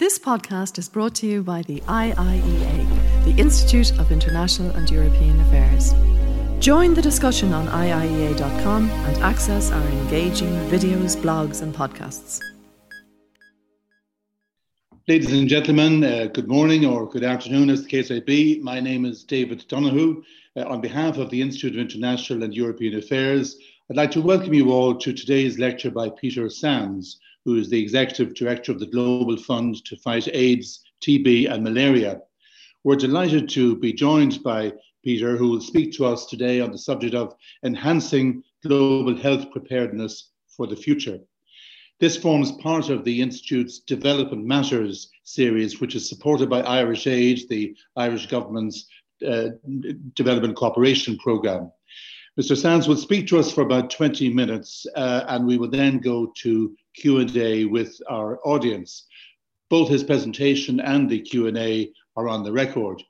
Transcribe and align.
This 0.00 0.18
podcast 0.18 0.78
is 0.78 0.88
brought 0.88 1.14
to 1.16 1.26
you 1.26 1.42
by 1.42 1.60
the 1.60 1.80
IIEA, 1.80 3.24
the 3.26 3.38
Institute 3.38 3.92
of 3.98 4.10
International 4.10 4.70
and 4.70 4.90
European 4.90 5.38
Affairs. 5.42 5.92
Join 6.58 6.94
the 6.94 7.02
discussion 7.02 7.52
on 7.52 7.66
IIEA.com 7.66 8.88
and 8.88 9.16
access 9.18 9.70
our 9.70 9.86
engaging 9.88 10.54
videos, 10.70 11.18
blogs, 11.18 11.60
and 11.60 11.74
podcasts. 11.74 12.40
Ladies 15.06 15.34
and 15.34 15.46
gentlemen, 15.46 16.02
uh, 16.02 16.28
good 16.32 16.48
morning 16.48 16.86
or 16.86 17.06
good 17.06 17.22
afternoon, 17.22 17.68
as 17.68 17.82
the 17.82 17.88
case 17.90 18.08
may 18.08 18.20
be. 18.20 18.58
My 18.60 18.80
name 18.80 19.04
is 19.04 19.22
David 19.22 19.66
Donoghue. 19.68 20.22
Uh, 20.56 20.62
on 20.62 20.80
behalf 20.80 21.18
of 21.18 21.28
the 21.28 21.42
Institute 21.42 21.74
of 21.74 21.78
International 21.78 22.42
and 22.42 22.54
European 22.54 22.96
Affairs, 22.96 23.58
I'd 23.90 23.98
like 23.98 24.12
to 24.12 24.22
welcome 24.22 24.54
you 24.54 24.72
all 24.72 24.94
to 24.94 25.12
today's 25.12 25.58
lecture 25.58 25.90
by 25.90 26.08
Peter 26.08 26.48
Sands 26.48 27.20
who 27.44 27.56
is 27.56 27.70
the 27.70 27.80
executive 27.80 28.34
director 28.34 28.72
of 28.72 28.80
the 28.80 28.86
Global 28.86 29.36
Fund 29.36 29.84
to 29.84 29.96
Fight 29.96 30.28
AIDS, 30.32 30.82
TB, 31.02 31.50
and 31.50 31.64
Malaria. 31.64 32.20
We're 32.84 32.96
delighted 32.96 33.48
to 33.50 33.76
be 33.76 33.92
joined 33.92 34.42
by 34.42 34.72
Peter, 35.04 35.36
who 35.36 35.48
will 35.48 35.60
speak 35.60 35.92
to 35.92 36.06
us 36.06 36.26
today 36.26 36.60
on 36.60 36.72
the 36.72 36.78
subject 36.78 37.14
of 37.14 37.34
enhancing 37.64 38.42
global 38.62 39.16
health 39.16 39.50
preparedness 39.50 40.30
for 40.48 40.66
the 40.66 40.76
future. 40.76 41.18
This 42.00 42.16
forms 42.16 42.52
part 42.52 42.88
of 42.88 43.04
the 43.04 43.20
Institute's 43.20 43.80
Development 43.80 44.44
Matters 44.44 45.10
series, 45.24 45.80
which 45.80 45.94
is 45.94 46.08
supported 46.08 46.48
by 46.48 46.62
Irish 46.62 47.06
Aid, 47.06 47.42
the 47.48 47.76
Irish 47.96 48.26
government's 48.26 48.86
uh, 49.26 49.48
development 50.14 50.56
cooperation 50.56 51.18
programme. 51.18 51.70
Mr. 52.40 52.56
Sands 52.56 52.88
will 52.88 52.96
speak 52.96 53.26
to 53.26 53.38
us 53.38 53.52
for 53.52 53.60
about 53.60 53.90
20 53.90 54.32
minutes, 54.32 54.86
uh, 54.96 55.24
and 55.28 55.46
we 55.46 55.58
will 55.58 55.68
then 55.68 55.98
go 55.98 56.32
to 56.38 56.74
Q&A 56.96 57.64
with 57.64 58.00
our 58.08 58.38
audience. 58.44 59.06
Both 59.68 59.88
his 59.88 60.04
presentation 60.04 60.80
and 60.80 61.08
the 61.08 61.20
Q&A 61.20 61.92
are 62.16 62.28
on 62.28 62.42
the 62.42 62.52
record. 62.52 63.02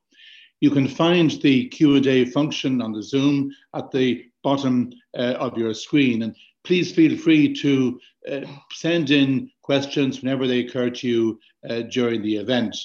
You 0.61 0.71
can 0.71 0.89
find 0.89 1.31
the 1.43 1.69
Q&A 1.69 2.27
function 2.27 2.83
on 2.83 2.93
the 2.93 3.03
Zoom 3.03 3.51
at 3.75 3.91
the 3.91 4.25
bottom 4.43 4.93
uh, 5.17 5.35
of 5.39 5.57
your 5.57 5.73
screen. 5.73 6.23
And 6.23 6.37
please 6.65 6.93
feel 6.93 7.17
free 7.17 7.55
to 7.55 7.99
uh, 8.31 8.41
send 8.73 9.11
in 9.11 9.51
questions 9.63 10.21
whenever 10.21 10.47
they 10.47 10.61
occur 10.61 10.91
to 10.91 11.09
you 11.09 11.41
uh, 11.69 11.83
during 11.91 12.23
the 12.23 12.37
event. 12.37 12.77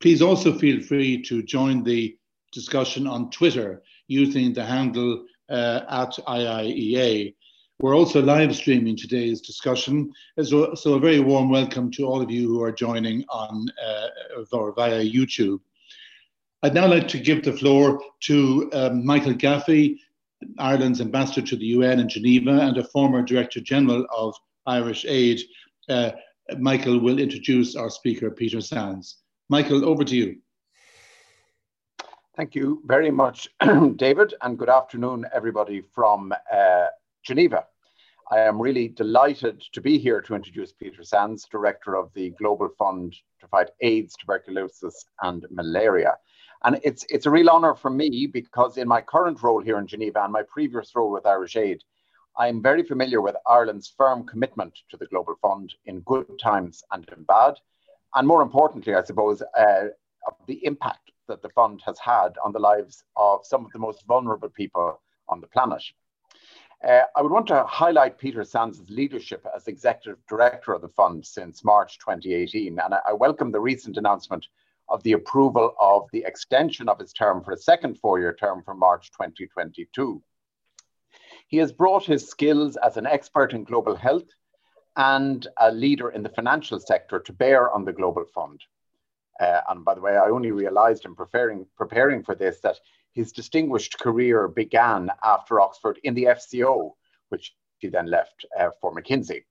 Please 0.00 0.22
also 0.22 0.56
feel 0.56 0.80
free 0.80 1.20
to 1.22 1.42
join 1.42 1.82
the 1.82 2.16
discussion 2.52 3.06
on 3.06 3.30
Twitter 3.30 3.82
using 4.06 4.52
the 4.52 4.64
handle 4.64 5.24
uh, 5.50 5.80
at 5.88 6.12
IIEA. 6.26 7.34
We're 7.80 7.94
also 7.94 8.20
live 8.20 8.56
streaming 8.56 8.96
today's 8.96 9.40
discussion, 9.40 10.12
so, 10.42 10.64
a 10.64 10.98
very 10.98 11.20
warm 11.20 11.48
welcome 11.48 11.92
to 11.92 12.06
all 12.06 12.20
of 12.20 12.28
you 12.28 12.48
who 12.48 12.60
are 12.60 12.72
joining 12.72 13.24
on 13.28 13.68
uh, 13.80 14.08
or 14.50 14.72
via 14.72 15.04
YouTube. 15.04 15.60
I'd 16.64 16.74
now 16.74 16.88
like 16.88 17.06
to 17.06 17.20
give 17.20 17.44
the 17.44 17.52
floor 17.52 18.02
to 18.22 18.68
um, 18.72 19.06
Michael 19.06 19.34
Gaffey, 19.34 19.96
Ireland's 20.58 21.00
ambassador 21.00 21.46
to 21.46 21.54
the 21.54 21.66
UN 21.66 22.00
in 22.00 22.08
Geneva 22.08 22.50
and 22.62 22.76
a 22.78 22.82
former 22.82 23.22
Director 23.22 23.60
General 23.60 24.04
of 24.10 24.34
Irish 24.66 25.04
Aid. 25.06 25.38
Uh, 25.88 26.10
Michael 26.58 26.98
will 26.98 27.20
introduce 27.20 27.76
our 27.76 27.90
speaker, 27.90 28.28
Peter 28.28 28.60
Sands. 28.60 29.18
Michael, 29.50 29.84
over 29.84 30.02
to 30.02 30.16
you. 30.16 30.38
Thank 32.36 32.56
you 32.56 32.82
very 32.86 33.12
much, 33.12 33.48
David, 33.94 34.34
and 34.42 34.58
good 34.58 34.68
afternoon, 34.68 35.26
everybody 35.32 35.80
from 35.94 36.32
uh, 36.52 36.86
Geneva. 37.24 37.66
I 38.30 38.40
am 38.40 38.60
really 38.60 38.88
delighted 38.88 39.62
to 39.72 39.80
be 39.80 39.98
here 39.98 40.20
to 40.20 40.34
introduce 40.34 40.72
Peter 40.72 41.02
Sands, 41.02 41.46
Director 41.50 41.94
of 41.94 42.10
the 42.14 42.30
Global 42.38 42.68
Fund 42.78 43.14
to 43.40 43.48
Fight 43.48 43.70
AIDS, 43.80 44.14
Tuberculosis, 44.16 45.06
and 45.22 45.46
Malaria. 45.50 46.14
And 46.64 46.78
it's, 46.84 47.06
it's 47.08 47.26
a 47.26 47.30
real 47.30 47.48
honor 47.48 47.74
for 47.74 47.90
me 47.90 48.26
because 48.26 48.76
in 48.76 48.88
my 48.88 49.00
current 49.00 49.42
role 49.42 49.62
here 49.62 49.78
in 49.78 49.86
Geneva 49.86 50.24
and 50.24 50.32
my 50.32 50.42
previous 50.42 50.94
role 50.94 51.10
with 51.10 51.26
Irish 51.26 51.56
Aid, 51.56 51.82
I'm 52.36 52.62
very 52.62 52.82
familiar 52.82 53.20
with 53.20 53.36
Ireland's 53.46 53.92
firm 53.96 54.26
commitment 54.26 54.78
to 54.90 54.96
the 54.96 55.06
Global 55.06 55.36
Fund 55.40 55.74
in 55.86 56.00
good 56.00 56.38
times 56.38 56.82
and 56.92 57.08
in 57.16 57.24
bad. 57.24 57.54
And 58.14 58.28
more 58.28 58.42
importantly, 58.42 58.94
I 58.94 59.04
suppose, 59.04 59.42
uh, 59.56 59.88
the 60.46 60.64
impact 60.64 61.12
that 61.28 61.42
the 61.42 61.48
fund 61.50 61.82
has 61.86 61.98
had 61.98 62.34
on 62.44 62.52
the 62.52 62.58
lives 62.58 63.04
of 63.16 63.40
some 63.44 63.64
of 63.64 63.72
the 63.72 63.78
most 63.78 64.04
vulnerable 64.06 64.48
people 64.48 65.00
on 65.28 65.40
the 65.40 65.46
planet. 65.46 65.82
Uh, 66.86 67.02
I 67.16 67.22
would 67.22 67.32
want 67.32 67.48
to 67.48 67.64
highlight 67.64 68.18
Peter 68.18 68.44
Sands' 68.44 68.88
leadership 68.88 69.44
as 69.54 69.66
executive 69.66 70.24
director 70.28 70.72
of 70.72 70.80
the 70.80 70.88
fund 70.88 71.26
since 71.26 71.64
March 71.64 71.98
2018, 71.98 72.78
and 72.78 72.94
I, 72.94 73.00
I 73.08 73.12
welcome 73.14 73.50
the 73.50 73.60
recent 73.60 73.96
announcement 73.96 74.46
of 74.88 75.02
the 75.02 75.12
approval 75.12 75.74
of 75.80 76.08
the 76.12 76.24
extension 76.24 76.88
of 76.88 77.00
his 77.00 77.12
term 77.12 77.42
for 77.42 77.52
a 77.52 77.56
second 77.56 77.98
four 77.98 78.20
year 78.20 78.32
term 78.32 78.62
from 78.62 78.78
March 78.78 79.10
2022. 79.10 80.22
He 81.48 81.56
has 81.56 81.72
brought 81.72 82.04
his 82.04 82.28
skills 82.28 82.76
as 82.76 82.96
an 82.96 83.06
expert 83.06 83.54
in 83.54 83.64
global 83.64 83.96
health 83.96 84.28
and 84.96 85.46
a 85.58 85.72
leader 85.72 86.10
in 86.10 86.22
the 86.22 86.28
financial 86.28 86.78
sector 86.78 87.18
to 87.20 87.32
bear 87.32 87.72
on 87.72 87.84
the 87.84 87.92
Global 87.92 88.24
Fund. 88.34 88.62
Uh, 89.40 89.60
and 89.68 89.84
by 89.84 89.94
the 89.94 90.00
way, 90.00 90.16
I 90.16 90.28
only 90.28 90.50
realized 90.50 91.04
in 91.04 91.14
preparing, 91.14 91.66
preparing 91.76 92.22
for 92.22 92.34
this 92.34 92.60
that 92.60 92.78
his 93.18 93.32
distinguished 93.32 93.98
career 93.98 94.46
began 94.46 95.10
after 95.24 95.60
Oxford 95.60 95.98
in 96.04 96.14
the 96.14 96.28
FCO, 96.38 96.92
which 97.30 97.52
he 97.78 97.88
then 97.88 98.06
left 98.06 98.46
uh, 98.56 98.70
for 98.80 98.94
McKinsey. 98.94 99.42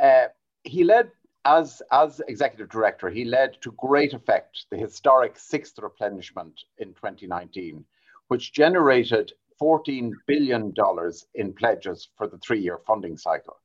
Uh, 0.00 0.26
he 0.62 0.84
led, 0.84 1.10
as, 1.44 1.82
as 1.90 2.22
executive 2.28 2.68
director, 2.68 3.10
he 3.10 3.24
led 3.24 3.60
to 3.60 3.72
great 3.72 4.14
effect 4.14 4.66
the 4.70 4.76
historic 4.76 5.36
sixth 5.36 5.80
replenishment 5.80 6.54
in 6.78 6.94
2019, 6.94 7.84
which 8.28 8.52
generated 8.52 9.32
$14 9.60 10.12
billion 10.28 10.72
in 11.34 11.52
pledges 11.54 12.08
for 12.16 12.28
the 12.28 12.38
three 12.38 12.60
year 12.60 12.78
funding 12.86 13.16
cycle. 13.16 13.56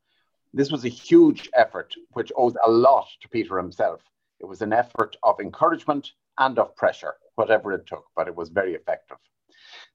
This 0.52 0.72
was 0.72 0.84
a 0.84 0.90
huge 0.90 1.48
effort, 1.54 1.94
which 2.14 2.31
owes 2.36 2.56
a 2.66 2.72
lot 2.72 3.08
to 3.22 3.30
Peter 3.30 3.56
himself. 3.58 4.02
It 4.40 4.46
was 4.46 4.64
an 4.64 4.74
effort 4.74 5.16
of 5.22 5.40
encouragement 5.40 6.14
and 6.40 6.58
of 6.58 6.75
pressure, 6.75 7.14
whatever 7.38 7.72
it 7.72 7.86
took, 7.86 8.06
but 8.16 8.28
it 8.28 8.36
was 8.36 8.50
very 8.50 8.74
effective. 8.74 9.18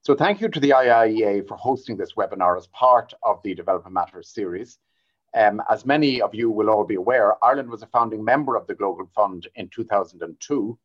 So 0.01 0.15
thank 0.15 0.41
you 0.41 0.49
to 0.49 0.59
the 0.59 0.71
IIEA 0.71 1.47
for 1.47 1.55
hosting 1.57 1.97
this 1.97 2.13
webinar 2.13 2.57
as 2.57 2.67
part 2.67 3.13
of 3.23 3.41
the 3.43 3.53
Development 3.53 3.93
Matters 3.93 4.29
series. 4.29 4.79
Um, 5.35 5.61
as 5.69 5.85
many 5.85 6.21
of 6.21 6.33
you 6.33 6.49
will 6.49 6.69
all 6.69 6.85
be 6.85 6.95
aware, 6.95 7.43
Ireland 7.43 7.69
was 7.69 7.83
a 7.83 7.87
founding 7.87 8.23
member 8.23 8.55
of 8.55 8.67
the 8.67 8.75
Global 8.75 9.09
Fund 9.15 9.47
in 9.55 9.69
2002, 9.69 10.77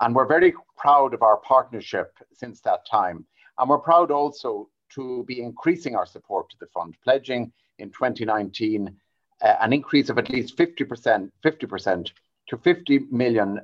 and 0.00 0.14
we're 0.14 0.26
very 0.26 0.54
proud 0.76 1.14
of 1.14 1.22
our 1.22 1.38
partnership 1.38 2.16
since 2.32 2.60
that 2.60 2.86
time. 2.86 3.26
And 3.58 3.68
we're 3.68 3.78
proud 3.78 4.10
also 4.10 4.68
to 4.94 5.24
be 5.24 5.42
increasing 5.42 5.96
our 5.96 6.06
support 6.06 6.48
to 6.50 6.56
the 6.60 6.68
fund, 6.68 6.96
pledging 7.04 7.52
in 7.78 7.90
2019 7.90 8.96
uh, 9.40 9.54
an 9.60 9.72
increase 9.72 10.08
of 10.10 10.18
at 10.18 10.30
least 10.30 10.56
50%, 10.56 11.30
50% 11.44 12.10
to 12.48 12.56
50 12.56 12.98
million 13.10 13.60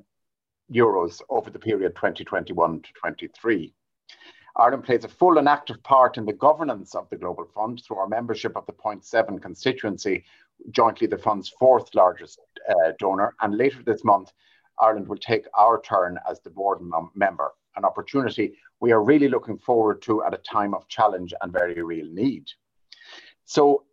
euros 0.73 1.21
over 1.29 1.51
the 1.51 1.59
period 1.59 1.95
2021 1.95 2.83
to 2.83 2.89
23. 2.95 3.75
Ireland 4.57 4.85
plays 4.85 5.05
a 5.05 5.09
full 5.09 5.39
and 5.39 5.49
active 5.49 5.83
part 5.83 6.17
in 6.17 6.27
the 6.27 6.33
governance 6.33 6.95
of 6.95 7.09
the 7.11 7.17
Global 7.17 7.45
Fund 7.45 7.83
through 7.83 7.99
our 7.99 8.09
membership 8.09 8.57
of 8.57 8.67
the 8.67 8.73
Point 8.73 9.05
Seven 9.05 9.39
constituency, 9.41 10.25
jointly 10.71 11.09
the 11.09 11.19
fund's 11.19 11.49
fourth 11.49 11.93
largest 11.95 12.39
uh, 12.69 12.93
donor. 12.99 13.35
And 13.41 13.57
later 13.57 13.83
this 13.85 14.05
month, 14.05 14.33
Ireland 14.81 15.09
will 15.09 15.17
take 15.17 15.47
our 15.59 15.81
turn 15.81 16.19
as 16.29 16.41
the 16.41 16.51
board 16.51 16.79
member, 17.15 17.53
an 17.77 17.85
opportunity 17.85 18.55
we 18.85 18.93
are 18.93 19.03
really 19.03 19.29
looking 19.29 19.57
forward 19.57 20.03
to 20.03 20.23
at 20.25 20.35
a 20.35 20.39
time 20.39 20.75
of 20.75 20.87
challenge 20.89 21.33
and 21.41 21.51
very 21.51 21.83
real 21.83 22.07
need. 22.13 22.45
So 23.47 23.85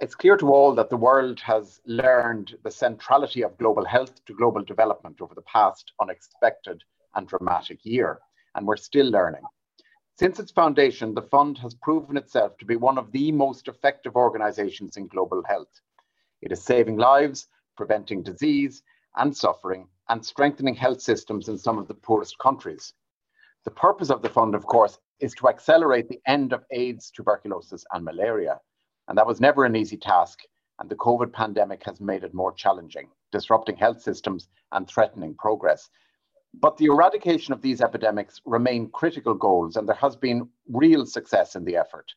it's 0.00 0.14
clear 0.14 0.34
to 0.38 0.50
all 0.50 0.74
that 0.74 0.88
the 0.88 0.96
world 0.96 1.38
has 1.40 1.78
learned 1.84 2.56
the 2.64 2.70
centrality 2.70 3.42
of 3.42 3.58
global 3.58 3.84
health 3.84 4.24
to 4.24 4.32
global 4.32 4.64
development 4.64 5.20
over 5.20 5.34
the 5.34 5.42
past 5.42 5.92
unexpected 6.00 6.82
and 7.14 7.28
dramatic 7.28 7.84
year, 7.84 8.18
and 8.54 8.66
we're 8.66 8.78
still 8.78 9.10
learning. 9.10 9.42
Since 10.18 10.38
its 10.38 10.52
foundation, 10.52 11.12
the 11.12 11.22
fund 11.22 11.58
has 11.58 11.74
proven 11.74 12.16
itself 12.16 12.56
to 12.58 12.64
be 12.64 12.76
one 12.76 12.96
of 12.96 13.12
the 13.12 13.30
most 13.30 13.68
effective 13.68 14.16
organizations 14.16 14.96
in 14.96 15.06
global 15.06 15.42
health. 15.46 15.80
It 16.40 16.50
is 16.50 16.64
saving 16.64 16.96
lives, 16.96 17.46
preventing 17.76 18.22
disease 18.22 18.82
and 19.16 19.36
suffering, 19.36 19.86
and 20.08 20.24
strengthening 20.24 20.76
health 20.76 21.02
systems 21.02 21.50
in 21.50 21.58
some 21.58 21.76
of 21.76 21.88
the 21.88 21.94
poorest 21.94 22.38
countries. 22.38 22.94
The 23.64 23.70
purpose 23.70 24.08
of 24.08 24.22
the 24.22 24.30
fund, 24.30 24.54
of 24.54 24.64
course, 24.64 24.98
is 25.18 25.34
to 25.34 25.48
accelerate 25.48 26.08
the 26.08 26.22
end 26.26 26.54
of 26.54 26.64
AIDS, 26.70 27.10
tuberculosis, 27.10 27.84
and 27.92 28.02
malaria 28.02 28.58
and 29.10 29.18
that 29.18 29.26
was 29.26 29.40
never 29.40 29.64
an 29.64 29.76
easy 29.76 29.96
task. 29.96 30.38
And 30.78 30.88
the 30.88 30.94
COVID 30.94 31.32
pandemic 31.32 31.84
has 31.84 32.00
made 32.00 32.24
it 32.24 32.32
more 32.32 32.52
challenging, 32.52 33.08
disrupting 33.32 33.76
health 33.76 34.00
systems 34.00 34.48
and 34.72 34.88
threatening 34.88 35.34
progress. 35.34 35.90
But 36.54 36.76
the 36.76 36.86
eradication 36.86 37.52
of 37.52 37.60
these 37.60 37.82
epidemics 37.82 38.40
remain 38.46 38.88
critical 38.90 39.34
goals, 39.34 39.76
and 39.76 39.86
there 39.86 39.96
has 39.96 40.16
been 40.16 40.48
real 40.72 41.04
success 41.04 41.56
in 41.56 41.64
the 41.64 41.76
effort. 41.76 42.14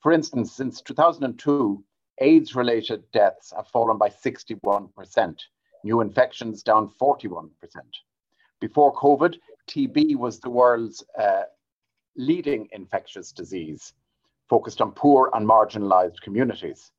For 0.00 0.12
instance, 0.12 0.52
since 0.52 0.82
2002, 0.82 1.82
AIDS 2.18 2.54
related 2.54 3.10
deaths 3.12 3.52
have 3.56 3.66
fallen 3.68 3.98
by 3.98 4.10
61%, 4.10 5.40
New 5.84 6.00
infections 6.00 6.62
down 6.62 6.90
41%. 7.00 7.48
Before 8.60 8.92
COVID, 8.94 9.36
TB 9.68 10.16
was 10.16 10.40
the 10.40 10.50
world's 10.50 11.04
uh, 11.18 11.42
leading 12.16 12.68
infectious 12.72 13.32
disease, 13.32 13.92
focused 14.48 14.80
on 14.80 14.92
poor 14.92 15.30
and 15.34 15.48
marginalized 15.48 16.20
communities. 16.22 16.90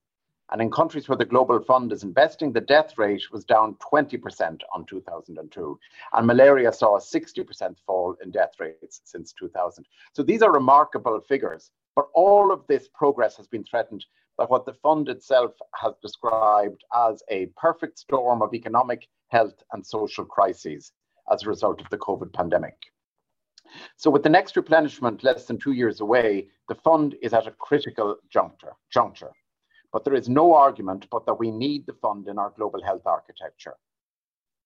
And 0.50 0.62
in 0.62 0.72
countries 0.72 1.10
where 1.10 1.18
the 1.18 1.26
Global 1.26 1.60
Fund 1.62 1.92
is 1.92 2.04
investing, 2.04 2.54
the 2.54 2.62
death 2.62 2.98
rate 2.98 3.24
was 3.32 3.44
down 3.44 3.76
20% 3.92 4.62
on 4.74 4.86
2002. 4.86 5.80
And 6.14 6.28
malaria 6.28 6.72
saw 6.72 6.96
a 6.96 7.02
60% 7.02 7.76
fall 7.86 8.16
in 8.24 8.32
death 8.32 8.54
rates 8.60 9.02
since 9.04 9.34
2000. 9.34 9.86
So 10.14 10.24
these 10.24 10.42
are 10.42 10.54
remarkable 10.54 11.20
figures. 11.20 11.72
But 11.96 12.08
all 12.14 12.54
of 12.54 12.66
this 12.68 12.88
progress 12.94 13.36
has 13.38 13.48
been 13.48 13.66
threatened 13.66 14.06
by 14.38 14.46
what 14.46 14.66
the 14.66 14.74
fund 14.74 15.10
itself 15.10 15.52
has 15.76 15.96
described 16.02 16.84
as 16.96 17.22
a 17.30 17.48
perfect 17.58 18.00
storm 18.00 18.42
of 18.42 18.54
economic, 18.54 19.08
health, 19.30 19.64
and 19.74 19.86
social 19.86 20.24
crises 20.24 20.94
as 21.32 21.44
a 21.44 21.50
result 21.50 21.82
of 21.82 21.90
the 21.90 21.98
COVID 21.98 22.32
pandemic. 22.32 22.78
So, 23.96 24.10
with 24.10 24.24
the 24.24 24.30
next 24.30 24.56
replenishment 24.56 25.24
less 25.24 25.46
than 25.46 25.58
two 25.58 25.74
years 25.74 26.02
away, 26.02 26.48
the 26.70 26.76
fund 26.76 27.16
is 27.22 27.34
at 27.34 27.48
a 27.48 27.52
critical 27.52 28.18
juncture. 28.30 28.74
juncture. 28.90 29.32
But 29.94 30.04
there 30.04 30.16
is 30.16 30.30
no 30.30 30.54
argument 30.54 31.08
but 31.10 31.26
that 31.26 31.40
we 31.40 31.52
need 31.52 31.86
the 31.86 31.94
fund 31.94 32.28
in 32.28 32.38
our 32.38 32.54
global 32.56 32.84
health 32.84 33.06
architecture. 33.06 33.76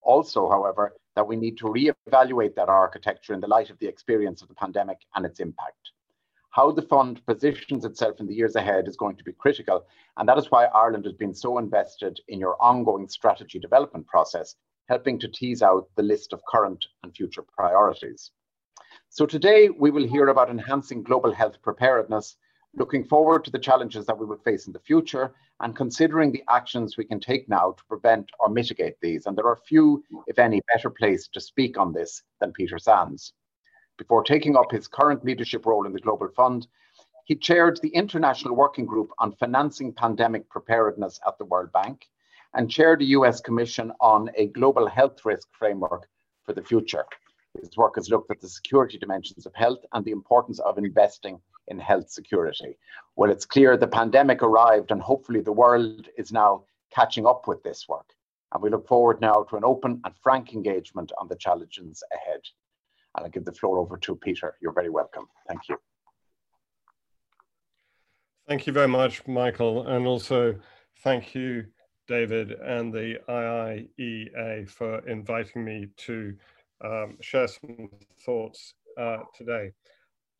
Also, 0.02 0.50
however, 0.50 0.96
that 1.16 1.28
we 1.28 1.36
need 1.36 1.58
to 1.60 1.70
re-evaluate 1.70 2.56
that 2.56 2.70
architecture 2.70 3.34
in 3.34 3.40
the 3.40 3.48
light 3.48 3.70
of 3.70 3.78
the 3.80 3.88
experience 3.88 4.42
of 4.42 4.48
the 4.48 4.56
pandemic 4.56 4.98
and 5.16 5.26
its 5.26 5.40
impact. 5.40 5.92
How 6.50 6.72
the 6.72 6.82
fund 6.82 7.26
positions 7.26 7.86
itself 7.86 8.20
in 8.20 8.28
the 8.28 8.34
years 8.34 8.56
ahead 8.56 8.88
is 8.88 8.98
going 8.98 9.16
to 9.16 9.24
be 9.24 9.32
critical, 9.32 9.86
and 10.18 10.28
that 10.28 10.38
is 10.38 10.52
why 10.52 10.66
Ireland 10.66 11.06
has 11.06 11.14
been 11.14 11.34
so 11.34 11.60
invested 11.60 12.20
in 12.28 12.40
your 12.40 12.62
ongoing 12.62 13.08
strategy 13.08 13.60
development 13.60 14.08
process, 14.08 14.56
helping 14.90 15.18
to 15.20 15.30
tease 15.30 15.62
out 15.62 15.88
the 15.96 16.04
list 16.04 16.34
of 16.34 16.42
current 16.46 16.86
and 17.04 17.16
future 17.16 17.44
priorities. 17.44 18.32
So 19.14 19.26
today 19.26 19.68
we 19.68 19.92
will 19.92 20.08
hear 20.08 20.30
about 20.30 20.50
enhancing 20.50 21.04
global 21.04 21.34
health 21.34 21.62
preparedness 21.62 22.38
looking 22.78 23.04
forward 23.04 23.44
to 23.44 23.52
the 23.52 23.60
challenges 23.60 24.06
that 24.06 24.18
we 24.18 24.26
will 24.26 24.38
face 24.38 24.68
in 24.68 24.72
the 24.72 24.80
future 24.80 25.34
and 25.60 25.76
considering 25.76 26.32
the 26.32 26.46
actions 26.50 26.96
we 26.96 27.04
can 27.04 27.20
take 27.20 27.50
now 27.50 27.74
to 27.74 27.84
prevent 27.90 28.30
or 28.40 28.48
mitigate 28.48 28.96
these. 29.02 29.26
And 29.26 29.38
there 29.38 29.48
are 29.48 29.60
few, 29.68 30.02
if 30.28 30.40
any, 30.40 30.62
better 30.74 30.90
place 30.90 31.28
to 31.34 31.42
speak 31.42 31.78
on 31.78 31.92
this 31.92 32.24
than 32.40 32.54
Peter 32.54 32.80
Sands. 32.80 33.34
Before 33.98 34.24
taking 34.24 34.56
up 34.56 34.72
his 34.72 34.88
current 34.88 35.26
leadership 35.26 35.66
role 35.66 35.86
in 35.86 35.92
the 35.92 36.00
Global 36.00 36.30
Fund, 36.34 36.68
he 37.26 37.36
chaired 37.36 37.82
the 37.82 37.90
International 37.90 38.56
Working 38.56 38.86
Group 38.86 39.12
on 39.20 39.34
Financing 39.34 39.92
Pandemic 39.92 40.50
Preparedness 40.50 41.20
at 41.28 41.38
the 41.38 41.44
World 41.44 41.74
Bank 41.74 42.06
and 42.54 42.72
chaired 42.72 43.00
the 43.00 43.14
US 43.18 43.42
Commission 43.42 43.92
on 44.00 44.30
a 44.38 44.48
Global 44.48 44.88
Health 44.88 45.26
Risk 45.26 45.50
Framework 45.60 46.08
for 46.46 46.54
the 46.54 46.64
Future. 46.64 47.04
His 47.60 47.76
work 47.76 47.96
has 47.96 48.10
looked 48.10 48.32
at 48.32 48.40
the 48.40 48.48
security 48.48 48.98
dimensions 48.98 49.46
of 49.46 49.54
health 49.54 49.84
and 49.94 50.06
the 50.06 50.12
importance 50.12 50.60
of 50.60 50.78
investing 50.78 51.40
in 51.68 51.80
health 51.80 52.10
security. 52.10 52.78
Well, 53.16 53.32
it's 53.32 53.46
clear 53.46 53.76
the 53.76 53.88
pandemic 53.88 54.42
arrived, 54.42 54.92
and 54.92 55.02
hopefully 55.02 55.42
the 55.42 55.52
world 55.52 56.08
is 56.18 56.32
now 56.32 56.64
catching 56.92 57.26
up 57.26 57.48
with 57.48 57.62
this 57.64 57.88
work. 57.90 58.10
And 58.54 58.64
we 58.64 58.70
look 58.70 58.88
forward 58.88 59.22
now 59.22 59.44
to 59.50 59.58
an 59.58 59.64
open 59.64 60.02
and 60.04 60.14
frank 60.22 60.54
engagement 60.54 61.12
on 61.20 61.28
the 61.28 61.36
challenges 61.36 62.04
ahead. 62.14 62.42
And 63.16 63.26
I'll 63.26 63.32
give 63.32 63.46
the 63.46 63.54
floor 63.54 63.80
over 63.80 63.98
to 63.98 64.16
Peter. 64.16 64.56
You're 64.62 64.74
very 64.74 64.90
welcome. 64.90 65.28
Thank 65.48 65.70
you. 65.70 65.78
Thank 68.48 68.68
you 68.68 68.74
very 68.74 68.88
much, 68.88 69.28
Michael. 69.28 69.88
And 69.88 70.08
also 70.08 70.56
thank 71.00 71.36
you, 71.36 71.66
David, 72.08 72.52
and 72.52 72.94
the 72.94 73.20
IIEA 73.30 74.70
for 74.70 75.00
inviting 75.08 75.64
me 75.64 75.88
to 75.98 76.36
um, 76.84 77.18
share 77.22 77.48
some 77.48 77.90
thoughts 78.26 78.74
uh, 78.98 79.18
today. 79.36 79.72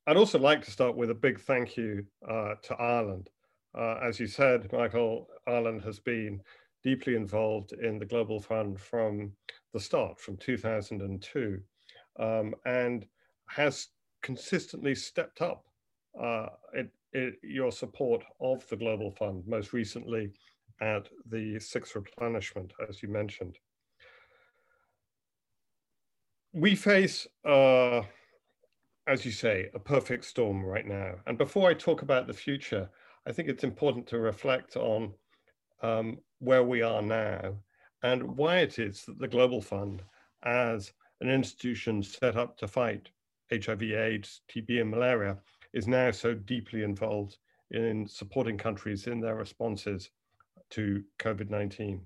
I'd 0.08 0.18
also 0.18 0.40
like 0.40 0.64
to 0.66 0.72
start 0.72 0.96
with 0.96 1.12
a 1.12 1.16
big 1.16 1.40
thank 1.40 1.78
you 1.78 2.06
uh, 2.28 2.56
to 2.64 2.76
Ireland. 2.76 3.30
Uh, 3.78 3.98
as 4.04 4.20
you 4.20 4.28
said, 4.28 4.72
Michael, 4.74 5.28
Ireland 5.48 5.82
has 5.84 6.00
been 6.00 6.42
deeply 6.84 7.16
involved 7.16 7.74
in 7.74 8.00
the 8.00 8.06
Global 8.06 8.40
Fund 8.40 8.80
from 8.80 9.32
the 9.74 9.80
start, 9.80 10.20
from 10.20 10.38
2002, 10.38 11.60
um, 12.20 12.56
and 12.66 13.06
has 13.48 13.90
consistently 14.24 14.96
stepped 14.96 15.42
up 15.42 15.66
uh, 16.22 16.48
it, 16.74 16.90
it, 17.14 17.36
your 17.44 17.72
support 17.72 18.24
of 18.42 18.68
the 18.70 18.76
Global 18.76 19.12
Fund, 19.12 19.44
most 19.48 19.72
recently 19.72 20.32
at 20.82 21.08
the 21.30 21.60
sixth 21.60 21.96
replenishment, 21.96 22.74
as 22.90 23.02
you 23.04 23.10
mentioned 23.10 23.58
we 26.54 26.76
face, 26.76 27.28
uh, 27.46 28.02
as 29.08 29.26
you 29.26 29.32
say, 29.32 29.70
a 29.74 29.80
perfect 29.80 30.26
storm 30.26 30.64
right 30.64 30.86
now. 30.86 31.16
And 31.28 31.38
before 31.38 31.70
I 31.70 31.74
talk 31.74 32.02
about 32.02 32.28
the 32.28 32.34
future, 32.34 32.90
I 33.26 33.32
think 33.32 33.50
it's 33.50 33.64
important 33.64 34.08
to 34.08 34.20
reflect 34.20 34.76
on 34.76 35.14
um, 35.82 36.18
where 36.40 36.64
we 36.64 36.82
are 36.82 37.02
now 37.02 37.56
and 38.04 38.24
why 38.36 38.58
it 38.58 38.80
is 38.80 39.06
that 39.06 39.20
the 39.20 39.28
Global 39.28 39.62
Fund, 39.62 40.02
as 40.44 40.92
an 41.22 41.30
institution 41.30 42.02
set 42.02 42.36
up 42.36 42.58
to 42.58 42.68
fight 42.68 43.10
HIV, 43.52 43.84
AIDS, 43.84 44.42
TB, 44.50 44.82
and 44.82 44.90
malaria, 44.90 45.38
is 45.74 45.88
now 45.88 46.12
so 46.12 46.34
deeply 46.34 46.84
involved 46.84 47.38
in 47.72 48.08
supporting 48.08 48.58
countries 48.58 49.08
in 49.08 49.20
their 49.20 49.36
responses 49.36 50.10
to 50.72 51.04
COVID 51.20 51.50
19. 51.50 52.02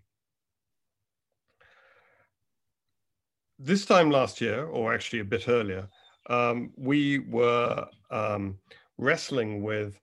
This 3.60 3.86
time 3.86 4.12
last 4.12 4.42
year, 4.42 4.66
or 4.66 4.94
actually 4.94 5.20
a 5.20 5.26
bit 5.26 5.48
earlier, 5.48 5.88
um, 6.30 6.72
we 6.76 7.20
were 7.20 7.88
um, 8.12 8.58
wrestling 8.98 9.64
with 9.64 10.00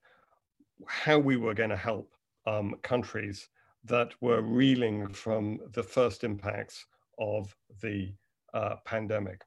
how 0.86 1.18
we 1.18 1.36
were 1.36 1.54
going 1.54 1.70
to 1.70 1.76
help 1.76 2.12
um, 2.46 2.74
countries 2.82 3.48
that 3.84 4.12
were 4.20 4.42
reeling 4.42 5.08
from 5.08 5.58
the 5.72 5.82
first 5.82 6.24
impacts 6.24 6.86
of 7.18 7.54
the 7.82 8.12
uh, 8.54 8.76
pandemic. 8.84 9.42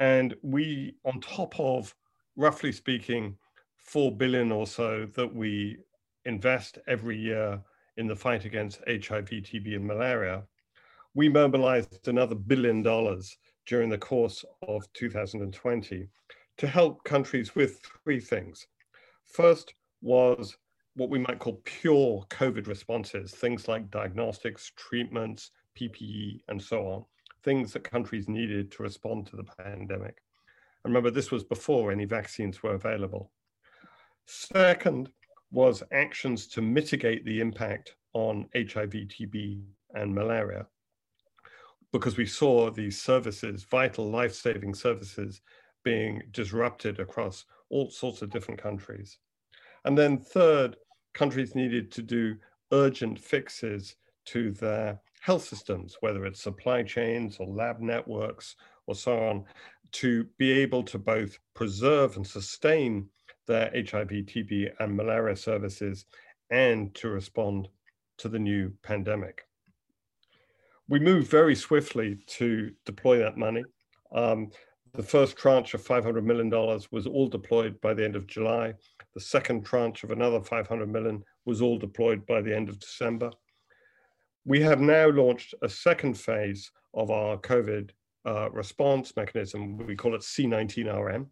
And 0.00 0.34
we, 0.42 0.96
on 1.04 1.20
top 1.20 1.58
of 1.58 1.94
roughly 2.36 2.72
speaking, 2.72 3.36
4 3.76 4.16
billion 4.16 4.52
or 4.52 4.66
so 4.66 5.06
that 5.14 5.34
we 5.34 5.78
invest 6.24 6.78
every 6.86 7.18
year 7.18 7.60
in 7.96 8.06
the 8.06 8.16
fight 8.16 8.44
against 8.44 8.80
HIV, 8.86 9.28
TB, 9.28 9.76
and 9.76 9.86
malaria, 9.86 10.44
we 11.14 11.28
mobilized 11.28 12.08
another 12.08 12.34
billion 12.34 12.82
dollars 12.82 13.36
during 13.66 13.90
the 13.90 13.98
course 13.98 14.44
of 14.66 14.90
2020 14.94 16.08
to 16.58 16.66
help 16.66 17.04
countries 17.04 17.54
with 17.54 17.80
three 18.04 18.20
things. 18.20 18.66
First 19.26 19.74
was 20.00 20.56
what 20.94 21.10
we 21.10 21.18
might 21.18 21.38
call 21.38 21.60
pure 21.64 22.24
COVID 22.30 22.66
responses, 22.66 23.32
things 23.32 23.68
like 23.68 23.90
diagnostics, 23.90 24.72
treatments, 24.76 25.50
PPE, 25.78 26.40
and 26.48 26.60
so 26.60 26.86
on, 26.86 27.04
things 27.44 27.72
that 27.72 27.84
countries 27.84 28.28
needed 28.28 28.70
to 28.72 28.82
respond 28.82 29.26
to 29.26 29.36
the 29.36 29.44
pandemic. 29.44 30.22
And 30.84 30.92
remember, 30.92 31.10
this 31.10 31.30
was 31.30 31.44
before 31.44 31.92
any 31.92 32.04
vaccines 32.04 32.62
were 32.62 32.74
available. 32.74 33.30
Second 34.26 35.10
was 35.50 35.82
actions 35.92 36.46
to 36.48 36.62
mitigate 36.62 37.24
the 37.24 37.40
impact 37.40 37.96
on 38.14 38.48
HIV, 38.54 38.90
TB, 38.90 39.62
and 39.94 40.14
malaria 40.14 40.66
because 41.92 42.16
we 42.16 42.26
saw 42.26 42.70
these 42.70 43.00
services, 43.00 43.64
vital 43.64 44.10
life-saving 44.10 44.74
services, 44.74 45.42
being 45.84 46.22
disrupted 46.30 47.00
across 47.00 47.44
all 47.68 47.90
sorts 47.90 48.22
of 48.22 48.30
different 48.30 48.60
countries. 48.60 49.18
And 49.84 49.96
then 49.96 50.18
third, 50.18 50.76
countries 51.12 51.54
needed 51.54 51.90
to 51.92 52.02
do 52.02 52.36
urgent 52.72 53.18
fixes 53.18 53.96
to 54.26 54.52
their 54.52 55.00
health 55.20 55.44
systems, 55.44 55.96
whether 56.00 56.24
it's 56.24 56.42
supply 56.42 56.82
chains 56.82 57.36
or 57.38 57.46
lab 57.46 57.80
networks 57.80 58.56
or 58.86 58.94
so 58.94 59.18
on, 59.18 59.44
to 59.92 60.24
be 60.38 60.50
able 60.50 60.82
to 60.82 60.98
both 60.98 61.38
preserve 61.54 62.16
and 62.16 62.26
sustain 62.26 63.06
their 63.46 63.70
HIV, 63.74 64.08
TB, 64.08 64.72
and 64.80 64.96
malaria 64.96 65.36
services 65.36 66.06
and 66.50 66.94
to 66.94 67.08
respond 67.08 67.68
to 68.18 68.28
the 68.28 68.38
new 68.38 68.72
pandemic 68.82 69.46
we 70.92 70.98
moved 70.98 71.26
very 71.28 71.54
swiftly 71.54 72.18
to 72.26 72.70
deploy 72.84 73.16
that 73.16 73.38
money. 73.38 73.64
Um, 74.14 74.50
the 74.92 75.02
first 75.02 75.38
tranche 75.38 75.72
of 75.72 75.82
$500 75.82 76.22
million 76.22 76.50
was 76.90 77.06
all 77.06 77.28
deployed 77.28 77.80
by 77.80 77.94
the 77.94 78.04
end 78.04 78.14
of 78.14 78.26
July. 78.26 78.74
The 79.14 79.20
second 79.22 79.64
tranche 79.64 80.04
of 80.04 80.10
another 80.10 80.42
500 80.42 80.92
million 80.92 81.24
was 81.46 81.62
all 81.62 81.78
deployed 81.78 82.26
by 82.26 82.42
the 82.42 82.54
end 82.54 82.68
of 82.68 82.78
December. 82.78 83.30
We 84.44 84.60
have 84.60 84.80
now 84.82 85.08
launched 85.08 85.54
a 85.62 85.68
second 85.70 86.18
phase 86.18 86.70
of 86.92 87.10
our 87.10 87.38
COVID 87.38 87.88
uh, 88.26 88.50
response 88.50 89.16
mechanism. 89.16 89.78
We 89.78 89.96
call 89.96 90.14
it 90.14 90.20
C19RM, 90.20 91.26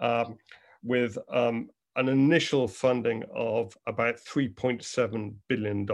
um, 0.00 0.36
with 0.84 1.18
um, 1.28 1.70
an 1.96 2.08
initial 2.08 2.68
funding 2.68 3.24
of 3.34 3.76
about 3.88 4.18
$3.7 4.18 5.34
billion. 5.48 5.88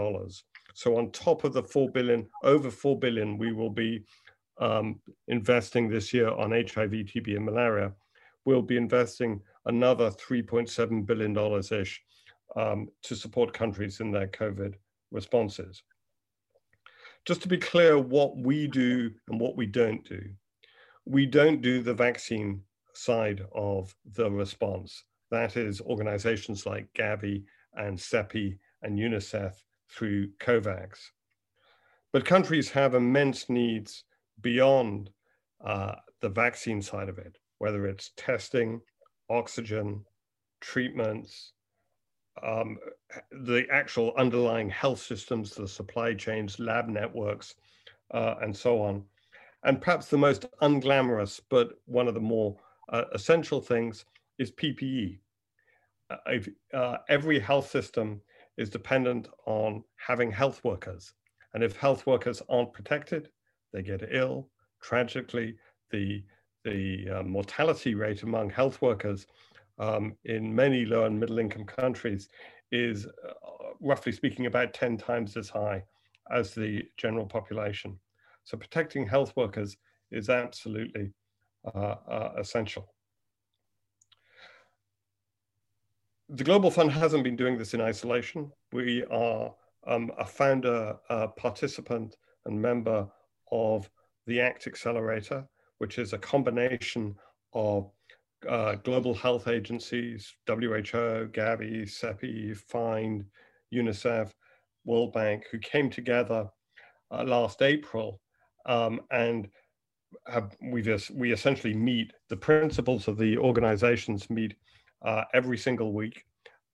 So 0.79 0.95
on 0.95 1.11
top 1.11 1.43
of 1.43 1.51
the 1.51 1.61
4 1.61 1.89
billion, 1.89 2.25
over 2.41 2.71
4 2.71 2.97
billion, 2.97 3.37
we 3.37 3.51
will 3.51 3.69
be 3.69 4.05
um, 4.61 5.01
investing 5.27 5.89
this 5.89 6.13
year 6.13 6.29
on 6.29 6.51
HIV, 6.51 6.91
TB, 6.91 7.35
and 7.35 7.43
malaria. 7.43 7.91
We'll 8.45 8.61
be 8.61 8.77
investing 8.77 9.41
another 9.65 10.09
$3.7 10.09 11.05
billion-ish 11.05 12.01
um, 12.55 12.87
to 13.03 13.13
support 13.13 13.51
countries 13.51 13.99
in 13.99 14.09
their 14.13 14.29
COVID 14.29 14.75
responses. 15.11 15.83
Just 17.25 17.41
to 17.41 17.49
be 17.49 17.57
clear 17.57 17.99
what 17.99 18.37
we 18.37 18.65
do 18.65 19.11
and 19.27 19.37
what 19.37 19.57
we 19.57 19.65
don't 19.65 20.07
do. 20.07 20.21
We 21.03 21.25
don't 21.25 21.61
do 21.61 21.83
the 21.83 21.93
vaccine 21.93 22.61
side 22.93 23.45
of 23.53 23.93
the 24.13 24.31
response. 24.31 25.03
That 25.29 25.57
is 25.57 25.81
organizations 25.81 26.65
like 26.65 26.87
Gavi 26.97 27.43
and 27.73 27.97
CEPI 27.97 28.57
and 28.81 28.97
UNICEF 28.97 29.55
through 29.89 30.29
COVAX. 30.39 31.11
But 32.11 32.25
countries 32.25 32.69
have 32.71 32.95
immense 32.95 33.49
needs 33.49 34.03
beyond 34.41 35.09
uh, 35.63 35.95
the 36.21 36.29
vaccine 36.29 36.81
side 36.81 37.09
of 37.09 37.17
it, 37.17 37.37
whether 37.59 37.85
it's 37.85 38.11
testing, 38.15 38.81
oxygen, 39.29 40.03
treatments, 40.61 41.53
um, 42.43 42.77
the 43.43 43.65
actual 43.71 44.13
underlying 44.17 44.69
health 44.69 45.01
systems, 45.01 45.53
the 45.53 45.67
supply 45.67 46.13
chains, 46.13 46.59
lab 46.59 46.87
networks, 46.87 47.55
uh, 48.11 48.35
and 48.41 48.55
so 48.55 48.81
on. 48.81 49.03
And 49.63 49.81
perhaps 49.81 50.07
the 50.07 50.17
most 50.17 50.45
unglamorous, 50.61 51.41
but 51.49 51.71
one 51.85 52.07
of 52.07 52.13
the 52.13 52.19
more 52.19 52.55
uh, 52.89 53.03
essential 53.13 53.61
things 53.61 54.05
is 54.37 54.51
PPE. 54.51 55.19
Uh, 56.09 56.75
uh, 56.75 56.97
every 57.09 57.39
health 57.39 57.69
system 57.69 58.21
is 58.59 58.69
dependent 58.69 59.27
on 59.45 59.83
having 59.95 60.31
health 60.31 60.61
workers. 60.63 61.13
And 61.53 61.63
if 61.63 61.77
health 61.77 62.05
workers 62.05 62.43
aren't 62.49 62.73
protected, 62.73 63.29
they 63.73 63.81
get 63.81 64.03
ill. 64.11 64.49
Tragically, 64.81 65.55
the, 65.91 66.23
the 66.65 67.09
uh, 67.09 67.23
mortality 67.23 67.95
rate 67.95 68.23
among 68.23 68.49
health 68.49 68.81
workers 68.81 69.25
um, 69.79 70.15
in 70.25 70.53
many 70.53 70.85
low 70.85 71.05
and 71.05 71.17
middle 71.17 71.39
income 71.39 71.65
countries 71.65 72.27
is, 72.71 73.05
uh, 73.05 73.69
roughly 73.79 74.11
speaking, 74.11 74.45
about 74.45 74.73
10 74.73 74.97
times 74.97 75.37
as 75.37 75.49
high 75.49 75.81
as 76.29 76.53
the 76.53 76.83
general 76.97 77.25
population. 77.25 77.97
So 78.43 78.57
protecting 78.57 79.07
health 79.07 79.33
workers 79.37 79.77
is 80.11 80.29
absolutely 80.29 81.13
uh, 81.73 81.95
uh, 82.07 82.33
essential. 82.37 82.93
The 86.31 86.43
Global 86.43 86.69
Fund 86.69 86.91
hasn't 86.91 87.23
been 87.23 87.35
doing 87.35 87.57
this 87.57 87.73
in 87.73 87.81
isolation. 87.81 88.51
We 88.71 89.03
are 89.05 89.51
um, 89.87 90.11
a 90.19 90.25
founder, 90.25 90.95
participant, 91.37 92.17
and 92.45 92.61
member 92.61 93.07
of 93.51 93.89
the 94.27 94.39
ACT 94.39 94.67
Accelerator, 94.67 95.43
which 95.79 95.97
is 95.97 96.13
a 96.13 96.19
combination 96.19 97.15
of 97.53 97.89
uh, 98.47 98.75
global 98.75 99.15
health 99.15 99.47
agencies, 99.47 100.31
WHO, 100.47 101.31
Gavi, 101.33 101.89
CEPI, 101.89 102.55
FIND, 102.55 103.25
UNICEF, 103.73 104.31
World 104.85 105.13
Bank, 105.13 105.45
who 105.51 105.57
came 105.57 105.89
together 105.89 106.47
uh, 107.09 107.23
last 107.23 107.63
April 107.63 108.21
um, 108.67 109.01
and 109.09 109.49
have, 110.27 110.55
we 110.61 110.83
we 111.15 111.31
essentially 111.31 111.73
meet, 111.73 112.13
the 112.29 112.37
principals 112.37 113.07
of 113.07 113.17
the 113.17 113.35
organizations 113.35 114.29
meet 114.29 114.53
uh, 115.01 115.23
every 115.33 115.57
single 115.57 115.93
week 115.93 116.25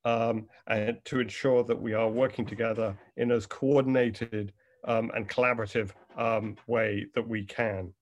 um, 0.04 0.46
and 0.68 0.98
to 1.04 1.20
ensure 1.20 1.64
that 1.64 1.80
we 1.80 1.92
are 1.92 2.08
working 2.08 2.46
together 2.46 2.96
in 3.16 3.30
as 3.30 3.46
coordinated 3.46 4.52
um, 4.86 5.10
and 5.14 5.28
collaborative 5.28 5.90
um, 6.16 6.56
way 6.66 7.06
that 7.14 7.26
we 7.26 7.44
can. 7.44 7.92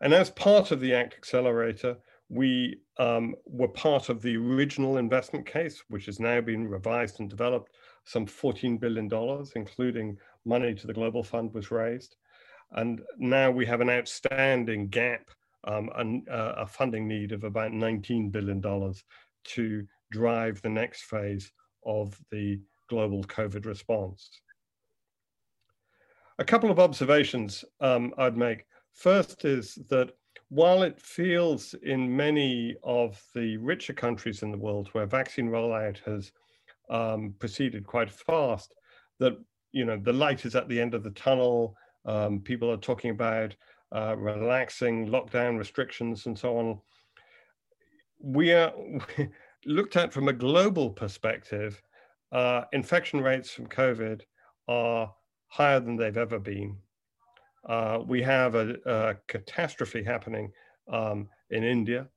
And 0.00 0.12
as 0.12 0.30
part 0.30 0.70
of 0.70 0.80
the 0.80 0.94
ACT 0.94 1.14
Accelerator, 1.14 1.96
we 2.28 2.80
um, 2.98 3.34
were 3.44 3.68
part 3.68 4.08
of 4.08 4.20
the 4.20 4.36
original 4.36 4.96
investment 4.96 5.46
case, 5.46 5.82
which 5.88 6.06
has 6.06 6.18
now 6.18 6.40
been 6.40 6.66
revised 6.66 7.20
and 7.20 7.30
developed. 7.30 7.72
Some 8.04 8.26
$14 8.26 8.80
billion, 8.80 9.10
including 9.54 10.16
money 10.44 10.74
to 10.74 10.86
the 10.86 10.94
Global 10.94 11.22
Fund, 11.22 11.52
was 11.54 11.70
raised. 11.70 12.16
And 12.72 13.00
now 13.18 13.50
we 13.50 13.64
have 13.66 13.80
an 13.80 13.90
outstanding 13.90 14.88
gap, 14.88 15.30
um, 15.66 15.90
and, 15.96 16.28
uh, 16.28 16.54
a 16.58 16.66
funding 16.66 17.06
need 17.08 17.32
of 17.32 17.44
about 17.44 17.72
$19 17.72 18.30
billion 18.30 18.62
to 19.44 19.86
drive 20.10 20.62
the 20.62 20.68
next 20.68 21.02
phase 21.02 21.52
of 21.84 22.18
the 22.30 22.60
global 22.88 23.22
COVID 23.24 23.66
response. 23.66 24.30
A 26.38 26.44
couple 26.44 26.70
of 26.70 26.78
observations 26.78 27.64
um, 27.80 28.12
I'd 28.18 28.36
make. 28.36 28.64
First 28.92 29.44
is 29.44 29.78
that 29.88 30.12
while 30.48 30.82
it 30.82 31.00
feels 31.00 31.74
in 31.82 32.14
many 32.14 32.76
of 32.84 33.20
the 33.34 33.56
richer 33.56 33.92
countries 33.92 34.42
in 34.42 34.52
the 34.52 34.58
world 34.58 34.88
where 34.92 35.06
vaccine 35.06 35.48
rollout 35.48 35.98
has 36.04 36.32
um, 36.88 37.34
proceeded 37.38 37.86
quite 37.86 38.10
fast, 38.10 38.74
that 39.18 39.36
you 39.72 39.84
know 39.84 39.98
the 40.00 40.12
light 40.12 40.44
is 40.44 40.54
at 40.54 40.68
the 40.68 40.80
end 40.80 40.94
of 40.94 41.02
the 41.02 41.10
tunnel. 41.10 41.76
Um, 42.04 42.40
people 42.40 42.70
are 42.70 42.76
talking 42.76 43.10
about 43.10 43.56
uh, 43.92 44.16
relaxing 44.16 45.08
lockdown 45.08 45.58
restrictions 45.58 46.26
and 46.26 46.38
so 46.38 46.56
on. 46.58 46.78
We 48.20 48.52
are 48.52 48.72
looked 49.66 49.96
at 49.96 50.12
from 50.12 50.28
a 50.28 50.32
global 50.32 50.90
perspective 50.90 51.82
uh, 52.32 52.64
infection 52.72 53.20
rates 53.20 53.50
from 53.50 53.66
COVID 53.66 54.22
are 54.68 55.12
higher 55.48 55.80
than 55.80 55.96
they've 55.96 56.16
ever 56.16 56.38
been. 56.38 56.76
Uh, 57.68 58.00
we 58.06 58.22
have 58.22 58.54
a, 58.54 58.76
a 58.86 59.14
catastrophe 59.26 60.02
happening 60.02 60.52
um, 60.88 61.28
in 61.50 61.64
India, 61.64 62.08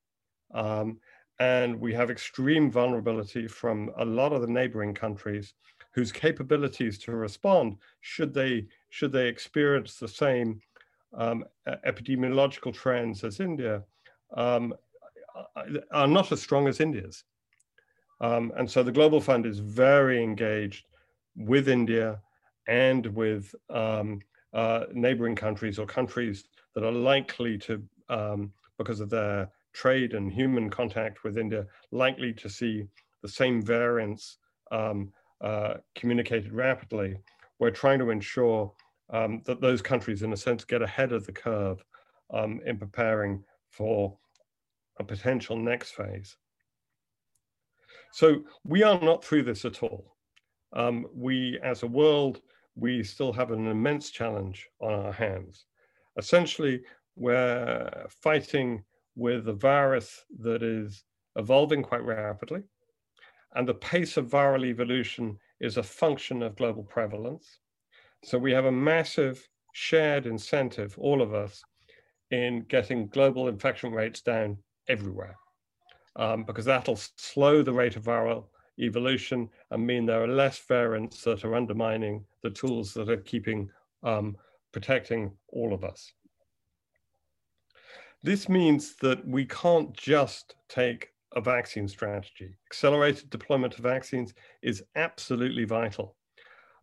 um, 0.53 0.99
and 1.39 1.79
we 1.79 1.93
have 1.93 2.11
extreme 2.11 2.69
vulnerability 2.69 3.47
from 3.47 3.91
a 3.97 4.05
lot 4.05 4.33
of 4.33 4.41
the 4.41 4.47
neighboring 4.47 4.93
countries 4.93 5.53
whose 5.93 6.11
capabilities 6.11 6.99
to 6.99 7.13
respond, 7.13 7.77
should 8.01 8.33
they, 8.33 8.67
should 8.89 9.11
they 9.11 9.27
experience 9.27 9.95
the 9.95 10.07
same 10.07 10.61
um, 11.17 11.43
epidemiological 11.67 12.73
trends 12.73 13.23
as 13.23 13.39
India, 13.39 13.83
um, 14.35 14.73
are 15.91 16.07
not 16.07 16.31
as 16.31 16.41
strong 16.41 16.67
as 16.67 16.79
India's. 16.79 17.23
Um, 18.21 18.51
and 18.57 18.69
so 18.69 18.83
the 18.83 18.91
Global 18.91 19.21
Fund 19.21 19.45
is 19.45 19.59
very 19.59 20.21
engaged 20.21 20.85
with 21.35 21.69
India 21.69 22.19
and 22.67 23.05
with 23.07 23.53
um, 23.69 24.19
uh, 24.53 24.85
neighboring 24.93 25.35
countries 25.35 25.79
or 25.79 25.85
countries 25.85 26.45
that 26.75 26.83
are 26.83 26.91
likely 26.91 27.57
to, 27.59 27.81
um, 28.09 28.51
because 28.77 28.99
of 28.99 29.09
their 29.09 29.49
trade 29.73 30.13
and 30.13 30.31
human 30.31 30.69
contact 30.69 31.23
with 31.23 31.37
India, 31.37 31.65
likely 31.91 32.33
to 32.33 32.49
see 32.49 32.85
the 33.21 33.29
same 33.29 33.61
variants 33.61 34.37
um, 34.71 35.11
uh, 35.41 35.75
communicated 35.95 36.51
rapidly. 36.51 37.17
We're 37.59 37.71
trying 37.71 37.99
to 37.99 38.09
ensure 38.09 38.71
um, 39.11 39.41
that 39.45 39.61
those 39.61 39.81
countries, 39.81 40.21
in 40.23 40.33
a 40.33 40.37
sense, 40.37 40.63
get 40.63 40.81
ahead 40.81 41.11
of 41.11 41.25
the 41.25 41.31
curve 41.31 41.83
um, 42.33 42.61
in 42.65 42.77
preparing 42.77 43.43
for 43.69 44.17
a 44.99 45.03
potential 45.03 45.57
next 45.57 45.91
phase. 45.91 46.37
So 48.11 48.43
we 48.63 48.83
are 48.83 48.99
not 48.99 49.23
through 49.23 49.43
this 49.43 49.65
at 49.65 49.83
all. 49.83 50.15
Um, 50.73 51.07
we, 51.13 51.59
as 51.63 51.83
a 51.83 51.87
world, 51.87 52.41
we 52.75 53.03
still 53.03 53.33
have 53.33 53.51
an 53.51 53.67
immense 53.67 54.11
challenge 54.11 54.67
on 54.79 54.93
our 54.93 55.11
hands. 55.11 55.65
Essentially, 56.17 56.81
we're 57.15 57.89
fighting 58.09 58.83
with 59.15 59.47
a 59.47 59.53
virus 59.53 60.23
that 60.39 60.63
is 60.63 61.03
evolving 61.35 61.83
quite 61.83 62.03
rapidly, 62.03 62.63
and 63.55 63.67
the 63.67 63.73
pace 63.73 64.17
of 64.17 64.27
viral 64.27 64.65
evolution 64.65 65.37
is 65.59 65.77
a 65.77 65.83
function 65.83 66.41
of 66.43 66.55
global 66.55 66.83
prevalence. 66.83 67.59
So 68.23 68.37
we 68.37 68.51
have 68.51 68.65
a 68.65 68.71
massive 68.71 69.47
shared 69.73 70.25
incentive, 70.25 70.95
all 70.97 71.21
of 71.21 71.33
us, 71.33 71.63
in 72.31 72.65
getting 72.67 73.07
global 73.07 73.47
infection 73.47 73.91
rates 73.91 74.21
down 74.21 74.57
everywhere 74.87 75.35
um, 76.15 76.43
because 76.43 76.65
that'll 76.65 76.99
slow 77.15 77.63
the 77.63 77.73
rate 77.73 77.95
of 77.95 78.03
viral 78.03 78.45
evolution 78.79 79.49
and 79.71 79.85
mean 79.85 80.05
there 80.05 80.23
are 80.23 80.27
less 80.27 80.59
variants 80.59 81.23
that 81.23 81.43
are 81.43 81.55
undermining 81.55 82.23
the 82.43 82.49
tools 82.49 82.93
that 82.93 83.09
are 83.09 83.17
keeping 83.17 83.69
um, 84.03 84.35
protecting 84.71 85.31
all 85.49 85.73
of 85.73 85.83
us. 85.83 86.11
This 88.21 88.49
means 88.49 88.95
that 89.01 89.25
we 89.27 89.45
can't 89.45 89.93
just 89.93 90.55
take 90.67 91.09
a 91.35 91.41
vaccine 91.41 91.87
strategy. 91.87 92.57
Accelerated 92.69 93.29
deployment 93.29 93.75
of 93.75 93.83
vaccines 93.83 94.33
is 94.61 94.83
absolutely 94.95 95.63
vital, 95.63 96.15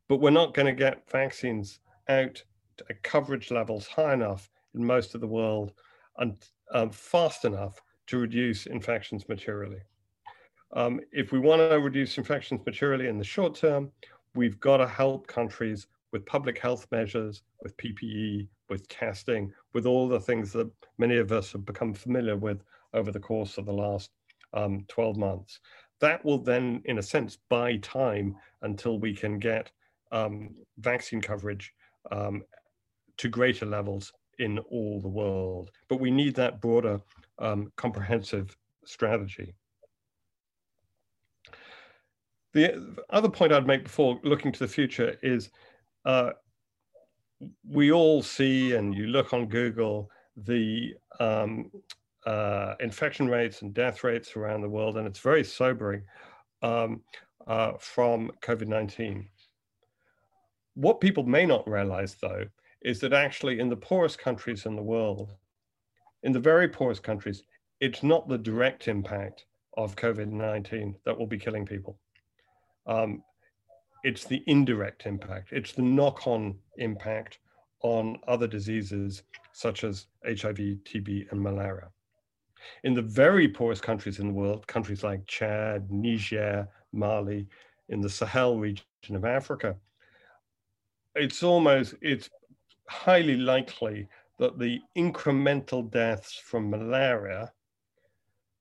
but 0.09 0.21
we're 0.21 0.31
not 0.31 0.55
going 0.55 0.67
to 0.67 0.73
get 0.73 1.11
vaccines 1.11 1.81
out 2.09 2.43
at 2.89 3.03
coverage 3.03 3.51
levels 3.51 3.87
high 3.87 4.13
enough 4.13 4.51
in 4.75 4.85
most 4.85 5.15
of 5.15 5.21
the 5.21 5.27
world 5.27 5.73
and 6.19 6.37
um, 6.73 6.91
fast 6.91 7.45
enough 7.45 7.81
to 8.07 8.19
reduce 8.19 8.67
infections 8.67 9.29
materially. 9.29 9.81
Um, 10.73 11.01
if 11.13 11.33
we 11.33 11.39
want 11.39 11.69
to 11.71 11.81
reduce 11.81 12.19
infections 12.19 12.61
materially 12.67 13.09
in 13.09 13.19
the 13.19 13.25
short 13.25 13.55
term, 13.55 13.91
we've 14.35 14.61
got 14.61 14.79
to 14.79 14.87
help 14.87 15.27
countries 15.27 15.87
with 16.13 16.27
public 16.27 16.59
health 16.59 16.87
measures, 16.91 17.43
with 17.63 17.77
PPE, 17.77 18.49
with 18.69 18.89
testing, 18.89 19.53
with 19.75 19.87
all 19.87 20.09
the 20.09 20.21
things 20.21 20.53
that 20.53 20.71
many 20.99 21.17
of 21.17 21.33
us 21.33 21.53
have 21.53 21.65
become 21.65 21.95
familiar 21.95 22.37
with 22.37 22.63
over 22.95 23.11
the 23.11 23.21
course 23.21 23.59
of 23.59 23.67
the 23.67 23.73
last 23.73 24.11
um, 24.55 24.85
12 24.89 25.17
months. 25.17 25.61
That 26.01 26.25
will 26.25 26.39
then, 26.39 26.83
in 26.85 26.99
a 26.99 27.03
sense, 27.03 27.39
buy 27.49 27.77
time 27.77 28.37
until 28.63 28.99
we 28.99 29.15
can 29.15 29.39
get 29.39 29.71
um, 30.13 30.55
vaccine 30.79 31.21
coverage 31.21 31.73
um, 32.11 32.43
to 33.19 33.29
greater 33.29 33.67
levels 33.67 34.13
in 34.39 34.59
all 34.59 35.01
the 35.01 35.09
world. 35.09 35.71
But 35.89 36.01
we 36.01 36.11
need 36.11 36.35
that 36.37 36.61
broader, 36.61 37.01
um, 37.39 37.73
comprehensive 37.77 38.57
strategy. 38.85 39.55
The 42.53 42.97
other 43.11 43.29
point 43.29 43.53
I'd 43.53 43.67
make 43.67 43.85
before 43.85 44.19
looking 44.25 44.53
to 44.53 44.59
the 44.59 44.69
future 44.69 45.17
is 45.23 45.51
uh, 46.05 46.31
we 47.69 47.93
all 47.93 48.23
see, 48.23 48.75
and 48.75 48.95
you 48.95 49.09
look 49.09 49.35
on 49.35 49.47
Google, 49.47 50.11
the 50.37 50.95
um, 51.21 51.71
uh, 52.27 52.75
infection 52.81 53.29
rates 53.29 53.63
and 53.63 53.75
death 53.75 54.05
rates 54.05 54.37
around 54.37 54.63
the 54.63 54.69
world, 54.69 54.97
and 54.97 55.07
it's 55.07 55.21
very 55.21 55.45
sobering 55.45 56.03
um, 56.63 57.03
uh, 57.47 57.73
from 57.79 58.31
COVID 58.43 58.69
19. 58.69 59.29
What 60.77 61.01
people 61.01 61.25
may 61.25 61.47
not 61.47 61.67
realize, 61.67 62.17
though, 62.17 62.45
is 62.83 63.01
that 63.01 63.15
actually 63.15 63.61
in 63.61 63.71
the 63.71 63.77
poorest 63.77 64.19
countries 64.19 64.67
in 64.67 64.77
the 64.77 64.83
world, 64.83 65.35
in 66.23 66.33
the 66.33 66.39
very 66.39 66.69
poorest 66.69 67.03
countries, 67.03 67.45
it's 67.81 68.03
not 68.03 68.29
the 68.29 68.37
direct 68.37 68.87
impact 68.87 69.47
of 69.79 69.97
COVID 69.97 70.31
19 70.31 70.95
that 71.07 71.19
will 71.19 71.27
be 71.27 71.39
killing 71.39 71.65
people. 71.65 71.99
Um, 72.87 73.23
it's 74.05 74.25
the 74.25 74.45
indirect 74.47 75.07
impact, 75.07 75.49
it's 75.51 75.73
the 75.73 75.81
knock 75.81 76.27
on 76.27 76.59
impact 76.77 77.39
on 77.81 78.19
other 78.29 78.47
diseases 78.47 79.23
such 79.55 79.83
as 79.83 80.09
HIV, 80.27 80.59
TB, 80.85 81.33
and 81.33 81.41
malaria. 81.41 81.89
In 82.85 82.93
the 82.93 83.01
very 83.01 83.49
poorest 83.49 83.83
countries 83.83 84.19
in 84.19 84.27
the 84.27 84.35
world, 84.35 84.67
countries 84.67 85.03
like 85.03 85.27
Chad, 85.27 85.91
Niger, 85.91 86.69
Mali, 86.93 87.49
in 87.89 88.03
the 88.03 88.11
Sahel 88.11 88.59
region 88.59 88.85
of 89.11 89.25
Africa, 89.25 89.75
it's 91.17 91.43
almost, 91.43 91.95
it's 92.03 92.31
highly 92.89 93.37
likely 93.37 94.09
that 94.39 94.59
the 94.59 94.81
incremental 94.97 95.91
deaths 95.91 96.35
from 96.45 96.71
malaria 96.71 97.51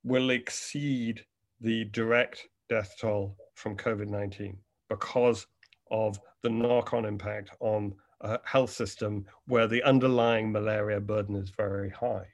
will 0.03 0.29
exceed 0.29 1.23
the 1.61 1.85
direct 1.85 2.47
death 2.69 2.95
toll 2.99 3.35
from 3.55 3.75
COVID 3.75 4.07
19 4.07 4.57
because 4.89 5.47
of 5.91 6.19
the 6.43 6.49
knock 6.49 6.93
on 6.93 7.05
impact 7.05 7.51
on 7.59 7.93
a 8.21 8.39
health 8.45 8.71
system 8.71 9.25
where 9.47 9.67
the 9.67 9.83
underlying 9.83 10.51
malaria 10.51 10.99
burden 10.99 11.35
is 11.35 11.49
very 11.49 11.89
high. 11.89 12.25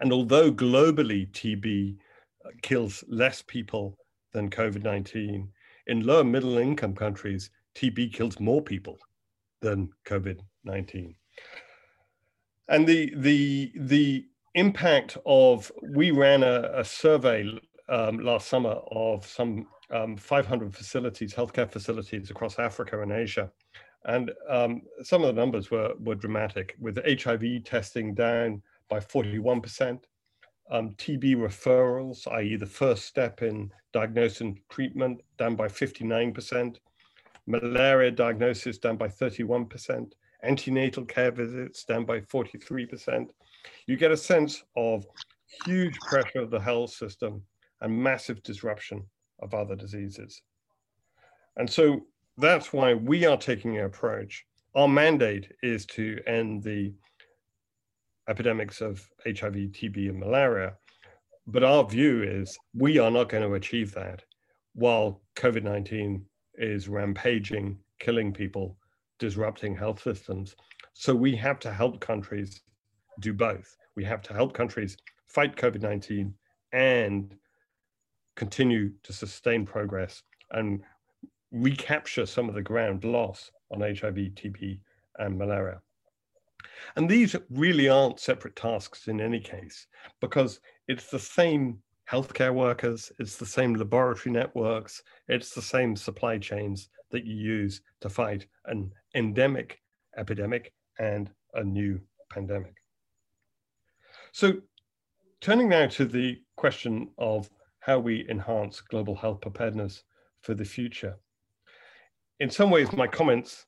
And 0.00 0.12
although 0.12 0.50
globally 0.50 1.30
TB 1.30 1.96
uh, 2.44 2.50
kills 2.62 3.04
less 3.08 3.42
people 3.42 3.96
than 4.32 4.50
COVID 4.50 4.82
19, 4.82 5.48
in 5.86 6.06
lower 6.06 6.24
middle 6.24 6.58
income 6.58 6.94
countries, 6.94 7.50
TB 7.74 8.12
kills 8.12 8.38
more 8.40 8.62
people 8.62 8.98
than 9.60 9.90
COVID 10.06 10.40
19. 10.64 11.14
And 12.68 12.86
the, 12.86 13.12
the, 13.16 13.72
the 13.76 14.26
impact 14.54 15.18
of, 15.26 15.70
we 15.90 16.10
ran 16.10 16.42
a, 16.42 16.70
a 16.74 16.84
survey 16.84 17.58
um, 17.88 18.18
last 18.18 18.48
summer 18.48 18.76
of 18.90 19.26
some 19.26 19.66
um, 19.90 20.16
500 20.16 20.74
facilities, 20.74 21.34
healthcare 21.34 21.70
facilities 21.70 22.30
across 22.30 22.58
Africa 22.58 23.02
and 23.02 23.12
Asia. 23.12 23.50
And 24.04 24.32
um, 24.48 24.82
some 25.02 25.22
of 25.22 25.34
the 25.34 25.40
numbers 25.40 25.70
were, 25.70 25.92
were 26.00 26.14
dramatic, 26.14 26.74
with 26.80 26.98
HIV 27.04 27.64
testing 27.64 28.14
down 28.14 28.62
by 28.88 28.98
41%, 28.98 30.00
um, 30.70 30.90
TB 30.92 31.36
referrals, 31.36 32.26
i.e., 32.32 32.56
the 32.56 32.66
first 32.66 33.04
step 33.04 33.42
in 33.42 33.70
diagnosis 33.92 34.40
and 34.40 34.58
treatment, 34.70 35.20
down 35.38 35.54
by 35.54 35.68
59%, 35.68 36.76
malaria 37.46 38.10
diagnosis 38.10 38.78
down 38.78 38.96
by 38.96 39.08
31%, 39.08 40.12
antenatal 40.42 41.04
care 41.04 41.30
visits 41.30 41.84
down 41.84 42.04
by 42.04 42.20
43%. 42.20 43.28
You 43.86 43.96
get 43.96 44.12
a 44.12 44.16
sense 44.16 44.62
of 44.76 45.04
huge 45.64 45.98
pressure 46.00 46.40
of 46.40 46.50
the 46.50 46.60
health 46.60 46.90
system 46.90 47.42
and 47.80 48.02
massive 48.02 48.42
disruption 48.42 49.04
of 49.40 49.54
other 49.54 49.76
diseases. 49.76 50.42
And 51.56 51.68
so 51.68 52.00
that's 52.38 52.72
why 52.72 52.94
we 52.94 53.26
are 53.26 53.36
taking 53.36 53.78
an 53.78 53.84
approach. 53.84 54.44
Our 54.74 54.88
mandate 54.88 55.52
is 55.62 55.84
to 55.86 56.18
end 56.26 56.62
the 56.62 56.94
epidemics 58.28 58.80
of 58.80 59.06
HIV, 59.24 59.54
TB, 59.72 60.08
and 60.08 60.20
malaria. 60.20 60.74
But 61.46 61.64
our 61.64 61.84
view 61.84 62.22
is 62.22 62.56
we 62.74 62.98
are 62.98 63.10
not 63.10 63.28
going 63.28 63.42
to 63.42 63.54
achieve 63.54 63.92
that 63.94 64.22
while 64.74 65.20
COVID 65.36 65.64
19 65.64 66.24
is 66.54 66.88
rampaging, 66.88 67.78
killing 67.98 68.32
people, 68.32 68.76
disrupting 69.18 69.74
health 69.76 70.02
systems. 70.02 70.56
So 70.94 71.14
we 71.14 71.36
have 71.36 71.58
to 71.60 71.72
help 71.72 72.00
countries 72.00 72.62
do 73.20 73.32
both. 73.32 73.76
We 73.94 74.04
have 74.04 74.22
to 74.22 74.34
help 74.34 74.54
countries 74.54 74.96
fight 75.28 75.56
COVID 75.56 75.80
19 75.80 76.34
and 76.72 77.34
continue 78.36 78.90
to 79.02 79.12
sustain 79.12 79.66
progress 79.66 80.22
and 80.52 80.82
recapture 81.50 82.26
some 82.26 82.48
of 82.48 82.54
the 82.54 82.62
ground 82.62 83.04
lost 83.04 83.52
on 83.70 83.80
HIV, 83.80 84.34
TB, 84.34 84.80
and 85.18 85.36
malaria. 85.36 85.80
And 86.96 87.08
these 87.08 87.36
really 87.50 87.88
aren't 87.88 88.20
separate 88.20 88.56
tasks 88.56 89.08
in 89.08 89.20
any 89.20 89.40
case, 89.40 89.86
because 90.20 90.60
it's 90.88 91.10
the 91.10 91.18
same 91.18 91.78
healthcare 92.12 92.52
workers, 92.52 93.10
it's 93.18 93.36
the 93.36 93.46
same 93.46 93.74
laboratory 93.74 94.32
networks, 94.32 95.02
it's 95.28 95.54
the 95.54 95.62
same 95.62 95.96
supply 95.96 96.36
chains 96.36 96.90
that 97.10 97.24
you 97.24 97.34
use 97.34 97.80
to 98.00 98.08
fight 98.10 98.46
an 98.66 98.92
endemic 99.14 99.80
epidemic 100.18 100.74
and 100.98 101.30
a 101.54 101.64
new 101.64 101.98
pandemic. 102.30 102.74
So 104.32 104.60
turning 105.40 105.70
now 105.70 105.86
to 105.86 106.04
the 106.04 106.40
question 106.56 107.08
of 107.16 107.48
how 107.80 107.98
we 107.98 108.28
enhance 108.28 108.80
global 108.80 109.16
health 109.16 109.40
preparedness 109.40 110.04
for 110.42 110.54
the 110.54 110.64
future. 110.64 111.16
In 112.40 112.50
some 112.50 112.70
ways, 112.70 112.92
my 112.92 113.06
comments 113.06 113.66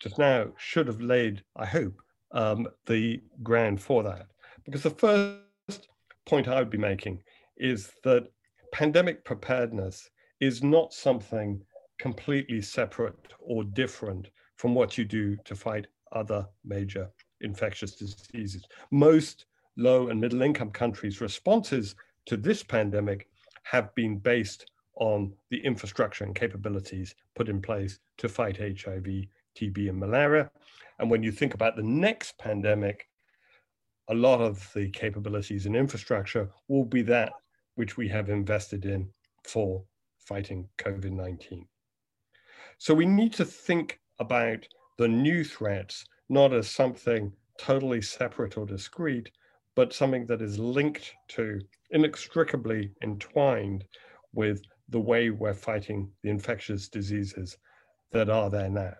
just 0.00 0.18
now 0.18 0.46
should 0.56 0.86
have 0.86 1.00
laid, 1.00 1.42
I 1.56 1.66
hope, 1.66 2.00
um, 2.32 2.68
the 2.86 3.20
ground 3.42 3.80
for 3.80 4.02
that. 4.04 4.26
Because 4.64 4.82
the 4.82 4.90
first 4.90 5.88
point 6.26 6.48
I 6.48 6.58
would 6.58 6.70
be 6.70 6.78
making 6.78 7.20
is 7.56 7.92
that 8.02 8.28
pandemic 8.72 9.24
preparedness 9.24 10.10
is 10.40 10.62
not 10.62 10.92
something 10.92 11.60
completely 11.98 12.60
separate 12.60 13.16
or 13.38 13.64
different 13.64 14.28
from 14.56 14.74
what 14.74 14.98
you 14.98 15.04
do 15.04 15.36
to 15.44 15.54
fight 15.54 15.86
other 16.12 16.46
major 16.64 17.08
infectious 17.40 17.94
diseases. 17.94 18.64
Most 18.90 19.46
low 19.76 20.08
and 20.08 20.20
middle 20.20 20.42
income 20.42 20.70
countries' 20.70 21.20
responses 21.20 21.94
to 22.26 22.36
this 22.36 22.62
pandemic 22.62 23.28
have 23.64 23.94
been 23.94 24.18
based 24.18 24.70
on 24.96 25.32
the 25.50 25.58
infrastructure 25.64 26.24
and 26.24 26.34
capabilities 26.34 27.14
put 27.34 27.48
in 27.48 27.60
place 27.60 27.98
to 28.18 28.28
fight 28.28 28.56
HIV, 28.56 29.26
TB, 29.56 29.88
and 29.88 29.98
malaria. 29.98 30.50
And 30.98 31.10
when 31.10 31.22
you 31.22 31.32
think 31.32 31.54
about 31.54 31.76
the 31.76 31.82
next 31.82 32.38
pandemic, 32.38 33.08
a 34.08 34.14
lot 34.14 34.40
of 34.40 34.70
the 34.74 34.90
capabilities 34.90 35.66
and 35.66 35.74
infrastructure 35.74 36.50
will 36.68 36.84
be 36.84 37.02
that 37.02 37.32
which 37.74 37.96
we 37.96 38.08
have 38.08 38.28
invested 38.28 38.84
in 38.84 39.08
for 39.44 39.84
fighting 40.18 40.68
COVID 40.78 41.12
19. 41.12 41.66
So 42.78 42.94
we 42.94 43.06
need 43.06 43.32
to 43.34 43.44
think 43.44 44.00
about 44.18 44.66
the 44.98 45.08
new 45.08 45.44
threats 45.44 46.04
not 46.28 46.52
as 46.52 46.68
something 46.68 47.32
totally 47.58 48.00
separate 48.02 48.56
or 48.56 48.66
discrete, 48.66 49.30
but 49.74 49.92
something 49.92 50.26
that 50.26 50.42
is 50.42 50.58
linked 50.58 51.12
to, 51.28 51.60
inextricably 51.90 52.92
entwined 53.02 53.84
with 54.32 54.62
the 54.88 55.00
way 55.00 55.30
we're 55.30 55.54
fighting 55.54 56.10
the 56.22 56.30
infectious 56.30 56.88
diseases 56.88 57.56
that 58.12 58.28
are 58.30 58.50
there 58.50 58.70
now. 58.70 58.94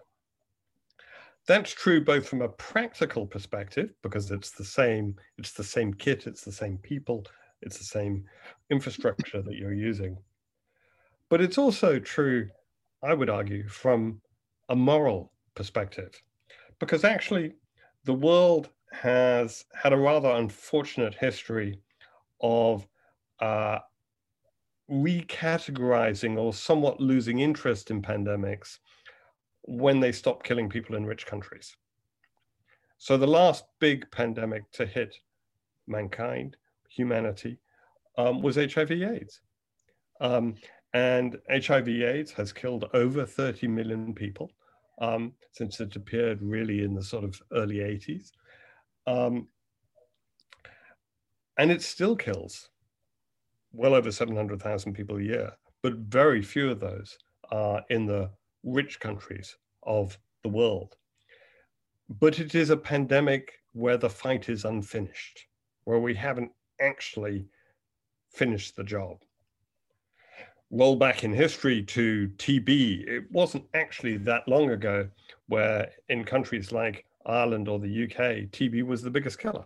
That's 1.46 1.72
true 1.72 2.02
both 2.02 2.26
from 2.26 2.42
a 2.42 2.48
practical 2.48 3.26
perspective, 3.26 3.92
because 4.02 4.30
it's 4.30 4.52
the 4.52 4.64
same, 4.64 5.14
it's 5.38 5.52
the 5.52 5.64
same 5.64 5.92
kit, 5.92 6.26
it's 6.26 6.42
the 6.42 6.52
same 6.52 6.78
people, 6.78 7.26
it's 7.64 7.78
the 7.78 7.84
same 7.84 8.24
infrastructure 8.70 9.42
that 9.42 9.54
you're 9.54 9.72
using. 9.72 10.16
But 11.28 11.40
it's 11.40 11.58
also 11.58 11.98
true, 11.98 12.48
I 13.02 13.14
would 13.14 13.30
argue, 13.30 13.68
from 13.68 14.20
a 14.68 14.76
moral 14.76 15.32
perspective, 15.54 16.22
because 16.78 17.04
actually 17.04 17.54
the 18.04 18.14
world 18.14 18.70
has 18.92 19.64
had 19.74 19.92
a 19.92 19.96
rather 19.96 20.30
unfortunate 20.30 21.14
history 21.14 21.80
of 22.40 22.86
uh, 23.40 23.78
recategorizing 24.90 26.36
or 26.38 26.52
somewhat 26.52 27.00
losing 27.00 27.40
interest 27.40 27.90
in 27.90 28.02
pandemics 28.02 28.78
when 29.62 29.98
they 29.98 30.12
stop 30.12 30.44
killing 30.44 30.68
people 30.68 30.94
in 30.94 31.06
rich 31.06 31.26
countries. 31.26 31.74
So 32.98 33.16
the 33.16 33.26
last 33.26 33.64
big 33.80 34.10
pandemic 34.10 34.70
to 34.72 34.86
hit 34.86 35.16
mankind, 35.86 36.56
humanity, 36.94 37.58
um, 38.16 38.42
was 38.42 38.56
HIV/AIDS, 38.56 39.40
um, 40.20 40.54
and 40.92 41.38
HIV/AIDS 41.50 42.32
has 42.32 42.52
killed 42.52 42.88
over 42.94 43.26
30 43.26 43.68
million 43.68 44.14
people 44.14 44.50
um, 45.00 45.32
since 45.52 45.80
it 45.80 45.96
appeared 45.96 46.40
really 46.40 46.84
in 46.84 46.94
the 46.94 47.02
sort 47.02 47.24
of 47.24 47.40
early 47.52 47.78
80s, 47.78 48.30
um, 49.06 49.48
and 51.58 51.70
it 51.70 51.82
still 51.82 52.16
kills 52.16 52.68
well 53.72 53.94
over 53.94 54.12
700,000 54.12 54.92
people 54.92 55.16
a 55.16 55.22
year, 55.22 55.52
but 55.82 55.94
very 55.94 56.42
few 56.42 56.70
of 56.70 56.80
those 56.80 57.18
are 57.50 57.82
in 57.90 58.06
the 58.06 58.30
rich 58.62 59.00
countries 59.00 59.56
of 59.82 60.16
the 60.42 60.48
world. 60.48 60.96
But 62.08 62.38
it 62.38 62.54
is 62.54 62.70
a 62.70 62.76
pandemic 62.76 63.52
where 63.72 63.96
the 63.96 64.10
fight 64.10 64.48
is 64.48 64.64
unfinished, 64.64 65.46
where 65.84 65.98
we 65.98 66.14
haven't 66.14 66.52
actually 66.80 67.46
finish 68.30 68.70
the 68.72 68.84
job. 68.84 69.18
Roll 70.70 70.96
back 70.96 71.22
in 71.22 71.32
history 71.32 71.82
to 71.82 72.28
TB, 72.36 73.06
it 73.06 73.30
wasn't 73.30 73.64
actually 73.74 74.16
that 74.18 74.48
long 74.48 74.70
ago 74.70 75.08
where 75.46 75.90
in 76.08 76.24
countries 76.24 76.72
like 76.72 77.04
Ireland 77.26 77.68
or 77.68 77.78
the 77.78 78.04
UK, 78.04 78.50
TB 78.50 78.84
was 78.84 79.02
the 79.02 79.10
biggest 79.10 79.38
killer. 79.38 79.64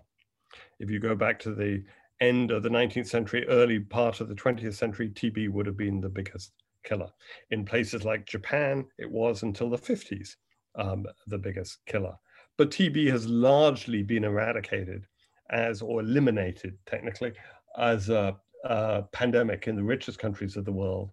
If 0.78 0.90
you 0.90 0.98
go 0.98 1.14
back 1.14 1.38
to 1.40 1.54
the 1.54 1.82
end 2.20 2.50
of 2.50 2.62
the 2.62 2.68
19th 2.68 3.06
century, 3.06 3.46
early 3.48 3.78
part 3.80 4.20
of 4.20 4.28
the 4.28 4.34
20th 4.34 4.74
century, 4.74 5.08
TB 5.08 5.50
would 5.50 5.66
have 5.66 5.76
been 5.76 6.00
the 6.00 6.08
biggest 6.08 6.52
killer. 6.84 7.10
In 7.50 7.64
places 7.64 8.04
like 8.04 8.26
Japan, 8.26 8.84
it 8.98 9.10
was 9.10 9.42
until 9.42 9.70
the 9.70 9.78
50s 9.78 10.36
um, 10.76 11.06
the 11.26 11.38
biggest 11.38 11.78
killer. 11.86 12.14
But 12.56 12.70
TB 12.70 13.10
has 13.10 13.26
largely 13.26 14.02
been 14.02 14.24
eradicated 14.24 15.06
as, 15.50 15.82
or 15.82 16.00
eliminated 16.00 16.76
technically, 16.86 17.32
as 17.78 18.08
a, 18.08 18.36
a 18.64 19.02
pandemic 19.12 19.68
in 19.68 19.76
the 19.76 19.82
richest 19.82 20.18
countries 20.18 20.56
of 20.56 20.64
the 20.64 20.72
world, 20.72 21.10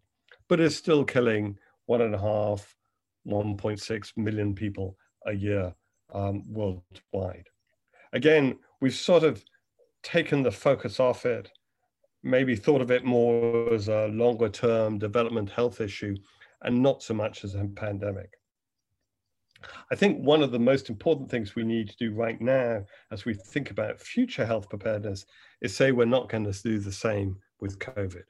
but 0.48 0.60
is 0.60 0.76
still 0.76 1.04
killing 1.04 1.58
one 1.86 2.02
and 2.02 2.16
a 2.16 2.20
half, 2.20 2.76
1.6 3.28 4.18
million 4.18 4.54
people 4.54 4.98
a 5.26 5.34
year 5.34 5.74
um, 6.14 6.44
worldwide. 6.52 7.48
Again, 8.14 8.58
we've 8.82 8.94
sort 8.94 9.24
of 9.24 9.44
taken 10.04 10.44
the 10.44 10.52
focus 10.52 11.00
off 11.00 11.26
it, 11.26 11.50
maybe 12.24 12.56
thought 12.56 12.82
of 12.82 12.92
it 12.92 13.04
more 13.04 13.74
as 13.74 13.88
a 13.88 14.08
longer 14.08 14.50
term 14.50 14.98
development 14.98 15.50
health 15.50 15.82
issue 15.82 16.16
and 16.62 16.82
not 16.82 17.04
so 17.04 17.14
much 17.14 17.44
as 17.44 17.56
a 17.56 17.66
pandemic. 17.76 18.30
I 19.92 19.96
think 19.96 20.20
one 20.20 20.42
of 20.42 20.52
the 20.52 20.60
most 20.60 20.90
important 20.90 21.30
things 21.30 21.56
we 21.56 21.64
need 21.64 21.90
to 21.90 21.98
do 21.98 22.14
right 22.14 22.40
now 22.40 22.84
as 23.12 23.26
we 23.26 23.34
think 23.34 23.72
about 23.72 24.00
future 24.00 24.46
health 24.46 24.70
preparedness 24.70 25.26
is 25.62 25.76
say 25.76 25.92
we're 25.92 26.06
not 26.06 26.30
going 26.30 26.52
to 26.52 26.64
do 26.64 26.80
the 26.80 26.92
same 26.92 27.38
with 27.60 27.80
COVID. 27.80 28.24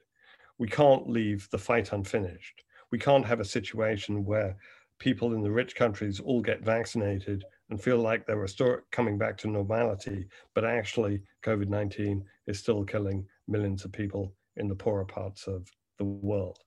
We 0.58 0.68
can't 0.68 1.08
leave 1.08 1.48
the 1.50 1.58
fight 1.58 1.92
unfinished. 1.92 2.62
We 2.90 2.98
can't 2.98 3.26
have 3.26 3.40
a 3.40 3.44
situation 3.44 4.24
where 4.24 4.56
people 4.98 5.34
in 5.34 5.42
the 5.42 5.50
rich 5.50 5.74
countries 5.74 6.20
all 6.20 6.40
get 6.40 6.64
vaccinated 6.64 7.44
and 7.70 7.80
feel 7.80 7.98
like 7.98 8.26
they're 8.26 8.36
restore, 8.36 8.84
coming 8.92 9.18
back 9.18 9.36
to 9.38 9.48
normality, 9.48 10.26
but 10.54 10.64
actually 10.64 11.22
COVID 11.44 11.68
19 11.68 12.24
is 12.46 12.58
still 12.58 12.84
killing 12.84 13.26
millions 13.48 13.84
of 13.84 13.92
people 13.92 14.34
in 14.56 14.68
the 14.68 14.74
poorer 14.74 15.04
parts 15.04 15.46
of 15.46 15.68
the 15.98 16.04
world. 16.04 16.58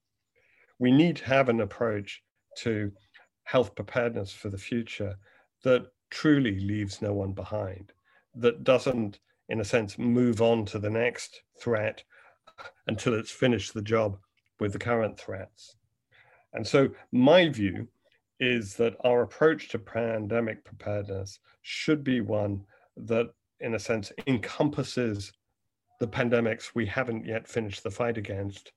We 0.78 0.92
need 0.92 1.18
to 1.18 1.26
have 1.26 1.50
an 1.50 1.62
approach 1.62 2.22
to 2.60 2.92
health 3.50 3.74
preparedness 3.74 4.32
for 4.32 4.50
the 4.50 4.58
future 4.60 5.18
that 5.64 5.88
truly 6.12 6.60
leaves 6.60 7.02
no 7.02 7.14
one 7.14 7.32
behind, 7.32 7.92
that 8.36 8.64
doesn't, 8.64 9.18
in 9.50 9.60
a 9.60 9.66
sense, 9.66 9.98
move 9.98 10.40
on 10.40 10.66
to 10.66 10.78
the 10.78 10.90
next 10.90 11.42
threat 11.60 12.04
until 12.86 13.16
it's 13.16 13.32
finished 13.32 13.74
the 13.74 13.82
job 13.82 14.20
with 14.60 14.72
the 14.72 14.78
current 14.78 15.20
threats. 15.20 15.78
And 16.54 16.66
so, 16.66 16.90
my 17.12 17.50
view 17.50 17.88
is 18.40 18.76
that 18.76 18.96
our 19.04 19.24
approach 19.24 19.70
to 19.70 19.80
pandemic 19.80 20.64
preparedness 20.64 21.40
should 21.64 22.04
be 22.04 22.22
one 22.22 22.64
that, 22.98 23.34
in 23.62 23.74
a 23.74 23.80
sense, 23.80 24.12
encompasses 24.28 25.34
the 26.00 26.08
pandemics 26.08 26.76
we 26.76 26.86
haven't 26.86 27.26
yet 27.26 27.48
finished 27.48 27.82
the 27.82 27.90
fight 27.90 28.18
against, 28.20 28.74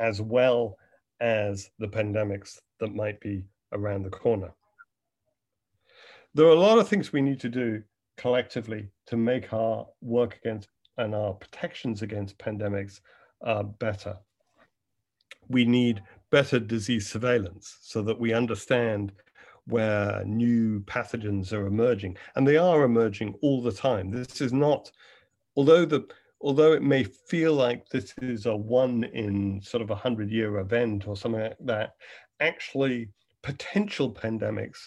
as 0.00 0.20
well 0.20 0.76
as 1.20 1.70
the 1.78 1.86
pandemics 1.86 2.58
that 2.80 2.92
might 2.92 3.20
be 3.20 3.44
around 3.72 4.02
the 4.02 4.10
corner. 4.10 4.52
There 6.34 6.46
are 6.46 6.50
a 6.50 6.60
lot 6.60 6.78
of 6.78 6.88
things 6.88 7.12
we 7.12 7.22
need 7.22 7.40
to 7.40 7.48
do 7.48 7.82
collectively 8.16 8.88
to 9.06 9.16
make 9.16 9.52
our 9.52 9.86
work 10.00 10.36
against 10.36 10.68
and 10.98 11.14
our 11.14 11.34
protections 11.34 12.02
against 12.02 12.38
pandemics 12.38 13.00
uh, 13.44 13.62
better. 13.62 14.16
We 15.48 15.64
need 15.64 16.02
better 16.30 16.58
disease 16.58 17.08
surveillance 17.08 17.78
so 17.82 18.02
that 18.02 18.18
we 18.18 18.32
understand 18.32 19.12
where 19.66 20.22
new 20.24 20.80
pathogens 20.80 21.52
are 21.52 21.66
emerging 21.66 22.16
and 22.34 22.46
they 22.46 22.56
are 22.56 22.84
emerging 22.84 23.34
all 23.42 23.60
the 23.60 23.72
time 23.72 24.10
this 24.10 24.40
is 24.40 24.52
not 24.52 24.90
although 25.56 25.84
the 25.84 26.06
although 26.40 26.72
it 26.72 26.82
may 26.82 27.02
feel 27.02 27.52
like 27.52 27.88
this 27.88 28.14
is 28.22 28.46
a 28.46 28.56
one 28.56 29.02
in 29.12 29.60
sort 29.60 29.82
of 29.82 29.90
a 29.90 29.94
hundred 29.94 30.30
year 30.30 30.58
event 30.58 31.08
or 31.08 31.16
something 31.16 31.40
like 31.40 31.56
that 31.58 31.94
actually 32.40 33.08
potential 33.46 34.10
pandemics 34.12 34.78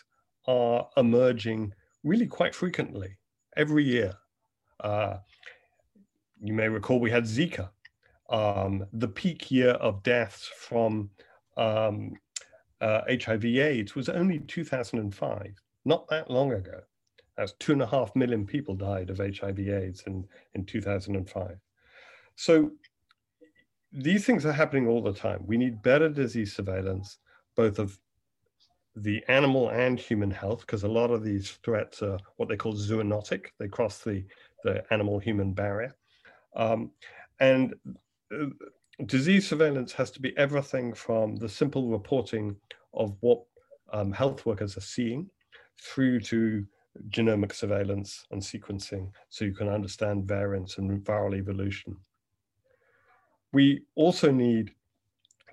are 0.45 0.87
emerging 0.97 1.73
really 2.03 2.27
quite 2.27 2.53
frequently 2.53 3.17
every 3.55 3.85
year 3.85 4.13
uh, 4.81 5.15
you 6.41 6.53
may 6.53 6.67
recall 6.67 6.99
we 6.99 7.09
had 7.09 7.23
zika 7.23 7.69
um, 8.29 8.85
the 8.93 9.07
peak 9.07 9.49
year 9.49 9.71
of 9.71 10.03
deaths 10.03 10.49
from 10.55 11.09
um, 11.57 12.13
uh, 12.81 13.01
HIV/AIDS 13.09 13.95
was 13.95 14.07
only 14.07 14.39
2005, 14.39 15.53
not 15.85 16.07
that 16.09 16.29
long 16.29 16.53
ago. 16.53 16.79
That's 17.37 17.53
two 17.53 17.73
and 17.73 17.81
a 17.81 17.87
half 17.87 18.15
million 18.15 18.45
people 18.45 18.75
died 18.75 19.09
of 19.09 19.17
HIV/AIDS 19.17 20.03
in, 20.05 20.25
in 20.53 20.65
2005. 20.65 21.57
So 22.35 22.71
these 23.91 24.25
things 24.25 24.45
are 24.45 24.51
happening 24.51 24.87
all 24.87 25.01
the 25.01 25.13
time. 25.13 25.43
We 25.45 25.57
need 25.57 25.81
better 25.81 26.09
disease 26.09 26.55
surveillance, 26.55 27.17
both 27.55 27.79
of 27.79 27.97
the 29.03 29.23
animal 29.27 29.69
and 29.69 29.99
human 29.99 30.31
health, 30.31 30.61
because 30.61 30.83
a 30.83 30.87
lot 30.87 31.11
of 31.11 31.23
these 31.23 31.51
threats 31.63 32.01
are 32.01 32.19
what 32.37 32.49
they 32.49 32.57
call 32.57 32.73
zoonotic. 32.73 33.47
They 33.57 33.67
cross 33.67 33.99
the, 33.99 34.23
the 34.63 34.83
animal 34.91 35.19
human 35.19 35.53
barrier. 35.53 35.95
Um, 36.55 36.91
and 37.39 37.73
uh, 38.33 38.47
disease 39.05 39.47
surveillance 39.47 39.93
has 39.93 40.11
to 40.11 40.21
be 40.21 40.37
everything 40.37 40.93
from 40.93 41.35
the 41.35 41.49
simple 41.49 41.89
reporting 41.89 42.55
of 42.93 43.15
what 43.21 43.43
um, 43.93 44.11
health 44.11 44.45
workers 44.45 44.77
are 44.77 44.81
seeing 44.81 45.29
through 45.81 46.19
to 46.19 46.65
genomic 47.09 47.53
surveillance 47.53 48.25
and 48.31 48.41
sequencing 48.41 49.11
so 49.29 49.45
you 49.45 49.53
can 49.53 49.69
understand 49.69 50.25
variants 50.25 50.77
and 50.77 51.03
viral 51.05 51.37
evolution. 51.37 51.95
We 53.53 53.83
also 53.95 54.31
need 54.31 54.71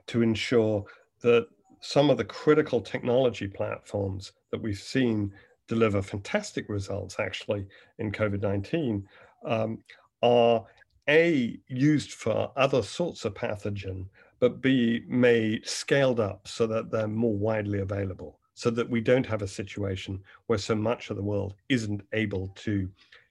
to 0.08 0.22
ensure 0.22 0.84
that 1.22 1.46
some 1.80 2.10
of 2.10 2.16
the 2.16 2.24
critical 2.24 2.80
technology 2.80 3.46
platforms 3.48 4.32
that 4.50 4.60
we've 4.60 4.78
seen 4.78 5.32
deliver 5.68 6.00
fantastic 6.00 6.68
results 6.68 7.16
actually 7.18 7.66
in 7.98 8.12
COVID-19 8.12 9.02
um, 9.44 9.78
are 10.22 10.64
a, 11.08 11.58
used 11.68 12.12
for 12.12 12.50
other 12.56 12.82
sorts 12.82 13.24
of 13.24 13.34
pathogen, 13.34 14.06
but 14.40 14.60
B, 14.60 15.02
made 15.06 15.66
scaled 15.66 16.20
up 16.20 16.46
so 16.48 16.66
that 16.66 16.90
they're 16.90 17.06
more 17.06 17.36
widely 17.36 17.80
available, 17.80 18.38
so 18.54 18.70
that 18.70 18.88
we 18.88 19.00
don't 19.00 19.26
have 19.26 19.42
a 19.42 19.48
situation 19.48 20.20
where 20.46 20.58
so 20.58 20.74
much 20.74 21.10
of 21.10 21.16
the 21.16 21.22
world 21.22 21.54
isn't 21.68 22.02
able 22.12 22.48
to 22.56 22.88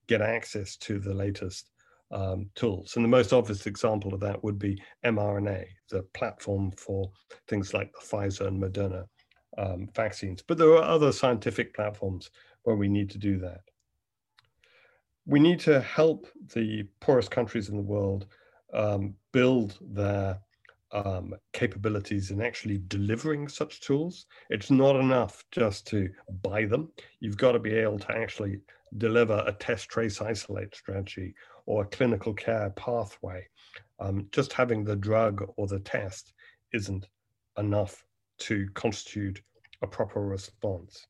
get 0.08 0.22
access 0.22 0.76
to 0.78 1.00
the 1.00 1.14
latest 1.14 1.72
um, 2.12 2.50
tools. 2.56 2.96
And 2.96 3.04
the 3.04 3.10
most 3.10 3.34
obvious 3.34 3.66
example 3.66 4.14
of 4.14 4.20
that 4.22 4.44
would 4.44 4.60
be 4.60 4.82
mRNA, 5.06 5.66
the 5.90 6.04
platform 6.14 6.72
for 6.72 7.12
things 7.48 7.74
like 7.74 7.92
the 7.94 8.06
Pfizer 8.06 8.48
and 8.48 8.62
Moderna 8.62 9.06
um, 9.58 9.90
vaccines. 9.96 10.42
But 10.42 10.58
there 10.58 10.72
are 10.76 10.84
other 10.84 11.12
scientific 11.12 11.74
platforms 11.74 12.30
where 12.64 12.76
we 12.76 12.88
need 12.88 13.10
to 13.12 13.18
do 13.18 13.40
that 13.40 13.62
we 15.26 15.40
need 15.40 15.60
to 15.60 15.82
help 15.82 16.28
the 16.54 16.88
poorest 17.00 17.32
countries 17.32 17.70
in 17.70 17.76
the 17.76 17.82
world 17.82 18.28
um, 18.74 19.16
build 19.32 19.78
their 19.82 20.40
um, 20.92 21.34
capabilities 21.52 22.32
in 22.32 22.42
actually 22.42 22.82
delivering 22.88 23.48
such 23.48 23.82
tools. 23.82 24.28
It's 24.50 24.72
not 24.72 24.96
enough 24.96 25.44
just 25.52 25.88
to 25.88 26.10
buy 26.44 26.66
them. 26.66 26.92
You've 27.20 27.38
got 27.38 27.54
to 27.54 27.60
be 27.60 27.74
able 27.74 28.00
to 28.00 28.12
actually 28.16 28.60
deliver 28.98 29.44
a 29.46 29.52
test, 29.52 29.90
trace, 29.90 30.22
isolate 30.22 30.76
strategy 30.76 31.34
or 31.66 31.84
a 31.84 31.88
clinical 31.88 32.34
care 32.34 32.70
pathway 32.72 33.48
Um, 34.00 34.28
just 34.32 34.54
having 34.54 34.84
the 34.84 34.96
drug 34.96 35.44
or 35.56 35.68
the 35.68 35.80
test 35.80 36.34
isn't 36.74 37.08
enough 37.58 38.04
to 38.40 38.68
constitute 38.74 39.42
a 39.82 39.88
proper 39.88 40.22
response. 40.22 41.08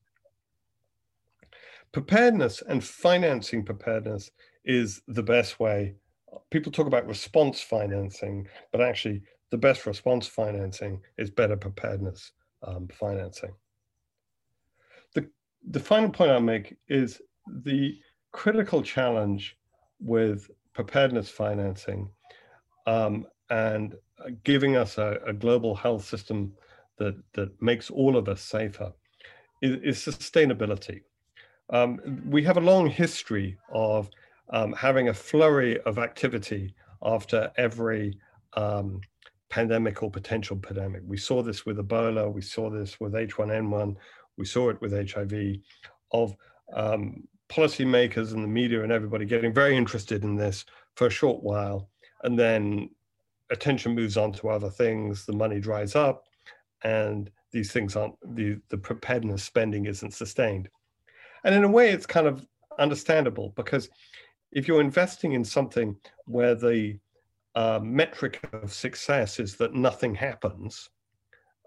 Preparedness 1.92 2.62
and 2.62 2.82
financing 2.84 3.64
preparedness 3.64 4.30
is 4.64 5.02
the 5.08 5.22
best 5.22 5.58
way. 5.58 5.96
People 6.50 6.70
talk 6.70 6.86
about 6.86 7.06
response 7.06 7.60
financing, 7.60 8.46
but 8.72 8.80
actually, 8.80 9.22
the 9.50 9.58
best 9.58 9.86
response 9.86 10.26
financing 10.26 11.00
is 11.18 11.30
better 11.30 11.56
preparedness 11.56 12.32
um, 12.62 12.88
financing. 12.92 13.54
The, 15.14 15.28
the 15.70 15.80
final 15.80 16.10
point 16.10 16.30
I'll 16.30 16.40
make 16.40 16.76
is 16.88 17.20
the 17.46 17.98
critical 18.32 18.82
challenge 18.82 19.56
with 20.00 20.50
preparedness 20.72 21.28
financing 21.28 22.08
um, 22.86 23.26
and 23.50 23.94
giving 24.44 24.76
us 24.76 24.98
a, 24.98 25.18
a, 25.26 25.32
global 25.32 25.74
health 25.74 26.04
system 26.04 26.52
that, 26.98 27.16
that 27.32 27.50
makes 27.62 27.90
all 27.90 28.16
of 28.16 28.28
us 28.28 28.40
safer 28.40 28.92
is, 29.62 29.78
is 29.82 30.14
sustainability. 30.14 31.02
Um, 31.70 32.22
we 32.28 32.42
have 32.44 32.56
a 32.56 32.60
long 32.60 32.88
history 32.88 33.58
of 33.72 34.08
um, 34.50 34.72
having 34.72 35.08
a 35.08 35.14
flurry 35.14 35.80
of 35.82 35.98
activity 35.98 36.74
after 37.02 37.50
every 37.56 38.18
um, 38.54 39.00
pandemic 39.48 40.02
or 40.02 40.10
potential 40.10 40.56
pandemic. 40.56 41.02
We 41.04 41.16
saw 41.16 41.42
this 41.42 41.66
with 41.66 41.78
Ebola, 41.78 42.32
we 42.32 42.42
saw 42.42 42.70
this 42.70 43.00
with 43.00 43.12
H1N1, 43.12 43.96
we 44.36 44.44
saw 44.44 44.70
it 44.70 44.80
with 44.80 44.92
HIV, 44.92 45.56
of 46.12 46.36
um, 46.72 47.26
policymakers 47.48 48.32
and 48.32 48.42
the 48.42 48.48
media 48.48 48.82
and 48.82 48.92
everybody 48.92 49.24
getting 49.24 49.52
very 49.52 49.76
interested 49.76 50.24
in 50.24 50.36
this 50.36 50.64
for 50.94 51.06
a 51.06 51.10
short 51.10 51.42
while, 51.42 51.88
and 52.22 52.38
then 52.38 52.90
attention 53.50 53.94
moves 53.94 54.16
on 54.16 54.32
to 54.32 54.48
other 54.48 54.70
things, 54.70 55.24
the 55.24 55.32
money 55.32 55.60
dries 55.60 55.94
up, 55.94 56.24
and 56.82 57.30
these 57.52 57.72
things 57.72 57.96
aren't, 57.96 58.14
the, 58.34 58.58
the 58.68 58.78
preparedness 58.78 59.42
spending 59.42 59.86
isn't 59.86 60.12
sustained. 60.12 60.68
And 61.44 61.54
in 61.54 61.64
a 61.64 61.68
way, 61.68 61.90
it's 61.90 62.06
kind 62.06 62.26
of 62.26 62.46
understandable 62.78 63.52
because 63.56 63.88
if 64.52 64.66
you're 64.66 64.80
investing 64.80 65.32
in 65.32 65.44
something 65.44 65.96
where 66.26 66.54
the 66.54 66.98
uh, 67.54 67.80
metric 67.82 68.40
of 68.52 68.72
success 68.72 69.38
is 69.38 69.56
that 69.56 69.74
nothing 69.74 70.14
happens, 70.14 70.90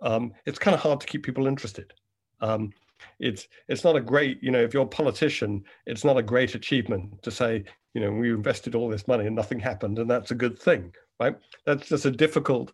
um, 0.02 0.34
it's 0.46 0.60
kind 0.60 0.76
of 0.76 0.82
hard 0.82 1.00
to 1.02 1.08
keep 1.08 1.24
people 1.24 1.48
interested. 1.48 1.94
Um, 2.42 2.72
it's 3.20 3.48
it's 3.68 3.84
not 3.84 3.96
a 3.96 4.02
great, 4.02 4.42
you 4.42 4.52
know, 4.52 4.62
if 4.62 4.74
you're 4.74 4.84
a 4.84 4.88
politician, 4.88 5.64
it's 5.86 6.04
not 6.04 6.18
a 6.18 6.24
great 6.24 6.56
achievement 6.56 7.22
to 7.24 7.32
say, 7.32 7.64
you 7.94 8.02
know, 8.02 8.12
we 8.12 8.30
invested 8.32 8.76
all 8.76 8.90
this 8.90 9.08
money 9.08 9.26
and 9.26 9.36
nothing 9.36 9.60
happened, 9.60 10.00
and 10.00 10.10
that's 10.10 10.32
a 10.32 10.36
good 10.36 10.58
thing, 10.58 10.94
right? 11.20 11.36
That's 11.66 11.88
just 11.88 12.06
a 12.06 12.12
difficult 12.12 12.72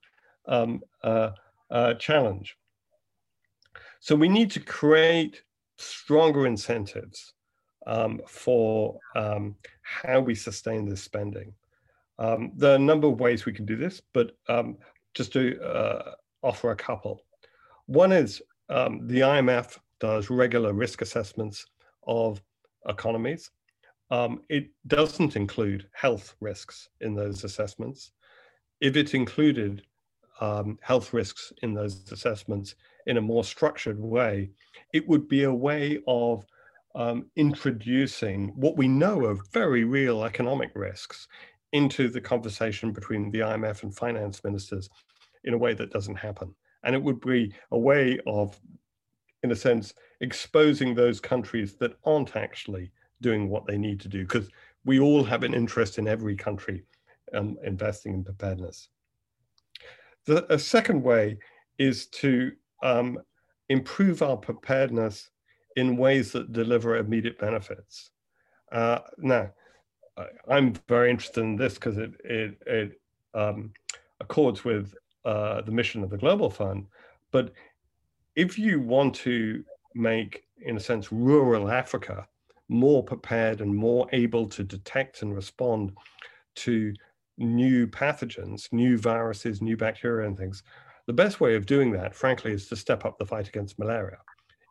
um, 0.47 0.81
uh, 1.03 1.31
uh, 1.71 1.95
challenge. 1.95 2.57
So 3.99 4.15
we 4.15 4.29
need 4.29 4.51
to 4.51 4.59
create 4.59 5.41
stronger 5.77 6.45
incentives 6.45 7.33
um, 7.87 8.21
for 8.27 8.99
um, 9.15 9.55
how 9.81 10.19
we 10.19 10.35
sustain 10.35 10.87
this 10.87 11.01
spending. 11.01 11.53
Um, 12.17 12.51
there 12.55 12.71
are 12.71 12.75
a 12.75 12.79
number 12.79 13.07
of 13.07 13.19
ways 13.19 13.45
we 13.45 13.53
can 13.53 13.65
do 13.65 13.75
this, 13.75 14.01
but 14.13 14.31
um, 14.47 14.77
just 15.13 15.33
to 15.33 15.61
uh, 15.61 16.11
offer 16.43 16.71
a 16.71 16.75
couple. 16.75 17.21
One 17.87 18.11
is 18.11 18.41
um, 18.69 19.07
the 19.07 19.21
IMF 19.21 19.77
does 20.05 20.29
regular 20.29 20.71
risk 20.71 21.01
assessments 21.01 21.65
of 22.05 22.41
economies. 22.87 23.49
Um, 24.11 24.43
it 24.49 24.67
doesn't 24.85 25.35
include 25.35 25.87
health 25.93 26.35
risks 26.39 26.89
in 27.01 27.15
those 27.15 27.43
assessments. 27.43 28.11
If 28.81 28.95
it 28.95 29.15
included 29.15 29.81
um, 30.41 30.77
health 30.81 31.11
risks 31.11 31.51
in 31.63 31.73
those 31.73 32.11
assessments 32.11 32.75
in 33.07 33.17
a 33.17 33.27
more 33.31 33.43
structured 33.43 33.99
way, 33.99 34.51
it 34.93 35.07
would 35.07 35.27
be 35.27 35.43
a 35.43 35.59
way 35.69 35.99
of 36.07 36.45
um, 36.93 37.25
introducing 37.35 38.49
what 38.55 38.77
we 38.77 38.87
know 38.87 39.25
are 39.25 39.39
very 39.53 39.85
real 39.85 40.23
economic 40.23 40.71
risks 40.75 41.27
into 41.73 42.09
the 42.09 42.21
conversation 42.21 42.91
between 42.91 43.31
the 43.31 43.39
IMF 43.39 43.81
and 43.81 43.95
finance 43.95 44.43
ministers 44.43 44.87
in 45.45 45.55
a 45.55 45.57
way 45.57 45.73
that 45.73 45.91
doesn't 45.91 46.15
happen. 46.27 46.53
And 46.83 46.93
it 46.93 47.01
would 47.01 47.21
be 47.21 47.53
a 47.71 47.79
way 47.79 48.19
of, 48.27 48.59
in 49.45 49.51
a 49.51 49.55
sense, 49.55 49.93
exposing 50.19 50.93
those 50.93 51.19
countries 51.21 51.75
that 51.75 51.93
aren't 52.03 52.35
actually 52.35 52.91
doing 53.21 53.49
what 53.49 53.65
they 53.65 53.77
need 53.77 53.99
to 54.01 54.09
do, 54.09 54.21
because 54.27 54.49
we 54.83 54.99
all 54.99 55.23
have 55.23 55.43
an 55.43 55.53
interest 55.53 55.97
in 55.97 56.07
every 56.07 56.35
country 56.35 56.83
um, 57.33 57.57
investing 57.63 58.13
in 58.13 58.23
preparedness. 58.23 58.89
The 60.25 60.37
a 60.53 60.59
second 60.59 61.01
way 61.01 61.37
is 61.77 62.07
to 62.21 62.51
um, 62.83 63.19
improve 63.69 64.21
our 64.21 64.37
preparedness 64.37 65.29
in 65.75 65.97
ways 65.97 66.31
that 66.31 66.53
deliver 66.61 66.97
immediate 66.97 67.37
benefits. 67.39 68.11
Uh, 68.71 68.99
now, 69.17 69.51
I'm 70.47 70.73
very 70.87 71.09
interested 71.09 71.41
in 71.41 71.55
this 71.55 71.73
because 71.75 71.97
it, 71.97 72.13
it, 72.23 72.57
it 72.65 73.01
um, 73.33 73.73
accords 74.19 74.63
with 74.63 74.93
uh, 75.25 75.61
the 75.61 75.71
mission 75.71 76.03
of 76.03 76.09
the 76.09 76.17
Global 76.17 76.49
Fund. 76.49 76.87
But 77.31 77.51
if 78.35 78.59
you 78.59 78.79
want 78.79 79.15
to 79.15 79.63
make, 79.93 80.43
in 80.61 80.77
a 80.77 80.79
sense, 80.79 81.11
rural 81.11 81.69
Africa 81.69 82.27
more 82.67 83.03
prepared 83.03 83.61
and 83.61 83.73
more 83.73 84.07
able 84.11 84.47
to 84.47 84.63
detect 84.63 85.21
and 85.21 85.35
respond 85.35 85.91
to 86.55 86.93
new 87.37 87.85
pathogens, 87.87 88.71
new 88.71 88.97
viruses, 88.97 89.61
new 89.61 89.77
bacteria, 89.77 90.27
and 90.27 90.37
things, 90.37 90.63
the 91.07 91.13
best 91.13 91.39
way 91.39 91.55
of 91.55 91.65
doing 91.65 91.91
that, 91.91 92.15
frankly, 92.15 92.51
is 92.51 92.67
to 92.67 92.75
step 92.75 93.05
up 93.05 93.17
the 93.17 93.25
fight 93.25 93.47
against 93.47 93.77
malaria. 93.77 94.17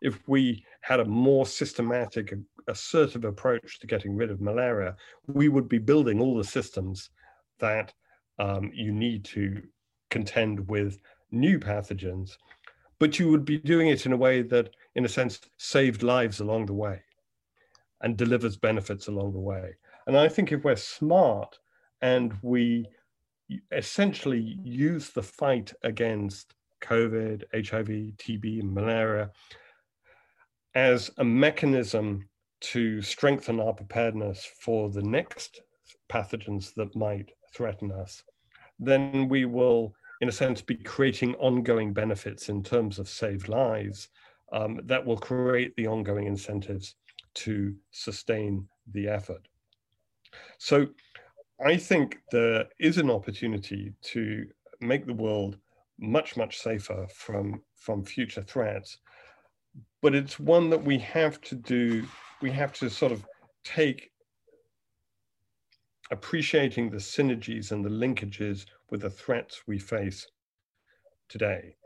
If 0.03 0.21
we 0.27 0.65
had 0.81 1.01
a 1.01 1.05
more 1.05 1.47
systematic, 1.47 2.35
assertive 2.67 3.25
approach 3.25 3.79
to 3.81 3.87
getting 3.87 4.17
rid 4.17 4.31
of 4.31 4.41
malaria, 4.41 4.97
we 5.27 5.49
would 5.49 5.69
be 5.69 5.79
building 5.79 6.21
all 6.21 6.37
the 6.37 6.45
systems 6.45 7.11
that 7.61 7.93
um, 8.39 8.71
you 8.75 8.93
need 8.93 9.25
to 9.27 9.63
contend 10.11 10.69
with 10.69 10.99
new 11.31 11.59
pathogens, 11.59 12.33
but 12.99 13.19
you 13.19 13.31
would 13.31 13.45
be 13.45 13.59
doing 13.59 13.89
it 13.89 14.07
in 14.07 14.13
a 14.13 14.17
way 14.17 14.43
that, 14.43 14.71
in 14.95 15.05
a 15.05 15.09
sense, 15.09 15.41
saved 15.57 16.03
lives 16.03 16.41
along 16.41 16.67
the 16.67 16.75
way 16.75 17.01
and 18.01 18.17
delivers 18.17 18.57
benefits 18.57 19.09
along 19.09 19.33
the 19.33 19.41
way. 19.41 19.75
And 20.07 20.17
I 20.17 20.29
think 20.29 20.53
if 20.53 20.65
we're 20.65 20.77
smart 20.77 21.59
and 22.03 22.35
we 22.43 22.87
essentially 23.73 24.59
use 24.63 25.11
the 25.11 25.23
fight 25.23 25.73
against 25.83 26.55
COVID, 26.83 27.45
HIV, 27.55 27.89
TB, 28.17 28.63
malaria 28.63 29.31
as 30.75 31.11
a 31.19 31.25
mechanism 31.25 32.29
to 32.61 33.01
strengthen 33.03 33.61
our 33.61 33.73
preparedness 33.73 34.49
for 34.61 34.91
the 34.91 35.03
next 35.03 35.61
pathogens 36.11 36.75
that 36.75 36.95
might 36.97 37.31
threaten 37.55 37.93
us, 37.93 38.23
then 38.79 39.29
we 39.29 39.45
will, 39.45 39.95
in 40.25 40.31
a 40.31 40.33
sense, 40.33 40.63
be 40.63 40.77
creating 40.77 41.35
ongoing 41.35 41.93
benefits 41.93 42.49
in 42.49 42.63
terms 42.63 42.99
of 42.99 43.11
saved 43.11 43.47
lives 43.47 44.09
um, 44.55 44.81
that 44.85 45.05
will 45.05 45.19
create 45.19 45.77
the 45.77 45.87
ongoing 45.87 46.27
incentives 46.27 46.95
to 47.35 47.75
sustain 47.91 48.67
the 48.93 49.07
effort. 49.07 49.47
So 50.57 50.87
I 51.63 51.77
think 51.77 52.21
there 52.33 52.65
is 52.79 52.97
an 52.97 53.11
opportunity 53.11 53.93
to 54.15 54.47
make 54.81 55.05
the 55.05 55.13
world 55.13 55.59
much, 55.99 56.39
much 56.39 56.57
safer 56.59 57.07
from, 57.15 57.61
from 57.75 58.03
future 58.03 58.45
threats. 58.45 58.97
But 60.01 60.15
it's 60.15 60.41
one 60.41 60.71
that 60.71 60.83
we 60.83 60.97
have 61.01 61.39
to 61.43 61.55
do, 61.55 62.07
we 62.41 62.51
have 62.51 62.73
to 62.79 62.89
sort 62.89 63.13
of 63.13 63.27
take 63.63 64.11
appreciating 66.15 66.89
the 66.89 66.97
synergies 66.97 67.73
and 67.73 67.85
the 67.85 67.91
linkages 67.91 68.67
with 68.91 69.03
the 69.03 69.11
threats 69.11 69.63
we 69.67 69.79
face 69.79 70.27
today. 71.29 71.77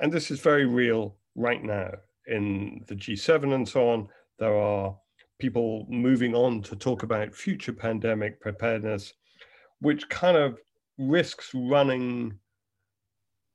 And 0.00 0.10
this 0.10 0.30
is 0.30 0.40
very 0.40 0.64
real 0.64 1.16
right 1.34 1.62
now 1.62 1.90
in 2.26 2.82
the 2.88 2.94
G7 2.94 3.54
and 3.54 3.68
so 3.68 3.88
on. 3.90 4.08
There 4.38 4.56
are 4.56 4.96
people 5.38 5.86
moving 5.88 6.34
on 6.34 6.62
to 6.62 6.74
talk 6.74 7.02
about 7.02 7.34
future 7.34 7.72
pandemic 7.72 8.40
preparedness, 8.40 9.12
which 9.80 10.08
kind 10.08 10.38
of 10.38 10.58
risks 10.96 11.50
running, 11.54 12.38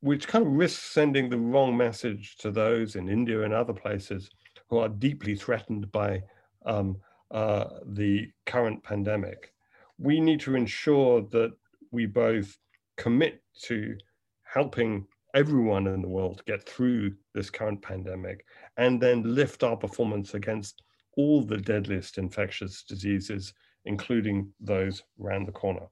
which 0.01 0.27
kind 0.27 0.45
of 0.45 0.53
risks 0.53 0.83
sending 0.83 1.29
the 1.29 1.39
wrong 1.39 1.75
message 1.75 2.37
to 2.37 2.51
those 2.51 2.95
in 2.95 3.09
India 3.09 3.41
and 3.41 3.53
other 3.53 3.73
places 3.73 4.29
who 4.69 4.77
are 4.77 4.89
deeply 4.89 5.35
threatened 5.35 5.91
by 5.91 6.21
um, 6.67 6.97
uh, 7.31 7.65
the 7.87 8.29
current 8.45 8.83
pandemic. 8.83 9.54
We 9.97 10.19
need 10.19 10.39
to 10.41 10.55
ensure 10.55 11.21
that 11.31 11.53
we 11.91 12.05
both 12.05 12.57
commit 12.97 13.41
to 13.63 13.97
helping 14.43 15.07
everyone 15.33 15.87
in 15.87 16.01
the 16.01 16.07
world 16.07 16.41
get 16.45 16.63
through 16.63 17.13
this 17.33 17.49
current 17.49 17.81
pandemic 17.81 18.45
and 18.77 19.01
then 19.01 19.35
lift 19.35 19.63
our 19.63 19.75
performance 19.75 20.33
against 20.33 20.81
all 21.17 21.41
the 21.41 21.57
deadliest 21.57 22.17
infectious 22.17 22.83
diseases, 22.83 23.53
including 23.85 24.51
those 24.59 25.03
around 25.21 25.45
the 25.45 25.51
corner. 25.51 25.87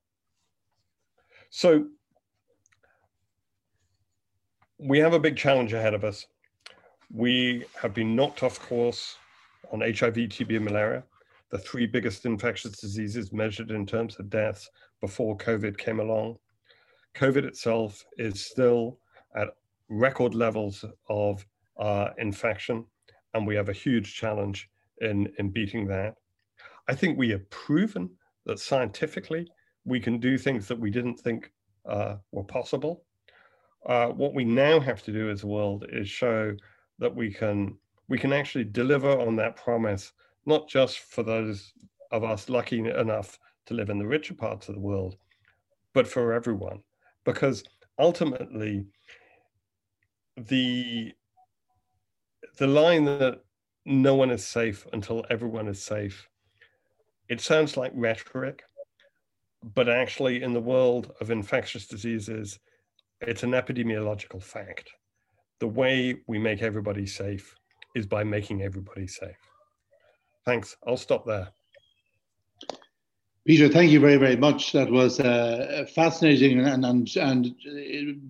So 1.50 1.88
we 4.80 5.00
have 5.00 5.13
a 5.13 5.20
big 5.20 5.38
challenge 5.38 5.74
ahead 5.74 5.94
of 5.94 6.04
us. 6.04 6.26
We 7.12 7.66
have 7.82 7.94
been 7.94 8.16
knocked 8.16 8.44
off 8.44 8.60
course 8.60 9.18
on 9.72 9.82
HIV, 9.82 10.16
TB, 10.16 10.56
and 10.56 10.66
malaria, 10.66 11.04
the 11.54 11.60
three 11.60 11.86
biggest 11.86 12.26
infectious 12.26 12.80
diseases 12.80 13.32
measured 13.32 13.70
in 13.70 13.86
terms 13.86 14.18
of 14.18 14.28
deaths 14.28 14.72
before 15.02 15.38
COVID 15.38 15.78
came 15.78 16.00
along. 16.00 16.36
COVID 17.13 17.46
itself 17.46 18.04
is 18.18 18.44
still 18.44 18.98
at 19.36 19.50
record 19.88 20.34
levels 20.34 20.84
of 21.10 21.46
uh, 21.80 22.10
infection, 22.18 22.84
and 23.36 23.46
we 23.46 23.56
have 23.56 23.70
a 23.70 23.74
huge 23.74 24.16
challenge 24.16 24.68
in, 25.02 25.32
in 25.38 25.52
beating 25.52 25.86
that. 25.89 26.16
I 26.88 26.96
think 26.96 27.20
we 27.20 27.30
have 27.30 27.48
proven 27.52 28.10
that 28.48 28.58
scientifically 28.58 29.48
we 29.86 30.00
can 30.00 30.20
do 30.20 30.39
things 30.39 30.68
that 30.68 30.80
we 30.80 30.89
didn't 30.89 31.20
think 31.20 31.52
uh, 31.88 32.16
were 32.32 32.46
possible. 32.46 33.04
Uh, 33.86 34.08
what 34.08 34.34
we 34.34 34.44
now 34.44 34.80
have 34.80 35.04
to 35.04 35.12
do 35.13 35.30
as 35.30 35.44
a 35.44 35.48
world 35.48 35.86
is 35.94 36.10
show 36.10 36.56
that 36.98 37.16
we 37.16 37.32
can 37.32 37.78
we 38.10 38.18
can 38.18 38.34
actually 38.34 38.66
deliver 38.66 39.20
on 39.20 39.36
that 39.36 39.56
promise, 39.56 40.13
not 40.45 40.67
just 40.67 40.99
for 40.99 41.23
those 41.23 41.73
of 42.12 42.23
us 42.23 42.49
lucky 42.49 42.79
enough 42.79 43.39
to 43.65 43.73
live 43.73 43.89
in 43.89 43.97
the 43.97 44.06
richer 44.06 44.34
parts 44.34 44.69
of 44.69 44.75
the 44.75 44.82
world, 44.82 45.15
but 45.93 46.08
for 46.08 46.34
everyone. 46.34 46.82
Because 47.23 47.63
ultimately, 47.97 48.86
the 50.38 51.13
the 52.58 52.67
line 52.67 53.06
that 53.06 53.41
no 53.86 54.15
one 54.15 54.29
is 54.29 54.45
safe 54.45 54.86
until 54.93 55.25
everyone 55.29 55.67
is 55.67 55.82
safe, 55.82 56.29
it 57.29 57.41
sounds 57.41 57.77
like 57.77 57.91
rhetoric, 57.95 58.63
but 59.73 59.89
actually 59.89 60.43
in 60.43 60.53
the 60.53 60.60
world 60.60 61.13
of 61.19 61.32
infectious 61.32 61.88
diseases, 61.88 62.60
it's 63.21 63.43
an 63.43 63.51
epidemiological 63.51 64.41
fact. 64.41 64.91
The 65.60 65.67
way 65.67 66.21
we 66.27 66.38
make 66.38 66.62
everybody 66.62 67.06
safe 67.06 67.56
is 67.95 68.06
by 68.06 68.23
making 68.23 68.62
everybody 68.62 69.08
safe. 69.08 69.53
Thanks. 70.45 70.75
I'll 70.86 70.97
stop 70.97 71.25
there. 71.25 71.49
Peter, 73.45 73.67
thank 73.67 73.91
you 73.91 73.99
very, 73.99 74.17
very 74.17 74.38
much. 74.38 74.71
That 74.71 74.89
was 74.89 75.19
a 75.19 75.86
fascinating 75.93 76.60
and, 76.60 76.86
and, 76.86 77.15
and 77.17 77.56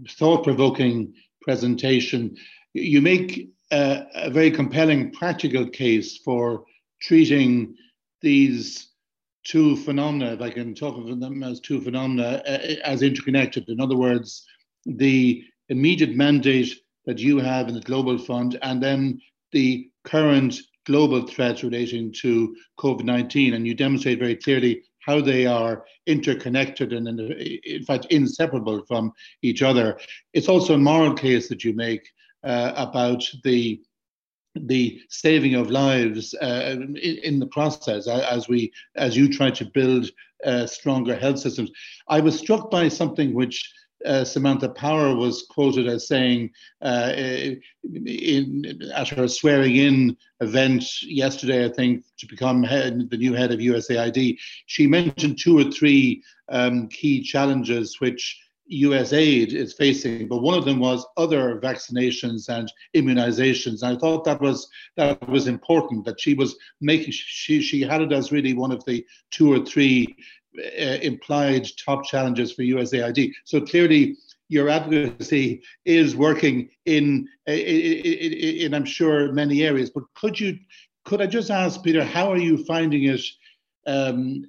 thought 0.09 0.43
provoking 0.43 1.13
presentation. 1.41 2.35
You 2.73 3.01
make 3.01 3.49
a, 3.71 4.05
a 4.15 4.29
very 4.31 4.49
compelling 4.49 5.11
practical 5.11 5.67
case 5.69 6.17
for 6.17 6.65
treating 6.99 7.75
these 8.21 8.89
two 9.43 9.75
phenomena, 9.75 10.33
if 10.33 10.41
I 10.41 10.49
can 10.49 10.73
talk 10.73 10.97
of 10.97 11.19
them 11.19 11.43
as 11.43 11.59
two 11.59 11.81
phenomena, 11.81 12.41
uh, 12.47 12.75
as 12.83 13.03
interconnected. 13.03 13.69
In 13.69 13.81
other 13.81 13.97
words, 13.97 14.45
the 14.85 15.43
immediate 15.69 16.15
mandate 16.15 16.73
that 17.05 17.19
you 17.19 17.37
have 17.39 17.67
in 17.67 17.75
the 17.75 17.81
Global 17.81 18.17
Fund, 18.17 18.57
and 18.61 18.81
then 18.81 19.21
the 19.51 19.89
current 20.05 20.55
global 20.85 21.25
threats 21.27 21.63
relating 21.63 22.11
to 22.21 22.55
COVID 22.79 23.03
19. 23.03 23.53
And 23.53 23.67
you 23.67 23.73
demonstrate 23.73 24.19
very 24.19 24.35
clearly 24.35 24.83
how 24.99 25.21
they 25.21 25.45
are 25.45 25.85
interconnected 26.07 26.93
and, 26.93 27.07
in 27.19 27.83
fact, 27.83 28.07
inseparable 28.09 28.83
from 28.87 29.11
each 29.41 29.61
other. 29.61 29.99
It's 30.33 30.49
also 30.49 30.75
a 30.75 30.77
moral 30.77 31.13
case 31.13 31.49
that 31.49 31.63
you 31.63 31.73
make 31.73 32.07
uh, 32.43 32.73
about 32.75 33.23
the 33.43 33.81
the 34.55 35.01
saving 35.09 35.55
of 35.55 35.71
lives 35.71 36.35
uh, 36.35 36.77
in, 37.01 37.39
the 37.39 37.47
process 37.47 38.07
as 38.07 38.47
we 38.47 38.71
as 38.95 39.17
you 39.17 39.27
try 39.27 39.49
to 39.49 39.65
build 39.65 40.07
uh, 40.45 40.67
stronger 40.67 41.15
health 41.15 41.39
systems. 41.39 41.71
I 42.07 42.19
was 42.19 42.37
struck 42.37 42.69
by 42.69 42.87
something 42.87 43.33
which 43.33 43.73
uh, 44.05 44.23
Samantha 44.23 44.69
Power 44.69 45.15
was 45.15 45.45
quoted 45.49 45.87
as 45.87 46.07
saying 46.07 46.51
uh, 46.81 47.11
in, 48.05 48.81
at 48.93 49.09
her 49.09 49.27
swearing 49.27 49.75
in 49.75 50.17
event 50.41 50.83
yesterday, 51.03 51.65
I 51.65 51.69
think, 51.69 52.03
to 52.17 52.27
become 52.27 52.63
head, 52.63 53.09
the 53.09 53.17
new 53.17 53.33
head 53.33 53.51
of 53.51 53.59
USAID. 53.59 54.37
She 54.65 54.87
mentioned 54.87 55.39
two 55.39 55.57
or 55.57 55.71
three 55.71 56.23
um, 56.49 56.87
key 56.89 57.21
challenges 57.21 57.99
which 57.99 58.39
USAID 58.71 59.53
is 59.53 59.73
facing, 59.73 60.27
but 60.27 60.41
one 60.41 60.57
of 60.57 60.65
them 60.65 60.79
was 60.79 61.05
other 61.17 61.59
vaccinations 61.59 62.47
and 62.49 62.71
immunizations. 62.95 63.83
And 63.83 63.95
I 63.95 63.99
thought 63.99 64.23
that 64.23 64.41
was 64.41 64.67
that 64.95 65.27
was 65.27 65.47
important 65.47 66.05
that 66.05 66.19
she 66.19 66.33
was 66.33 66.55
making 66.79 67.11
she 67.11 67.61
she 67.61 67.81
had 67.81 68.01
it 68.01 68.13
as 68.13 68.31
really 68.31 68.53
one 68.53 68.71
of 68.71 68.83
the 68.85 69.05
two 69.31 69.51
or 69.51 69.65
three 69.65 70.15
uh, 70.59 70.97
implied 71.01 71.67
top 71.83 72.05
challenges 72.05 72.51
for 72.51 72.63
USAID. 72.63 73.31
So 73.45 73.61
clearly, 73.61 74.17
your 74.49 74.69
advocacy 74.69 75.61
is 75.85 76.15
working 76.15 76.69
in, 76.85 77.27
in, 77.47 77.55
in, 77.55 78.33
in, 78.65 78.73
I'm 78.73 78.85
sure, 78.85 79.31
many 79.31 79.63
areas. 79.63 79.89
But 79.89 80.03
could 80.15 80.39
you, 80.39 80.57
could 81.05 81.21
I 81.21 81.27
just 81.27 81.49
ask, 81.49 81.83
Peter, 81.83 82.03
how 82.03 82.31
are 82.31 82.37
you 82.37 82.63
finding 82.65 83.03
it? 83.05 83.21
Um, 83.85 84.45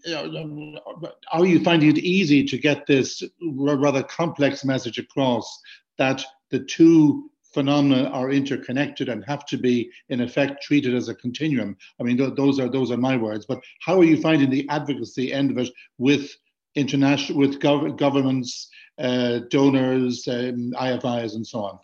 are 1.33 1.45
you 1.45 1.65
finding 1.65 1.91
it 1.91 1.99
easy 1.99 2.45
to 2.45 2.57
get 2.57 2.87
this 2.87 3.23
rather 3.43 4.03
complex 4.05 4.65
message 4.65 4.99
across 4.99 5.61
that 5.99 6.25
the 6.51 6.61
two 6.61 7.31
phenomena 7.55 8.11
are 8.11 8.31
interconnected 8.31 9.09
and 9.09 9.25
have 9.25 9.47
to 9.47 9.57
be 9.57 9.91
in 10.09 10.21
effect 10.21 10.63
treated 10.63 10.95
as 10.95 11.09
a 11.09 11.15
continuum. 11.15 11.77
I 12.01 12.03
mean 12.03 12.19
th- 12.19 12.35
those 12.35 12.59
are 12.61 12.69
those 12.69 12.91
are 12.91 12.97
my 12.97 13.17
words. 13.17 13.47
But 13.47 13.61
how 13.81 13.99
are 14.01 14.05
you 14.05 14.21
finding 14.21 14.51
the 14.51 14.69
advocacy 14.69 15.33
end 15.33 15.51
of 15.53 15.59
it 15.59 15.71
with 15.99 16.31
international 16.75 17.39
with 17.39 17.61
gov- 17.61 17.97
governments 17.97 18.69
uh, 18.99 19.41
donors 19.51 20.27
um, 20.29 20.73
ifis 20.73 21.35
and 21.35 21.47
so 21.47 21.65
on? 21.65 21.79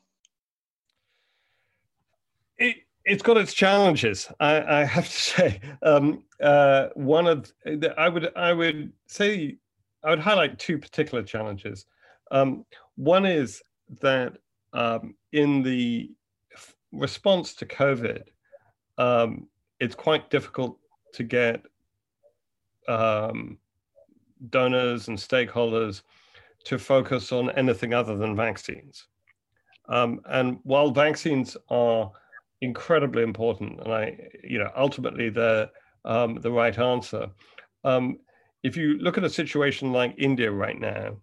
It, 2.58 2.76
it's 3.04 3.22
got 3.22 3.38
its 3.38 3.54
challenges 3.54 4.28
i, 4.40 4.80
I 4.80 4.84
have 4.84 5.06
to 5.06 5.20
say. 5.32 5.60
Um, 5.82 6.24
uh, 6.42 6.88
one 6.94 7.26
of 7.26 7.52
the, 7.64 7.94
i 7.98 8.08
would 8.08 8.36
i 8.36 8.52
would 8.52 8.92
say 9.06 9.56
i 10.04 10.10
would 10.10 10.20
highlight 10.20 10.58
two 10.58 10.78
particular 10.78 11.22
challenges. 11.22 11.86
Um, 12.32 12.64
one 12.96 13.26
is 13.26 13.62
that 14.00 14.36
um, 14.72 15.14
in 15.32 15.62
the 15.62 16.10
response 16.92 17.54
to 17.54 17.66
COVID, 17.66 18.22
um, 18.98 19.48
it's 19.78 19.94
quite 19.94 20.30
difficult 20.30 20.78
to 21.14 21.22
get 21.22 21.62
um, 22.88 23.58
donors 24.50 25.08
and 25.08 25.18
stakeholders 25.18 26.02
to 26.64 26.78
focus 26.78 27.32
on 27.32 27.50
anything 27.52 27.94
other 27.94 28.16
than 28.16 28.36
vaccines. 28.36 29.06
Um, 29.88 30.20
and 30.26 30.58
while 30.62 30.90
vaccines 30.90 31.56
are 31.68 32.12
incredibly 32.60 33.22
important, 33.22 33.80
and 33.80 33.92
I, 33.92 34.18
you 34.44 34.58
know, 34.58 34.70
ultimately 34.76 35.30
they're 35.30 35.70
um, 36.04 36.36
the 36.40 36.52
right 36.52 36.78
answer. 36.78 37.28
Um, 37.84 38.18
if 38.62 38.76
you 38.76 38.98
look 38.98 39.16
at 39.16 39.24
a 39.24 39.30
situation 39.30 39.92
like 39.92 40.14
India 40.18 40.50
right 40.50 40.78
now, 40.78 41.16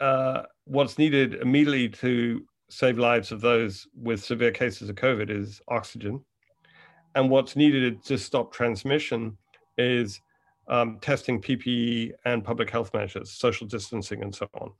uh, 0.00 0.42
what's 0.64 0.98
needed 0.98 1.34
immediately 1.34 1.88
to 1.88 2.44
save 2.70 2.98
lives 2.98 3.32
of 3.32 3.40
those 3.40 3.86
with 3.94 4.24
severe 4.24 4.50
cases 4.50 4.88
of 4.88 4.96
COVID 4.96 5.30
is 5.30 5.60
oxygen. 5.68 6.24
And 7.14 7.28
what's 7.28 7.56
needed 7.56 8.02
to 8.04 8.16
stop 8.16 8.52
transmission 8.52 9.36
is 9.76 10.20
um, 10.68 10.98
testing 11.00 11.40
PPE 11.40 12.12
and 12.24 12.44
public 12.44 12.70
health 12.70 12.92
measures, 12.94 13.30
social 13.30 13.66
distancing, 13.66 14.22
and 14.22 14.34
so 14.34 14.48
on. 14.54 14.72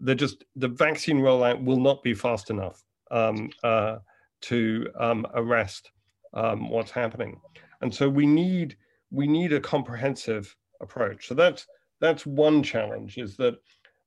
They're 0.00 0.14
just 0.14 0.44
the 0.56 0.68
vaccine 0.68 1.18
rollout 1.18 1.62
will 1.62 1.78
not 1.78 2.02
be 2.02 2.14
fast 2.14 2.50
enough 2.50 2.84
um, 3.10 3.50
uh, 3.62 3.98
to 4.42 4.88
um, 4.98 5.26
arrest 5.34 5.90
um, 6.34 6.70
what's 6.70 6.90
happening, 6.90 7.40
and 7.80 7.92
so 7.92 8.08
we 8.08 8.26
need 8.26 8.76
we 9.10 9.26
need 9.26 9.52
a 9.52 9.60
comprehensive 9.60 10.54
approach. 10.80 11.26
So 11.26 11.34
that's 11.34 11.66
that's 12.00 12.24
one 12.26 12.62
challenge: 12.62 13.18
is 13.18 13.36
that 13.38 13.56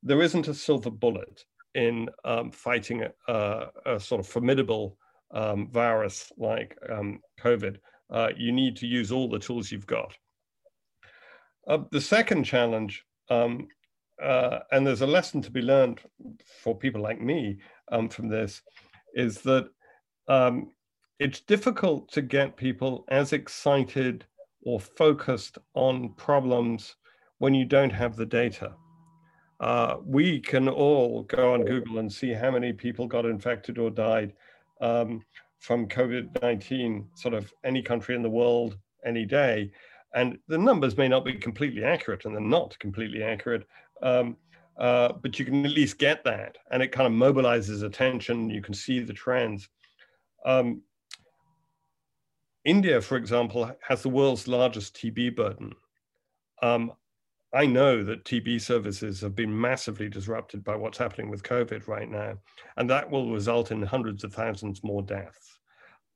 there 0.04 0.22
isn't 0.22 0.48
a 0.48 0.54
silver 0.54 0.90
bullet 0.90 1.46
in 1.76 2.10
um, 2.26 2.52
fighting 2.52 3.06
a, 3.28 3.68
a, 3.86 4.00
sort 4.00 4.20
of 4.20 4.28
formidable 4.28 4.98
um, 5.34 5.70
virus 5.70 6.32
like 6.38 6.78
um, 6.90 7.20
COVID. 7.40 7.78
Uh, 8.10 8.30
you 8.36 8.52
need 8.52 8.76
to 8.78 8.88
use 8.88 9.12
all 9.12 9.30
the 9.30 9.40
tools 9.40 9.72
you've 9.72 9.88
got. 9.88 10.14
Uh, 11.68 11.80
the 11.92 12.02
second 12.02 12.44
challenge, 12.44 13.06
um, 13.30 13.68
uh, 14.22 14.60
and 14.72 14.86
there's 14.86 15.02
a 15.02 15.08
lesson 15.08 15.42
to 15.42 15.52
be 15.52 15.62
learned 15.62 16.02
for 16.62 16.78
people 16.78 17.02
like 17.02 17.22
me 17.22 17.60
um, 17.92 18.10
from 18.10 18.28
this, 18.28 18.62
is 19.14 19.38
that 19.42 19.70
um, 20.28 20.72
it's 21.20 21.40
difficult 21.42 22.12
to 22.12 22.22
get 22.22 22.58
people 22.58 23.06
as 23.10 23.32
excited 23.32 24.26
or 24.64 24.80
focused 24.80 25.58
on 25.76 26.14
problems 26.16 26.96
when 27.38 27.54
you 27.54 27.66
don't 27.66 27.92
have 27.92 28.16
the 28.16 28.26
data. 28.26 28.74
Uh, 29.62 29.98
we 30.04 30.40
can 30.40 30.68
all 30.68 31.22
go 31.24 31.54
on 31.54 31.64
Google 31.64 32.00
and 32.00 32.12
see 32.12 32.34
how 32.34 32.50
many 32.50 32.74
people 32.74 33.06
got 33.06 33.28
infected 33.28 33.78
or 33.78 33.92
died 33.92 34.34
um, 34.82 35.24
from 35.60 35.88
COVID 35.88 36.42
19, 36.42 37.08
sort 37.14 37.36
of 37.36 37.54
any 37.64 37.84
country 37.84 38.16
in 38.16 38.24
the 38.24 38.30
world, 38.30 38.76
any 39.06 39.24
day. 39.24 39.72
And 40.16 40.40
the 40.48 40.58
numbers 40.58 40.98
may 40.98 41.08
not 41.08 41.24
be 41.24 41.36
completely 41.36 41.84
accurate, 41.84 42.26
and 42.26 42.34
they're 42.34 42.42
not 42.42 42.78
completely 42.80 43.22
accurate. 43.24 43.68
Um, 44.02 44.36
uh, 44.78 45.14
but 45.22 45.38
you 45.38 45.46
can 45.46 45.64
at 45.64 45.72
least 45.72 46.00
get 46.00 46.24
that, 46.24 46.58
and 46.72 46.82
it 46.82 46.92
kind 46.92 47.06
of 47.06 47.14
mobilizes 47.14 47.84
attention. 47.84 48.50
You 48.50 48.64
can 48.64 48.74
see 48.74 49.00
the 49.00 49.14
trends. 49.14 49.70
Um, 50.44 50.82
India, 52.66 53.00
for 53.00 53.16
example, 53.16 53.72
has 53.88 54.02
the 54.02 54.10
world's 54.10 54.48
largest 54.48 54.96
TB 54.96 55.36
burden. 55.36 55.76
Um, 56.64 56.94
I 57.54 57.66
know 57.66 58.04
that 58.04 58.24
TB 58.24 58.62
services 58.62 59.20
have 59.22 59.36
been 59.36 59.60
massively 59.60 60.08
disrupted 60.08 60.64
by 60.64 60.76
what's 60.76 60.98
happening 60.98 61.30
with 61.30 61.44
COVID 61.44 61.88
right 61.88 62.10
now, 62.10 62.38
and 62.78 62.90
that 62.90 63.10
will 63.10 63.32
result 63.32 63.72
in 63.72 63.82
hundreds 63.82 64.24
of 64.24 64.34
thousands 64.34 64.84
more 64.84 65.02
deaths. 65.02 65.60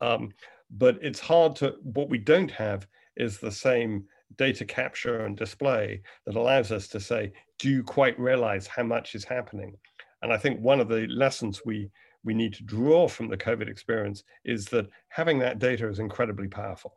Um, 0.02 0.32
but 0.72 0.98
it's 1.02 1.20
hard 1.20 1.56
to, 1.58 1.76
what 1.84 2.10
we 2.10 2.18
don't 2.18 2.52
have 2.52 2.88
is 3.18 3.38
the 3.38 3.52
same 3.52 4.06
data 4.38 4.66
capture 4.66 5.26
and 5.26 5.38
display 5.38 6.02
that 6.26 6.36
allows 6.36 6.72
us 6.72 6.88
to 6.90 7.00
say, 7.00 7.32
do 7.60 7.70
you 7.70 7.84
quite 7.84 8.20
realize 8.20 8.68
how 8.68 8.84
much 8.84 9.14
is 9.14 9.24
happening? 9.24 9.76
And 10.22 10.34
I 10.34 10.38
think 10.38 10.60
one 10.60 10.80
of 10.80 10.88
the 10.88 11.08
lessons 11.08 11.62
we 11.66 11.90
we 12.26 12.34
need 12.34 12.54
to 12.56 12.64
draw 12.64 13.08
from 13.08 13.30
the 13.30 13.38
COVID 13.38 13.70
experience 13.70 14.24
is 14.44 14.66
that 14.66 14.90
having 15.10 15.38
that 15.40 15.60
data 15.60 15.88
is 15.88 16.00
incredibly 16.00 16.48
powerful. 16.48 16.96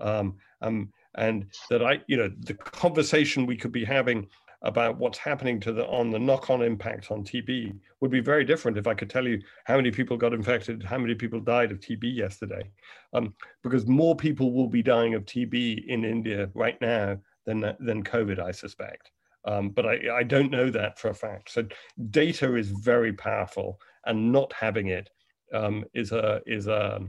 Um, 0.00 0.36
um, 0.62 0.92
and 1.16 1.46
that 1.70 1.82
I, 1.82 2.00
you 2.06 2.16
know, 2.16 2.30
the 2.40 2.54
conversation 2.54 3.46
we 3.46 3.56
could 3.56 3.72
be 3.72 3.84
having 3.84 4.28
about 4.62 4.98
what's 4.98 5.18
happening 5.18 5.60
to 5.60 5.72
the 5.72 5.86
on 5.86 6.10
the 6.10 6.18
knock-on 6.18 6.62
impact 6.62 7.12
on 7.12 7.22
TB 7.22 7.78
would 8.00 8.10
be 8.10 8.20
very 8.20 8.44
different 8.44 8.76
if 8.76 8.86
I 8.88 8.94
could 8.94 9.08
tell 9.08 9.26
you 9.26 9.40
how 9.64 9.76
many 9.76 9.90
people 9.90 10.16
got 10.16 10.32
infected, 10.32 10.82
how 10.82 10.98
many 10.98 11.14
people 11.14 11.40
died 11.40 11.70
of 11.70 11.78
TB 11.78 12.16
yesterday, 12.16 12.68
um, 13.12 13.34
because 13.62 13.86
more 13.86 14.16
people 14.16 14.52
will 14.52 14.66
be 14.66 14.82
dying 14.82 15.14
of 15.14 15.24
TB 15.24 15.86
in 15.86 16.04
India 16.04 16.50
right 16.54 16.80
now 16.80 17.18
than 17.46 17.60
than 17.80 18.02
COVID, 18.02 18.40
I 18.40 18.50
suspect. 18.50 19.10
Um, 19.44 19.70
but 19.70 19.86
I, 19.86 20.18
I 20.18 20.22
don't 20.24 20.50
know 20.50 20.68
that 20.70 20.98
for 20.98 21.08
a 21.08 21.14
fact. 21.14 21.52
So 21.52 21.66
data 22.10 22.56
is 22.56 22.70
very 22.70 23.12
powerful, 23.12 23.80
and 24.06 24.32
not 24.32 24.52
having 24.52 24.88
it 24.88 25.08
um, 25.54 25.84
is 25.94 26.10
a 26.10 26.42
is 26.46 26.66
a 26.66 27.00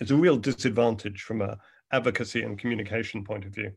is 0.00 0.10
a 0.10 0.16
real 0.16 0.36
disadvantage 0.36 1.22
from 1.22 1.40
a 1.40 1.56
advocacy 1.92 2.42
and 2.42 2.58
communication 2.58 3.24
point 3.24 3.44
of 3.44 3.52
view. 3.52 3.72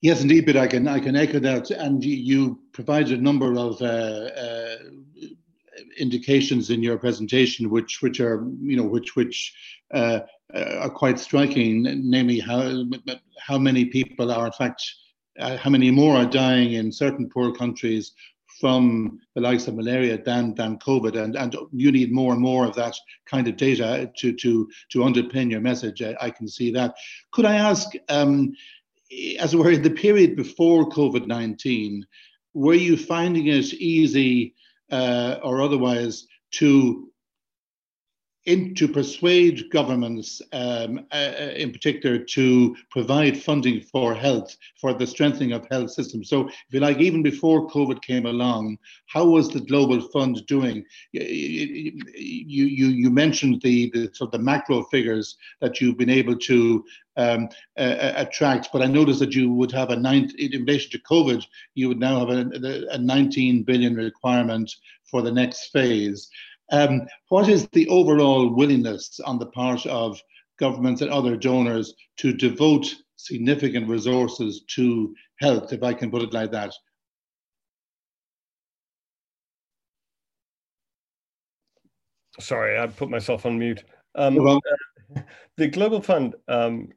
Yes, 0.00 0.22
indeed, 0.22 0.46
but 0.46 0.56
I 0.56 0.66
can 0.66 0.88
I 0.88 0.98
can 0.98 1.16
echo 1.16 1.38
that, 1.38 1.70
and 1.70 2.04
you, 2.04 2.60
provided 2.72 3.18
a 3.18 3.22
number 3.22 3.56
of 3.56 3.80
uh, 3.80 3.84
uh, 3.84 4.76
indications 5.98 6.70
in 6.70 6.82
your 6.82 6.98
presentation, 6.98 7.70
which 7.70 8.02
which 8.02 8.18
are 8.20 8.44
you 8.60 8.76
know 8.76 8.84
which 8.84 9.14
which 9.14 9.54
uh, 9.94 10.20
are 10.54 10.90
quite 10.90 11.18
striking, 11.20 11.82
namely 11.82 12.40
how 12.40 12.84
how 13.38 13.58
many 13.58 13.84
people 13.84 14.32
are 14.32 14.46
in 14.46 14.52
fact 14.52 14.82
uh, 15.38 15.56
how 15.56 15.70
many 15.70 15.90
more 15.90 16.16
are 16.16 16.26
dying 16.26 16.74
in 16.74 16.92
certain 16.92 17.28
poor 17.28 17.52
countries 17.52 18.12
from 18.62 19.18
the 19.34 19.40
likes 19.40 19.66
of 19.66 19.74
malaria 19.74 20.22
than 20.22 20.54
than 20.54 20.78
COVID, 20.78 21.16
and 21.22 21.34
and 21.36 21.56
you 21.72 21.90
need 21.90 22.12
more 22.12 22.32
and 22.32 22.40
more 22.40 22.64
of 22.64 22.76
that 22.76 22.94
kind 23.26 23.48
of 23.48 23.56
data 23.56 24.08
to 24.18 24.32
to 24.42 24.68
to 24.92 24.98
underpin 25.00 25.50
your 25.50 25.60
message. 25.60 26.00
I, 26.00 26.14
I 26.26 26.30
can 26.30 26.46
see 26.46 26.70
that. 26.72 26.94
Could 27.32 27.44
I 27.44 27.56
ask, 27.56 27.90
um, 28.08 28.54
as 29.40 29.52
it 29.52 29.58
were, 29.58 29.72
in 29.72 29.82
the 29.82 29.90
period 29.90 30.36
before 30.36 30.88
COVID 30.88 31.26
nineteen, 31.26 32.06
were 32.54 32.80
you 32.86 32.96
finding 32.96 33.48
it 33.48 33.74
easy 33.74 34.54
uh, 34.92 35.40
or 35.42 35.60
otherwise 35.60 36.28
to 36.52 37.11
in, 38.44 38.74
to 38.74 38.88
persuade 38.88 39.70
governments, 39.70 40.42
um, 40.52 41.06
uh, 41.12 41.32
uh, 41.38 41.52
in 41.56 41.70
particular, 41.70 42.18
to 42.18 42.76
provide 42.90 43.40
funding 43.40 43.80
for 43.80 44.14
health, 44.14 44.56
for 44.80 44.92
the 44.92 45.06
strengthening 45.06 45.52
of 45.52 45.66
health 45.70 45.92
systems. 45.92 46.28
So, 46.28 46.48
if 46.48 46.54
you 46.70 46.80
like, 46.80 46.98
even 46.98 47.22
before 47.22 47.68
COVID 47.68 48.02
came 48.02 48.26
along, 48.26 48.78
how 49.06 49.26
was 49.26 49.48
the 49.48 49.60
Global 49.60 50.00
Fund 50.08 50.44
doing? 50.46 50.84
You, 51.12 51.92
you, 52.14 52.86
you 52.88 53.10
mentioned 53.10 53.62
the, 53.62 53.90
the 53.90 54.10
sort 54.12 54.34
of 54.34 54.40
the 54.40 54.44
macro 54.44 54.82
figures 54.84 55.36
that 55.60 55.80
you've 55.80 55.98
been 55.98 56.10
able 56.10 56.36
to 56.36 56.84
um, 57.16 57.48
uh, 57.78 58.12
attract, 58.16 58.70
but 58.72 58.82
I 58.82 58.86
noticed 58.86 59.20
that 59.20 59.34
you 59.34 59.52
would 59.52 59.70
have 59.72 59.90
a 59.90 59.96
nine 59.96 60.30
in 60.38 60.64
relation 60.64 60.90
to 60.92 60.98
COVID, 61.00 61.44
you 61.74 61.88
would 61.88 62.00
now 62.00 62.26
have 62.26 62.30
a, 62.30 62.86
a 62.90 62.98
19 62.98 63.62
billion 63.62 63.94
requirement 63.94 64.74
for 65.04 65.22
the 65.22 65.30
next 65.30 65.66
phase. 65.72 66.28
Um, 66.72 67.02
what 67.28 67.48
is 67.50 67.68
the 67.72 67.86
overall 67.88 68.48
willingness 68.48 69.20
on 69.20 69.38
the 69.38 69.46
part 69.46 69.84
of 69.86 70.20
governments 70.58 71.02
and 71.02 71.10
other 71.10 71.36
donors 71.36 71.94
to 72.16 72.32
devote 72.32 72.94
significant 73.16 73.88
resources 73.88 74.64
to 74.68 75.14
health, 75.38 75.72
if 75.72 75.82
I 75.82 75.92
can 75.92 76.10
put 76.10 76.22
it 76.22 76.32
like 76.32 76.50
that? 76.52 76.72
Sorry, 82.40 82.78
I 82.78 82.86
put 82.86 83.10
myself 83.10 83.44
on 83.44 83.58
mute. 83.58 83.84
Um, 84.14 84.36
well, 84.36 84.60
uh, 85.14 85.20
the 85.58 85.68
Global 85.68 86.00
Fund 86.00 86.34
um, 86.48 86.88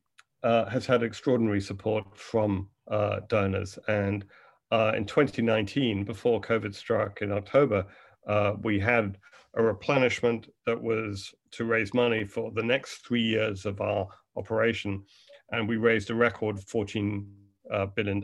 uh, 0.43 0.69
has 0.69 0.85
had 0.85 1.03
extraordinary 1.03 1.59
support 1.59 2.05
from 2.17 2.69
uh, 2.89 3.19
donors. 3.27 3.77
And 3.89 4.23
uh, 4.71 4.93
in 4.95 5.05
2019, 5.05 6.05
before 6.05 6.39
COVID 6.39 6.73
struck 6.73 7.21
in 7.21 7.33
October, 7.33 7.85
uh, 8.27 8.53
we 8.61 8.79
had 8.79 9.17
a 9.55 9.63
replenishment 9.63 10.49
that 10.65 10.81
was 10.81 11.33
to 11.51 11.65
raise 11.65 11.93
money 11.93 12.25
for 12.25 12.51
the 12.51 12.63
next 12.63 13.05
three 13.05 13.21
years 13.21 13.65
of 13.65 13.79
our 13.81 14.07
operation. 14.35 15.03
And 15.51 15.67
we 15.67 15.77
raised 15.77 16.09
a 16.09 16.15
record 16.15 16.57
$14 16.57 17.25
uh, 17.71 17.85
billion. 17.87 18.21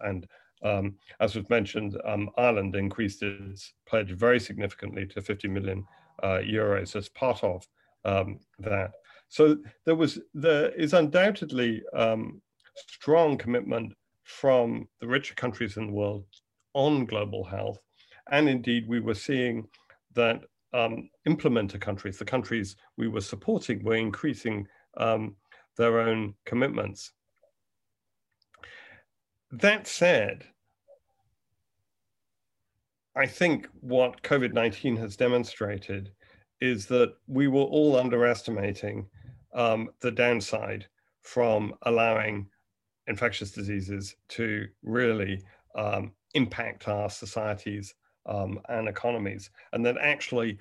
And 0.00 0.26
um, 0.62 0.94
as 1.20 1.36
was 1.36 1.48
mentioned, 1.48 1.98
um, 2.04 2.30
Ireland 2.36 2.74
increased 2.76 3.22
its 3.22 3.74
pledge 3.86 4.10
very 4.10 4.40
significantly 4.40 5.06
to 5.06 5.22
50 5.22 5.48
million 5.48 5.84
uh, 6.22 6.40
euros 6.44 6.96
as 6.96 7.08
part 7.08 7.42
of 7.42 7.66
um, 8.04 8.40
that. 8.58 8.92
So 9.28 9.56
there 9.84 9.96
was 9.96 10.20
there 10.32 10.70
is 10.70 10.92
undoubtedly 10.92 11.82
um, 11.94 12.40
strong 12.76 13.36
commitment 13.36 13.94
from 14.22 14.88
the 15.00 15.06
richer 15.06 15.34
countries 15.34 15.76
in 15.76 15.88
the 15.88 15.92
world 15.92 16.24
on 16.72 17.04
global 17.04 17.44
health, 17.44 17.82
and 18.30 18.48
indeed 18.48 18.88
we 18.88 19.00
were 19.00 19.14
seeing 19.14 19.66
that 20.14 20.42
um, 20.72 21.08
implementer 21.28 21.80
countries, 21.80 22.18
the 22.18 22.24
countries 22.24 22.76
we 22.96 23.08
were 23.08 23.20
supporting, 23.20 23.82
were 23.84 23.94
increasing 23.94 24.66
um, 24.96 25.36
their 25.76 26.00
own 26.00 26.34
commitments. 26.44 27.12
That 29.52 29.86
said, 29.86 30.44
I 33.16 33.26
think 33.26 33.68
what 33.80 34.22
COVID 34.22 34.52
19 34.52 34.96
has 34.96 35.16
demonstrated 35.16 36.10
is 36.60 36.86
that 36.86 37.14
we 37.28 37.46
were 37.46 37.62
all 37.62 37.96
underestimating 37.96 39.06
um, 39.54 39.90
the 40.00 40.10
downside 40.10 40.86
from 41.22 41.74
allowing 41.82 42.48
infectious 43.06 43.52
diseases 43.52 44.16
to 44.30 44.66
really 44.82 45.40
um, 45.76 46.12
impact 46.34 46.88
our 46.88 47.08
societies 47.08 47.94
um, 48.26 48.60
and 48.68 48.88
economies, 48.88 49.50
and 49.72 49.84
that 49.84 49.96
actually 50.00 50.58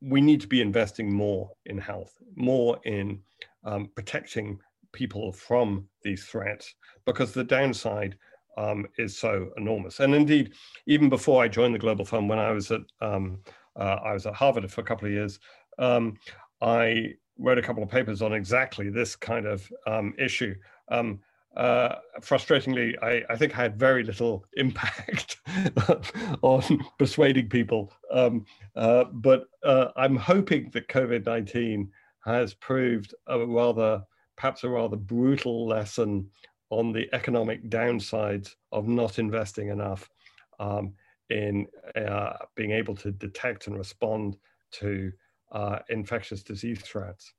we 0.00 0.20
need 0.20 0.40
to 0.40 0.46
be 0.46 0.60
investing 0.60 1.12
more 1.12 1.50
in 1.66 1.78
health, 1.78 2.18
more 2.34 2.78
in 2.84 3.20
um, 3.64 3.88
protecting 3.94 4.58
people 4.92 5.32
from 5.32 5.88
these 6.02 6.24
threats, 6.24 6.74
because 7.04 7.32
the 7.32 7.44
downside 7.44 8.16
um, 8.56 8.86
is 8.98 9.18
so 9.18 9.50
enormous. 9.56 10.00
And 10.00 10.14
indeed, 10.14 10.52
even 10.86 11.08
before 11.08 11.42
I 11.42 11.48
joined 11.48 11.74
the 11.74 11.78
Global 11.78 12.04
Fund, 12.04 12.28
when 12.28 12.38
I 12.38 12.52
was 12.52 12.70
at 12.70 12.82
um, 13.00 13.38
uh, 13.78 13.98
I 14.04 14.12
was 14.12 14.26
at 14.26 14.34
Harvard 14.34 14.70
for 14.70 14.80
a 14.80 14.84
couple 14.84 15.06
of 15.06 15.12
years, 15.12 15.38
um, 15.78 16.14
I 16.62 17.14
wrote 17.38 17.58
a 17.58 17.62
couple 17.62 17.82
of 17.82 17.90
papers 17.90 18.22
on 18.22 18.32
exactly 18.32 18.88
this 18.88 19.14
kind 19.14 19.46
of 19.46 19.70
um, 19.86 20.14
issue. 20.18 20.54
Um, 20.88 21.20
uh, 21.56 21.96
frustratingly, 22.20 22.94
I, 23.02 23.22
I, 23.30 23.36
think 23.36 23.58
I 23.58 23.62
had 23.62 23.78
very 23.78 24.02
little 24.02 24.44
impact 24.54 25.38
on 26.42 26.62
persuading 26.98 27.48
people. 27.48 27.92
Um, 28.10 28.44
uh, 28.74 29.04
but 29.04 29.46
uh, 29.64 29.88
I'm 29.96 30.16
hoping 30.16 30.70
that 30.70 30.88
COVID 30.88 31.24
19 31.24 31.90
has 32.24 32.54
proved 32.54 33.14
a 33.26 33.44
rather, 33.46 34.02
perhaps 34.36 34.64
a 34.64 34.68
rather 34.68 34.96
brutal 34.96 35.66
lesson 35.66 36.28
on 36.70 36.92
the 36.92 37.08
economic 37.14 37.70
downsides 37.70 38.56
of 38.72 38.88
not 38.88 39.18
investing 39.18 39.68
enough 39.68 40.10
um, 40.58 40.92
in 41.30 41.66
uh, 41.94 42.34
being 42.54 42.72
able 42.72 42.94
to 42.96 43.12
detect 43.12 43.66
and 43.66 43.78
respond 43.78 44.36
to 44.72 45.12
uh, 45.52 45.78
infectious 45.88 46.42
disease 46.42 46.80
threats. 46.80 47.32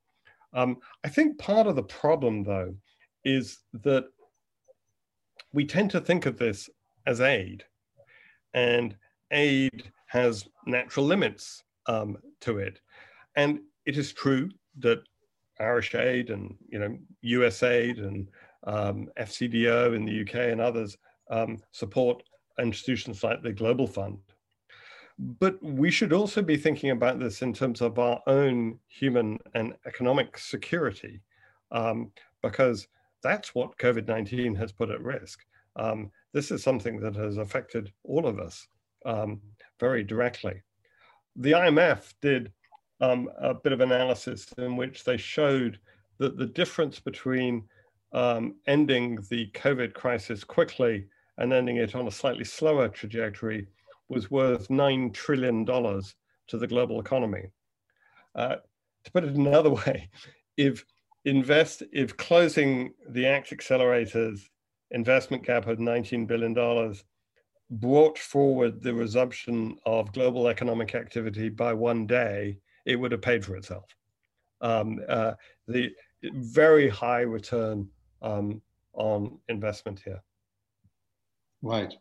Um, 0.53 0.77
I 1.03 1.09
think 1.09 1.37
part 1.37 1.67
of 1.67 1.75
the 1.75 1.83
problem, 1.83 2.43
though, 2.43 2.73
is 3.27 3.59
that 3.73 4.05
we 5.53 5.65
tend 5.65 5.91
to 5.91 5.99
think 5.99 6.25
of 6.25 6.37
this 6.37 6.69
as 7.05 7.19
aid, 7.19 7.65
and 8.53 8.95
aid 9.31 9.91
has 10.07 10.47
natural 10.65 11.05
limits 11.05 11.63
um, 11.87 12.17
to 12.41 12.59
it. 12.59 12.79
And 13.35 13.59
it 13.85 13.97
is 13.97 14.13
true 14.13 14.49
that 14.79 14.99
Irish 15.59 15.93
aid 15.95 16.29
and 16.29 16.55
you 16.69 16.79
know 16.79 16.97
USAID 17.25 17.99
and 17.99 18.29
um, 18.65 19.09
FCDO 19.19 19.95
in 19.95 20.05
the 20.05 20.21
UK 20.21 20.51
and 20.51 20.61
others 20.61 20.97
um, 21.29 21.57
support 21.71 22.23
institutions 22.59 23.23
like 23.23 23.41
the 23.41 23.51
Global 23.51 23.87
Fund. 23.87 24.19
But 25.19 25.61
we 25.63 25.89
should 25.89 26.13
also 26.13 26.41
be 26.41 26.57
thinking 26.57 26.91
about 26.91 27.19
this 27.19 27.41
in 27.41 27.53
terms 27.53 27.81
of 27.81 27.97
our 27.99 28.21
own 28.27 28.79
human 28.87 29.39
and 29.55 29.73
economic 29.85 30.37
security, 30.37 31.21
um, 31.71 32.11
because 32.43 32.87
that's 33.23 33.55
what 33.55 33.77
COVID 33.77 34.07
19 34.07 34.55
has 34.55 34.71
put 34.71 34.89
at 34.89 35.01
risk. 35.01 35.45
Um, 35.75 36.11
this 36.33 36.51
is 36.51 36.63
something 36.63 36.99
that 36.99 37.15
has 37.15 37.37
affected 37.37 37.91
all 38.03 38.25
of 38.25 38.39
us 38.39 38.67
um, 39.05 39.41
very 39.79 40.03
directly. 40.03 40.61
The 41.35 41.51
IMF 41.51 42.13
did 42.21 42.51
um, 42.99 43.29
a 43.39 43.53
bit 43.53 43.73
of 43.73 43.81
analysis 43.81 44.47
in 44.57 44.75
which 44.75 45.03
they 45.03 45.17
showed 45.17 45.79
that 46.17 46.37
the 46.37 46.47
difference 46.47 46.99
between 46.99 47.63
um, 48.13 48.55
ending 48.65 49.19
the 49.29 49.51
COVID 49.53 49.93
crisis 49.93 50.43
quickly 50.43 51.05
and 51.37 51.53
ending 51.53 51.77
it 51.77 51.95
on 51.95 52.07
a 52.07 52.11
slightly 52.11 52.43
slower 52.43 52.87
trajectory 52.87 53.67
was 54.09 54.31
worth 54.31 54.67
$9 54.69 55.13
trillion 55.13 55.65
to 55.65 56.57
the 56.57 56.67
global 56.67 56.99
economy. 56.99 57.51
Uh, 58.35 58.55
to 59.03 59.11
put 59.11 59.23
it 59.23 59.35
another 59.35 59.69
way, 59.85 60.09
if 60.55 60.83
invest 61.27 61.83
if 61.91 62.15
closing 62.15 62.93
the 63.09 63.25
ACT 63.25 63.51
Accelerator's 63.51 64.49
investment 64.91 65.43
gap 65.43 65.67
of 65.67 65.77
$19 65.77 66.25
billion 66.25 66.53
brought 67.69 68.17
forward 68.17 68.81
the 68.81 68.93
resumption 68.93 69.77
of 69.85 70.13
global 70.13 70.47
economic 70.47 70.95
activity 70.95 71.49
by 71.49 71.73
one 71.73 72.07
day, 72.07 72.57
it 72.85 72.95
would 72.95 73.11
have 73.11 73.21
paid 73.21 73.43
for 73.43 73.57
itself. 73.57 73.93
Um, 74.61 75.01
uh, 75.09 75.33
the 75.67 75.91
very 76.23 76.87
high 76.87 77.21
return 77.21 77.89
um, 78.21 78.61
on 78.93 79.37
investment 79.49 79.99
here. 79.99 80.21
Right. 81.61 81.93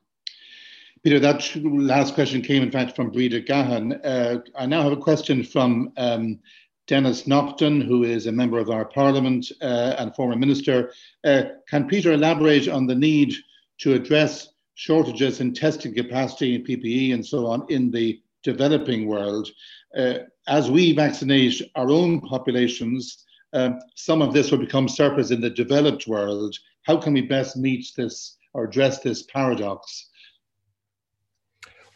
Peter, 1.02 1.18
that 1.18 1.50
last 1.64 2.14
question 2.14 2.42
came, 2.42 2.62
in 2.62 2.70
fact, 2.70 2.94
from 2.94 3.10
Breda 3.10 3.40
Gahan. 3.40 4.00
Uh, 4.04 4.38
I 4.56 4.66
now 4.66 4.82
have 4.82 4.92
a 4.92 4.96
question 4.96 5.42
from 5.42 5.92
um, 5.96 6.38
Denis 6.86 7.26
Naughten, 7.26 7.80
who 7.80 8.04
is 8.04 8.26
a 8.26 8.32
member 8.32 8.58
of 8.58 8.70
our 8.70 8.84
parliament 8.84 9.50
uh, 9.60 9.96
and 9.98 10.14
former 10.14 10.36
minister. 10.36 10.92
Uh, 11.24 11.42
can 11.68 11.88
Peter 11.88 12.12
elaborate 12.12 12.68
on 12.68 12.86
the 12.86 12.94
need 12.94 13.34
to 13.78 13.94
address 13.94 14.48
shortages 14.74 15.40
in 15.40 15.52
testing 15.52 15.94
capacity 15.94 16.54
and 16.54 16.66
PPE 16.66 17.14
and 17.14 17.26
so 17.26 17.46
on 17.46 17.66
in 17.68 17.90
the 17.90 18.20
developing 18.42 19.06
world? 19.06 19.48
Uh, 19.96 20.18
as 20.46 20.70
we 20.70 20.92
vaccinate 20.92 21.60
our 21.74 21.90
own 21.90 22.20
populations, 22.20 23.24
um, 23.52 23.80
some 23.94 24.22
of 24.22 24.32
this 24.32 24.50
will 24.50 24.58
become 24.58 24.88
surplus 24.88 25.30
in 25.30 25.40
the 25.40 25.50
developed 25.50 26.06
world. 26.06 26.56
How 26.82 26.96
can 26.96 27.14
we 27.14 27.22
best 27.22 27.56
meet 27.56 27.90
this 27.96 28.36
or 28.54 28.64
address 28.64 29.00
this 29.00 29.22
paradox? 29.24 30.08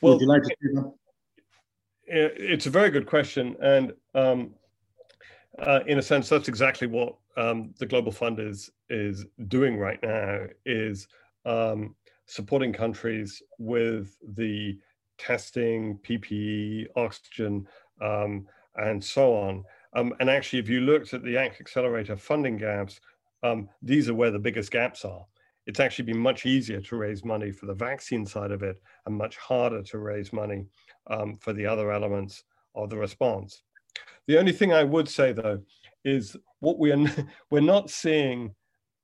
Well, 0.01 0.15
Would 0.15 0.23
you 0.23 0.29
like 0.29 0.43
to 0.43 0.55
that? 0.75 0.93
It's 2.13 2.67
a 2.67 2.71
very 2.71 2.91
good 2.91 3.07
question, 3.07 3.55
and 3.63 3.93
um, 4.17 4.51
uh, 5.59 5.81
in 5.87 5.99
a 5.99 6.03
sense, 6.03 6.29
that's 6.29 6.49
exactly 6.49 6.87
what 6.87 7.17
um, 7.37 7.75
the 7.79 7.87
Global 7.87 8.13
Fund 8.13 8.39
is 8.39 8.71
is 8.89 9.27
doing 9.49 9.77
right 9.77 10.01
now. 10.03 10.47
Is 10.65 11.09
um, 11.45 11.95
supporting 12.27 12.73
countries 12.73 13.43
with 13.59 14.17
the 14.37 14.79
testing, 15.19 15.99
PPE, 15.99 16.87
oxygen, 16.97 17.67
um, 18.01 18.47
and 18.77 19.03
so 19.03 19.35
on. 19.35 19.65
Um, 19.95 20.15
and 20.21 20.31
actually, 20.31 20.61
if 20.61 20.69
you 20.69 20.81
looked 20.81 21.13
at 21.13 21.25
the 21.25 21.37
ACT 21.37 21.61
Accelerator 21.61 22.17
funding 22.17 22.57
gaps, 22.57 23.01
um, 23.43 23.69
these 23.83 24.09
are 24.09 24.15
where 24.15 24.31
the 24.31 24.39
biggest 24.39 24.71
gaps 24.71 25.05
are. 25.05 25.27
It's 25.67 25.81
actually 25.81 26.07
been 26.07 26.19
much 26.19 26.47
easier 26.47 26.81
to 26.81 26.97
raise 26.97 27.25
money 27.25 27.51
for 27.51 27.67
the 27.67 27.75
vaccine 27.75 28.25
side 28.25 28.51
of 28.51 28.63
it 28.63 28.81
and 29.07 29.15
much 29.15 29.37
harder 29.37 29.83
to 29.83 29.99
raise 29.99 30.33
money 30.33 30.67
um, 31.09 31.37
for 31.39 31.53
the 31.53 31.67
other 31.67 31.93
elements 31.93 32.45
of 32.75 32.91
the 32.91 32.97
response. 32.97 33.63
The 34.27 34.39
only 34.39 34.53
thing 34.53 34.73
I 34.73 34.85
would 34.85 35.09
say, 35.09 35.33
though, 35.33 35.61
is 36.05 36.37
what 36.61 36.79
we 36.79 36.93
are 36.93 37.27
we're 37.51 37.61
not 37.61 37.91
seeing 37.91 38.55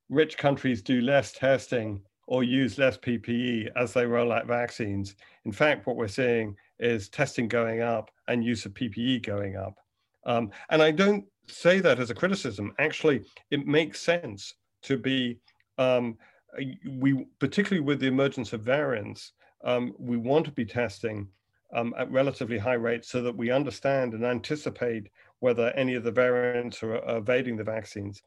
rich 0.08 0.38
countries 0.38 0.82
do 0.82 1.00
less 1.00 1.32
testing 1.32 2.00
or 2.26 2.42
use 2.42 2.78
less 2.78 2.96
PPE 2.96 3.70
as 3.76 3.92
they 3.92 4.04
roll 4.04 4.32
out 4.32 4.46
vaccines. 4.46 5.14
In 5.44 5.52
fact, 5.52 5.86
what 5.86 5.96
we're 5.96 6.08
seeing 6.08 6.56
is 6.78 7.08
testing 7.08 7.48
going 7.48 7.82
up 7.82 8.10
and 8.28 8.44
use 8.44 8.66
of 8.66 8.74
PPE 8.74 9.24
going 9.24 9.56
up. 9.56 9.74
Um, 10.24 10.50
and 10.70 10.82
I 10.82 10.90
don't 10.90 11.24
say 11.46 11.78
that 11.80 12.00
as 12.00 12.10
a 12.10 12.14
criticism. 12.14 12.72
Actually, 12.78 13.22
it 13.50 13.66
makes 13.66 14.00
sense 14.00 14.54
to 14.82 14.96
be, 14.98 15.38
um, 15.78 16.16
we 16.88 17.26
particularly 17.38 17.84
with 17.84 18.00
the 18.00 18.08
emergence 18.08 18.52
of 18.52 18.60
variants, 18.60 19.32
um, 19.64 19.94
we 19.98 20.16
want 20.16 20.44
to 20.46 20.52
be 20.52 20.64
testing 20.64 21.28
um, 21.74 21.94
at 21.98 22.10
relatively 22.10 22.58
high 22.58 22.74
rates 22.74 23.08
so 23.08 23.22
that 23.22 23.36
we 23.36 23.50
understand 23.50 24.14
and 24.14 24.24
anticipate 24.24 25.08
whether 25.40 25.70
any 25.70 25.94
of 25.94 26.04
the 26.04 26.10
variants 26.10 26.82
are, 26.82 26.96
evading 27.16 27.56
the 27.56 27.64
vaccines. 27.64 28.22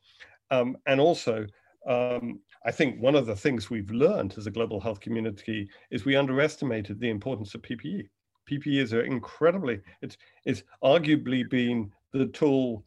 Um, 0.52 0.78
and 0.86 1.00
also, 1.00 1.46
um, 1.88 2.40
I 2.66 2.72
think 2.72 3.02
one 3.02 3.16
of 3.16 3.26
the 3.26 3.36
things 3.36 3.70
we've 3.70 3.92
learned 3.92 4.36
as 4.38 4.48
a 4.48 4.52
global 4.52 4.80
health 4.80 5.00
community 5.00 5.70
is 5.92 6.06
we 6.06 6.16
underestimated 6.16 7.00
the 7.00 7.10
importance 7.10 7.56
of 7.56 7.62
PPE. 7.62 8.08
PPE 8.50 8.94
are 8.94 9.04
incredibly, 9.04 9.80
it's, 10.02 10.18
it's 10.46 10.64
arguably 10.84 11.50
been 11.50 11.92
the 12.14 12.28
tool 12.28 12.84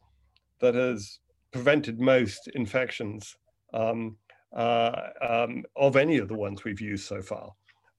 that 0.59 0.75
has 0.75 1.19
prevented 1.51 1.99
most 1.99 2.47
infections 2.55 3.35
um, 3.73 4.15
uh, 4.55 5.09
um, 5.27 5.63
of 5.75 5.95
any 5.95 6.17
of 6.17 6.27
the 6.27 6.35
ones 6.35 6.63
we've 6.63 6.81
used 6.81 7.05
so 7.05 7.21
far. 7.21 7.51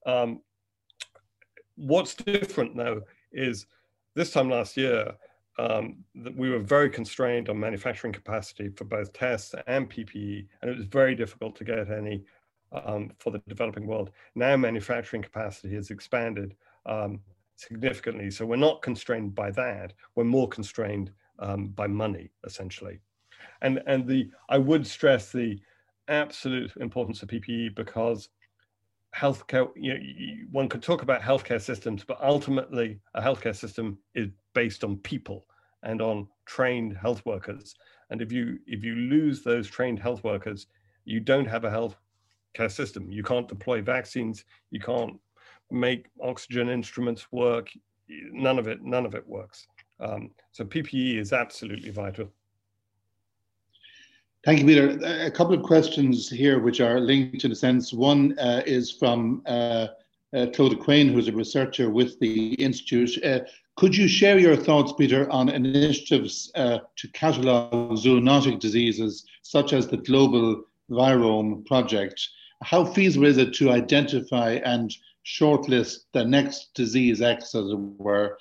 Um, 0.07 0.41
what's 1.77 2.15
different 2.15 2.77
though 2.77 3.03
is 3.33 3.67
this 4.15 4.31
time 4.31 4.51
last 4.51 4.77
year, 4.77 5.13
um, 5.59 5.97
we 6.37 6.51
were 6.51 6.59
very 6.59 6.91
constrained 6.91 7.49
on 7.49 7.59
manufacturing 7.59 8.13
capacity 8.13 8.69
for 8.71 8.85
both 8.85 9.13
tests 9.13 9.55
and 9.67 9.89
PPE, 9.91 10.47
and 10.63 10.71
it 10.71 10.77
was 10.77 10.87
very 10.87 11.15
difficult 11.15 11.57
to 11.57 11.65
get 11.65 11.91
any 11.91 12.25
um, 12.73 13.13
for 13.19 13.31
the 13.31 13.41
developing 13.49 13.87
world. 13.87 14.11
Now 14.35 14.57
manufacturing 14.57 15.23
capacity 15.23 15.75
has 15.75 15.91
expanded 15.91 16.57
um, 16.87 17.21
significantly. 17.57 18.31
So 18.31 18.47
we're 18.47 18.57
not 18.57 18.83
constrained 18.83 19.35
by 19.35 19.51
that. 19.53 19.93
We're 20.17 20.25
more 20.25 20.49
constrained 20.49 21.13
um, 21.39 21.69
by 21.69 21.87
money, 21.87 22.31
essentially. 22.45 23.01
And 23.63 23.83
and 23.87 24.07
the 24.07 24.31
I 24.49 24.59
would 24.59 24.87
stress 24.87 25.31
the 25.31 25.61
absolute 26.09 26.73
importance 26.77 27.23
of 27.23 27.29
PPE 27.29 27.75
because 27.75 28.29
healthcare. 29.17 29.69
You 29.77 29.95
know, 29.95 30.01
one 30.51 30.69
could 30.69 30.83
talk 30.83 31.03
about 31.03 31.23
healthcare 31.23 31.61
systems, 31.61 32.05
but 32.05 32.23
ultimately 32.23 33.01
a 33.15 33.23
healthcare 33.23 33.57
system 33.57 33.99
is 34.15 34.29
based 34.55 34.85
on 34.85 34.97
people 34.99 35.47
and 35.83 36.01
on 36.01 36.29
trained 36.47 36.97
health 36.97 37.25
workers. 37.25 37.75
And 38.11 38.21
if 38.21 38.33
you 38.33 38.59
if 38.67 38.83
you 38.85 38.95
lose 38.95 39.43
those 39.43 39.69
trained 39.69 39.99
health 39.99 40.25
workers, 40.25 40.67
you 41.05 41.21
don't 41.21 41.47
have 41.47 41.65
a 41.65 41.71
health 41.71 41.97
care 42.55 42.69
system. 42.69 43.11
You 43.11 43.23
can't 43.23 43.49
deploy 43.49 43.83
vaccines. 43.83 44.45
You 44.71 44.81
can't 44.81 45.19
make 45.71 46.07
oxygen 46.23 46.69
instruments 46.69 47.27
work. 47.33 47.71
None 48.09 48.59
of 48.59 48.69
it, 48.69 48.83
none 48.83 49.07
of 49.07 49.15
it 49.15 49.27
works. 49.27 49.67
Um, 50.01 50.31
so 50.53 50.65
PPE 50.65 51.19
is 51.19 51.33
absolutely 51.33 51.91
vital. 51.91 52.29
Thank 54.45 54.61
you, 54.61 54.67
Peter. 54.67 54.99
A 55.25 55.31
couple 55.31 55.55
of 55.55 55.63
questions 55.63 56.29
here 56.29 56.59
which 56.59 56.81
are 56.81 57.01
linked 57.01 57.45
in 57.45 57.53
a 57.53 57.55
sense. 57.55 57.93
One 57.93 58.39
uh, 58.39 58.63
is 58.67 58.93
from 58.93 59.43
uh, 59.47 59.89
uh, 60.35 60.47
who's 60.57 61.29
a 61.29 61.33
researcher 61.33 61.89
with 61.91 62.19
the 62.21 62.55
Institute. 62.55 63.25
Uh, 63.25 63.41
could 63.77 63.97
you 63.97 64.07
share 64.07 64.39
your 64.39 64.57
thoughts, 64.57 64.93
Peter, 64.99 65.31
on 65.31 65.49
initiatives 65.49 66.51
uh, 66.55 66.79
to 66.97 67.09
catalogue 67.09 67.97
zoonotic 67.97 68.61
diseases 68.61 69.25
such 69.43 69.73
as 69.73 69.89
the 69.89 69.97
Global 69.97 70.63
Virome 70.91 71.65
Project? 71.67 72.29
How 72.63 72.85
feasible 72.85 73.27
is 73.27 73.39
it 73.39 73.55
to 73.55 73.71
identify 73.71 74.61
and 74.65 74.95
shortlist 75.25 76.05
the 76.13 76.25
next 76.25 76.75
disease 76.75 77.23
X, 77.23 77.55
as 77.55 77.71
it 77.71 77.79
were. 77.79 78.39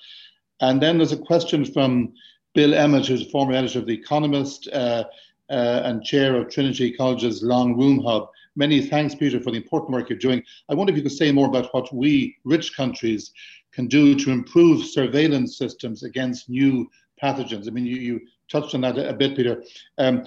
And 0.60 0.80
then 0.80 0.98
there's 0.98 1.12
a 1.12 1.16
question 1.16 1.64
from 1.64 2.12
Bill 2.54 2.74
Emmott, 2.74 3.06
who's 3.06 3.22
a 3.22 3.30
former 3.30 3.54
editor 3.54 3.80
of 3.80 3.86
The 3.86 3.94
Economist 3.94 4.68
uh, 4.68 5.04
uh, 5.50 5.82
and 5.84 6.02
chair 6.04 6.36
of 6.36 6.48
Trinity 6.48 6.92
College's 6.92 7.42
Long 7.42 7.76
Room 7.76 8.02
Hub. 8.02 8.28
Many 8.56 8.80
thanks, 8.80 9.14
Peter, 9.14 9.40
for 9.40 9.50
the 9.50 9.56
important 9.56 9.92
work 9.92 10.08
you're 10.08 10.18
doing. 10.18 10.42
I 10.68 10.74
wonder 10.74 10.92
if 10.92 10.96
you 10.96 11.02
could 11.02 11.12
say 11.12 11.32
more 11.32 11.48
about 11.48 11.72
what 11.74 11.92
we, 11.92 12.36
rich 12.44 12.76
countries, 12.76 13.32
can 13.72 13.86
do 13.88 14.14
to 14.14 14.30
improve 14.30 14.84
surveillance 14.86 15.58
systems 15.58 16.04
against 16.04 16.48
new 16.48 16.88
pathogens. 17.20 17.66
I 17.66 17.70
mean, 17.70 17.86
you, 17.86 17.96
you 17.96 18.20
touched 18.50 18.74
on 18.74 18.82
that 18.82 18.98
a, 18.98 19.10
a 19.10 19.12
bit, 19.12 19.36
Peter. 19.36 19.62
Um, 19.98 20.24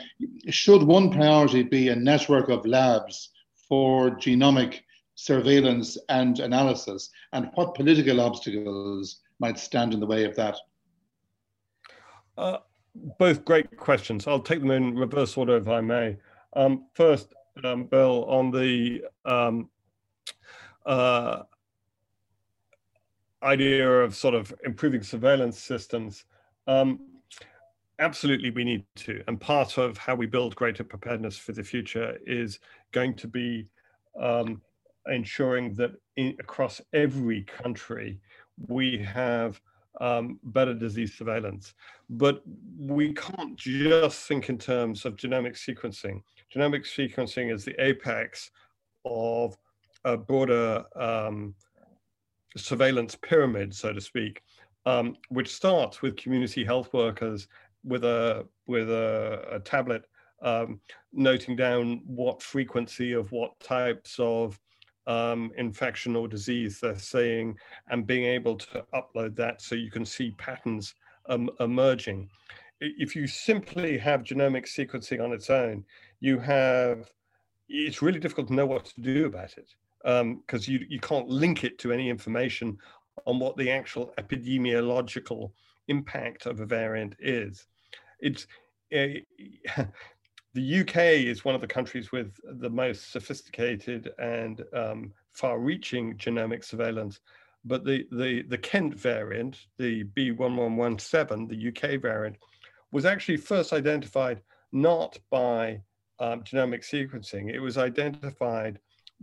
should 0.50 0.84
one 0.84 1.12
priority 1.12 1.64
be 1.64 1.90
a 1.90 1.96
network 1.96 2.50
of 2.50 2.66
labs 2.66 3.30
for 3.56 4.12
genomic 4.12 4.82
surveillance 5.16 5.98
and 6.10 6.40
analysis, 6.40 7.10
and 7.34 7.50
what 7.56 7.74
political 7.74 8.22
obstacles 8.22 9.22
might 9.40 9.58
stand 9.58 9.94
in 9.94 10.00
the 10.00 10.06
way 10.06 10.26
of 10.26 10.36
that? 10.36 10.58
Uh, 12.38 12.58
both 13.18 13.46
great 13.46 13.78
questions. 13.78 14.28
I'll 14.28 14.40
take 14.40 14.60
them 14.60 14.72
in 14.72 14.96
reverse 14.96 15.38
order 15.38 15.58
if 15.58 15.68
I 15.68 15.82
may. 15.82 16.18
Um, 16.54 16.86
first, 16.94 17.34
um, 17.64 17.86
Bill, 17.86 18.26
on 18.26 18.52
the 18.52 19.04
um, 19.26 19.70
uh, 20.86 21.44
idea 23.44 24.02
of 24.02 24.16
sort 24.16 24.36
of 24.36 24.54
improving 24.66 25.04
surveillance 25.04 25.60
systems, 25.60 26.26
um, 26.68 27.00
absolutely 28.00 28.52
we 28.52 28.64
need 28.64 28.86
to. 28.96 29.24
And 29.28 29.40
part 29.40 29.78
of 29.78 29.98
how 29.98 30.16
we 30.16 30.26
build 30.26 30.56
greater 30.56 30.84
preparedness 30.84 31.38
for 31.38 31.52
the 31.52 31.64
future 31.64 32.18
is 32.26 32.60
going 32.92 33.16
to 33.16 33.28
be 33.28 33.68
um, 34.20 34.62
ensuring 35.08 35.74
that 35.76 35.92
in, 36.16 36.36
across 36.40 36.82
every 36.94 37.44
country 37.44 38.20
we 38.68 38.98
have 38.98 39.62
um, 40.00 40.40
better 40.44 40.74
disease 40.74 41.14
surveillance. 41.14 41.74
But 42.10 42.42
we 42.80 43.14
can't 43.14 43.56
just 43.56 44.28
think 44.28 44.50
in 44.50 44.58
terms 44.58 45.06
of 45.06 45.16
genomic 45.16 45.54
sequencing. 45.54 46.22
Genomic 46.54 46.84
sequencing 46.86 47.54
is 47.54 47.66
the 47.66 47.76
apex 47.84 48.52
of 49.06 49.58
a 50.06 50.18
broader 50.18 50.84
um, 50.96 51.56
surveillance 52.56 53.16
pyramid, 53.16 53.74
so 53.74 53.94
to 53.94 54.02
speak, 54.02 54.42
um, 54.86 55.16
which 55.30 55.54
starts 55.54 56.02
with 56.02 56.16
community 56.18 56.64
health 56.64 56.94
workers 56.94 57.48
with 57.84 58.04
a 58.04 58.46
with 58.68 58.90
a, 58.90 59.46
a 59.52 59.60
tablet 59.60 60.06
um, 60.42 60.80
noting 61.14 61.56
down 61.56 62.02
what 62.06 62.42
frequency 62.42 63.14
of 63.14 63.32
what 63.32 63.60
types 63.60 64.16
of 64.20 64.60
um, 65.08 65.52
infection 65.58 66.16
or 66.16 66.28
disease 66.28 66.80
they're 66.80 67.00
saying, 67.00 67.58
and 67.90 68.06
being 68.06 68.26
able 68.26 68.56
to 68.58 68.86
upload 68.94 69.36
that 69.36 69.62
so 69.62 69.76
you 69.76 69.90
can 69.90 70.06
see 70.06 70.32
patterns 70.32 70.96
um, 71.30 71.50
emerging. 71.60 72.30
If 72.80 73.16
you 73.16 73.26
simply 73.26 73.98
have 73.98 74.22
genomic 74.22 74.66
sequencing 74.66 75.24
on 75.24 75.32
its 75.32 75.50
own, 75.50 75.84
you 76.20 76.38
have, 76.40 77.10
it's 77.70 78.02
really 78.02 78.20
difficult 78.20 78.50
to 78.50 78.54
know 78.54 78.68
what 78.68 78.86
to 78.86 79.02
do 79.02 79.26
about 79.26 79.58
it 79.58 79.74
because 80.04 80.68
um, 80.68 80.74
you, 80.74 80.86
you 80.88 81.00
can't 81.00 81.28
link 81.28 81.64
it 81.64 81.80
to 81.80 81.92
any 81.92 82.10
information 82.10 82.78
on 83.26 83.40
what 83.40 83.58
the 83.58 83.72
actual 83.72 84.14
epidemiological 84.20 85.52
impact 85.88 86.46
of 86.46 86.60
a 86.60 86.66
variant 86.66 87.16
is. 87.20 87.66
It's, 88.20 88.46
uh, 88.96 89.84
the 90.54 90.80
UK 90.82 90.98
is 91.26 91.46
one 91.46 91.56
of 91.56 91.62
the 91.62 91.68
countries 91.68 92.12
with 92.12 92.34
the 92.60 92.70
most 92.70 93.12
sophisticated 93.12 94.12
and 94.20 94.64
um, 94.74 95.14
far-reaching 95.34 96.18
genomic 96.18 96.64
surveillance. 96.64 97.20
But 97.66 97.84
the, 97.84 98.08
the, 98.12 98.44
the 98.44 98.58
Kent 98.58 98.96
variant, 98.96 99.68
the 99.78 100.06
B1117, 100.16 101.50
the 101.50 101.68
UK 101.68 102.02
variant, 102.02 102.38
was 102.92 103.06
actually 103.06 103.38
first 103.38 103.74
identified 103.74 104.42
not 104.72 105.20
by 105.30 105.82
um, 106.20 106.44
genomic 106.44 106.82
sequencing. 106.82 107.54
It 107.54 107.60
was 107.60 107.78
identified 107.78 108.80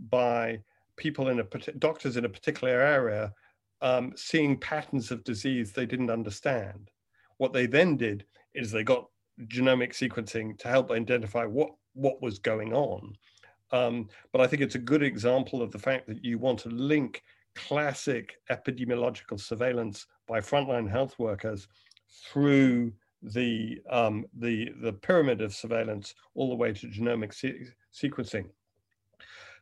by 0.09 0.59
people 0.97 1.29
in 1.29 1.39
a 1.39 1.43
doctors 1.79 2.17
in 2.17 2.25
a 2.25 2.29
particular 2.29 2.73
area 2.73 3.33
um, 3.81 4.13
seeing 4.15 4.57
patterns 4.57 5.11
of 5.11 5.23
disease 5.23 5.71
they 5.71 5.85
didn't 5.85 6.09
understand. 6.09 6.89
What 7.37 7.53
they 7.53 7.65
then 7.65 7.97
did 7.97 8.25
is 8.53 8.71
they 8.71 8.83
got 8.83 9.07
genomic 9.43 9.91
sequencing 9.93 10.57
to 10.59 10.67
help 10.67 10.91
identify 10.91 11.45
what, 11.45 11.69
what 11.93 12.21
was 12.21 12.39
going 12.39 12.73
on. 12.73 13.13
Um, 13.71 14.09
but 14.31 14.41
I 14.41 14.47
think 14.47 14.61
it's 14.61 14.75
a 14.75 14.79
good 14.79 15.03
example 15.03 15.61
of 15.61 15.71
the 15.71 15.79
fact 15.79 16.07
that 16.07 16.23
you 16.23 16.37
want 16.37 16.59
to 16.59 16.69
link 16.69 17.23
classic 17.55 18.35
epidemiological 18.49 19.39
surveillance 19.39 20.07
by 20.27 20.39
frontline 20.39 20.89
health 20.89 21.17
workers 21.17 21.67
through 22.27 22.93
the, 23.21 23.81
um, 23.89 24.25
the, 24.37 24.71
the 24.81 24.93
pyramid 24.93 25.41
of 25.41 25.53
surveillance 25.53 26.13
all 26.35 26.49
the 26.49 26.55
way 26.55 26.73
to 26.73 26.87
genomic 26.87 27.33
se 27.33 27.67
sequencing. 27.93 28.45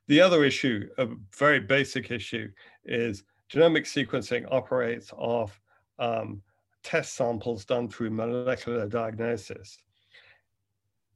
The 0.08 0.20
other 0.20 0.44
issue, 0.44 0.90
a 0.98 1.08
very 1.38 1.62
basic 1.62 2.12
issue, 2.12 2.50
is 2.84 3.24
genomic 3.52 3.86
sequencing 3.86 4.46
operates 4.52 5.12
off 5.14 5.62
um, 6.00 6.42
test 6.84 7.16
samples 7.16 7.66
done 7.66 7.90
through 7.90 8.12
molecular 8.12 8.88
diagnosis. 8.88 9.78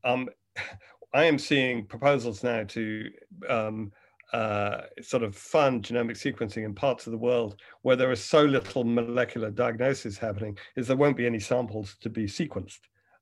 Um, 0.03 0.29
I 1.13 1.25
am 1.25 1.37
seeing 1.39 1.85
proposals 1.85 2.43
now 2.43 2.63
to 2.63 3.09
um, 3.49 3.91
uh, 4.33 4.81
sort 5.01 5.23
of 5.23 5.35
fund 5.35 5.83
genomic 5.83 6.17
sequencing 6.17 6.65
in 6.65 6.75
parts 6.75 7.07
of 7.07 7.11
the 7.11 7.17
world 7.17 7.61
where 7.81 7.95
there 7.95 8.11
is 8.11 8.23
so 8.23 8.43
little 8.43 8.83
molecular 8.83 9.49
diagnosis 9.49 10.17
happening 10.17 10.57
is 10.75 10.87
there 10.87 10.97
won't 10.97 11.17
be 11.17 11.25
any 11.25 11.39
samples 11.39 11.95
to 12.01 12.09
be 12.09 12.25
sequenced. 12.25 12.79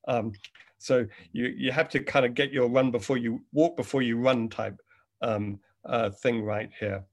Um, 0.08 0.34
so 0.78 1.06
you, 1.32 1.48
you 1.56 1.72
have 1.72 1.89
to 1.89 2.00
kind 2.00 2.26
of 2.26 2.34
get 2.34 2.52
your 2.52 2.68
run 2.70 2.91
before 2.91 3.18
you 3.18 3.41
walk 3.54 3.78
before 3.78 4.02
you 4.02 4.18
run 4.18 4.50
type 4.50 4.80
um, 5.22 5.60
uh, 5.86 6.10
thing 6.10 6.43
right 6.43 6.70
here. 6.80 7.04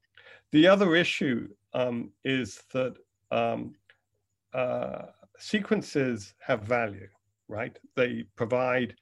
The 0.53 0.67
other 0.67 0.97
issue 0.97 1.49
um, 1.75 2.11
is 2.25 2.63
that 2.73 2.95
um, 3.31 3.75
uh, 4.53 5.03
sequences 5.43 6.35
have 6.39 6.63
value, 6.63 7.09
right? 7.49 7.77
They 7.97 8.25
provide 8.37 8.95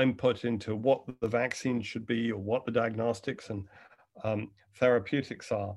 input 0.00 0.44
into 0.44 0.76
what 0.76 1.02
the 1.20 1.26
vaccine 1.26 1.82
should 1.82 2.06
be 2.06 2.30
or 2.30 2.38
what 2.38 2.64
the 2.64 2.70
diagnostics 2.70 3.50
and 3.50 3.66
um, 4.22 4.52
therapeutics 4.76 5.50
are. 5.50 5.76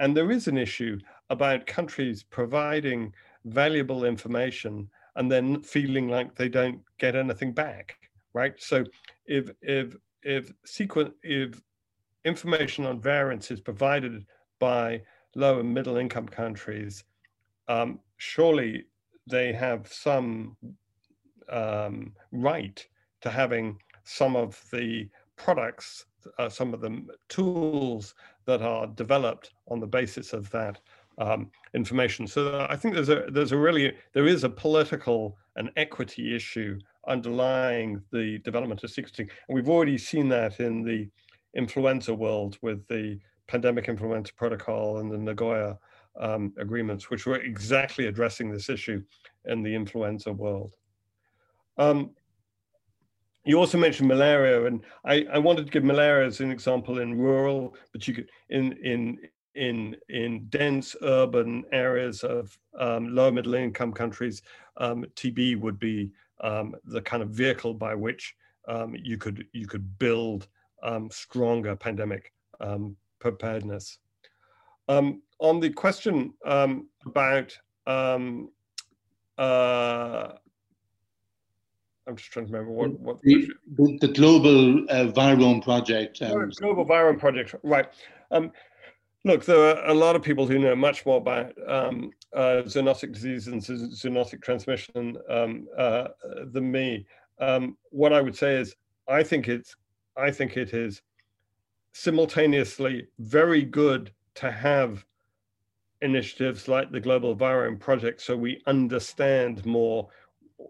And 0.00 0.16
there 0.16 0.32
is 0.32 0.48
an 0.48 0.58
issue 0.58 0.98
about 1.28 1.66
countries 1.66 2.24
providing 2.24 3.14
valuable 3.44 4.04
information 4.04 4.90
and 5.14 5.30
then 5.30 5.62
feeling 5.62 6.08
like 6.08 6.34
they 6.34 6.48
don't 6.48 6.80
get 6.98 7.14
anything 7.14 7.52
back, 7.52 7.96
right? 8.32 8.54
So 8.58 8.84
if 9.26 9.50
if 9.62 9.96
if 10.24 10.52
sequence 10.64 11.14
if 11.22 11.62
information 12.24 12.86
on 12.86 13.00
variants 13.00 13.52
is 13.52 13.60
provided 13.60 14.26
by 14.58 15.02
low 15.36 15.60
and 15.60 15.72
middle 15.72 15.96
income 15.96 16.26
countries, 16.26 17.04
um, 17.68 18.00
surely 18.16 18.84
they 19.30 19.52
have 19.52 19.92
some 19.92 20.56
um, 21.48 22.12
right 22.32 22.86
to 23.22 23.30
having 23.30 23.78
some 24.04 24.36
of 24.36 24.62
the 24.72 25.08
products, 25.36 26.06
uh, 26.38 26.48
some 26.48 26.74
of 26.74 26.80
the 26.80 27.04
tools 27.28 28.14
that 28.46 28.62
are 28.62 28.86
developed 28.88 29.52
on 29.68 29.80
the 29.80 29.86
basis 29.86 30.32
of 30.32 30.50
that 30.50 30.80
um, 31.18 31.50
information. 31.74 32.26
So 32.26 32.66
I 32.68 32.76
think 32.76 32.94
there's 32.94 33.08
a 33.08 33.26
there's 33.30 33.52
a 33.52 33.56
really 33.56 33.92
there 34.12 34.26
is 34.26 34.44
a 34.44 34.48
political 34.48 35.36
and 35.56 35.70
equity 35.76 36.34
issue 36.34 36.78
underlying 37.08 38.02
the 38.12 38.38
development 38.38 38.82
of 38.84 38.90
sequencing, 38.90 39.28
and 39.48 39.54
we've 39.54 39.68
already 39.68 39.98
seen 39.98 40.28
that 40.30 40.60
in 40.60 40.82
the 40.82 41.08
influenza 41.54 42.14
world 42.14 42.58
with 42.62 42.86
the 42.88 43.18
pandemic 43.48 43.88
influenza 43.88 44.32
protocol 44.34 44.98
and 44.98 45.10
the 45.10 45.18
Nagoya 45.18 45.78
um, 46.18 46.52
agreements, 46.58 47.10
which 47.10 47.26
were 47.26 47.36
exactly 47.36 48.06
addressing 48.06 48.50
this 48.50 48.68
issue 48.68 49.02
in 49.46 49.62
the 49.62 49.74
influenza 49.74 50.32
world. 50.32 50.74
Um, 51.78 52.10
you 53.44 53.58
also 53.58 53.78
mentioned 53.78 54.08
malaria, 54.08 54.66
and 54.66 54.84
I, 55.04 55.26
I, 55.32 55.38
wanted 55.38 55.64
to 55.64 55.72
give 55.72 55.82
malaria 55.82 56.26
as 56.26 56.40
an 56.40 56.50
example 56.50 56.98
in 56.98 57.18
rural, 57.18 57.74
but 57.92 58.06
you 58.06 58.12
could 58.12 58.30
in 58.50 58.72
in 58.84 59.18
in 59.54 59.96
in 60.10 60.46
dense 60.50 60.94
urban 61.02 61.64
areas 61.72 62.22
of 62.22 62.56
um, 62.78 63.14
low 63.14 63.30
middle 63.30 63.54
income 63.54 63.92
countries, 63.92 64.42
um, 64.76 65.06
TB 65.16 65.58
would 65.60 65.78
be 65.78 66.10
um, 66.42 66.74
the 66.84 67.00
kind 67.00 67.22
of 67.22 67.30
vehicle 67.30 67.72
by 67.72 67.94
which 67.94 68.34
um, 68.68 68.94
you 69.02 69.16
could 69.16 69.46
you 69.52 69.66
could 69.66 69.98
build 69.98 70.48
um, 70.82 71.10
stronger 71.10 71.74
pandemic 71.74 72.32
preparedness. 73.20 73.98
Um, 74.88 75.22
on 75.40 75.58
the 75.60 75.70
question 75.70 76.32
um, 76.44 76.88
about, 77.06 77.56
um, 77.86 78.50
uh, 79.38 80.32
I'm 82.06 82.16
just 82.16 82.30
trying 82.30 82.46
to 82.46 82.52
remember 82.52 82.72
what, 82.72 83.00
what 83.00 83.20
the, 83.22 83.50
the, 83.76 83.98
the 84.00 84.08
global 84.08 84.84
uh, 84.90 85.06
virome 85.12 85.62
project. 85.62 86.20
Um, 86.22 86.50
global 86.50 86.84
virome 86.84 87.18
project, 87.18 87.54
right. 87.62 87.86
Um, 88.30 88.52
look, 89.24 89.44
there 89.44 89.58
are 89.58 89.86
a 89.86 89.94
lot 89.94 90.14
of 90.14 90.22
people 90.22 90.46
who 90.46 90.58
know 90.58 90.76
much 90.76 91.06
more 91.06 91.18
about 91.18 91.52
um, 91.66 92.10
uh, 92.34 92.62
zoonotic 92.64 93.12
disease 93.12 93.48
and 93.48 93.62
zoonotic 93.62 94.42
transmission 94.42 95.16
um, 95.28 95.66
uh, 95.76 96.08
than 96.52 96.70
me. 96.70 97.06
Um, 97.40 97.76
what 97.90 98.12
I 98.12 98.20
would 98.20 98.36
say 98.36 98.56
is, 98.56 98.74
I 99.08 99.22
think 99.22 99.48
it's, 99.48 99.74
I 100.16 100.30
think 100.30 100.56
it 100.56 100.74
is 100.74 101.02
simultaneously 101.92 103.08
very 103.18 103.62
good 103.62 104.12
to 104.34 104.50
have 104.50 105.04
initiatives 106.02 106.68
like 106.68 106.90
the 106.90 107.00
Global 107.00 107.36
Virome 107.36 107.78
Project 107.78 108.20
so 108.20 108.36
we 108.36 108.62
understand 108.66 109.64
more 109.66 110.08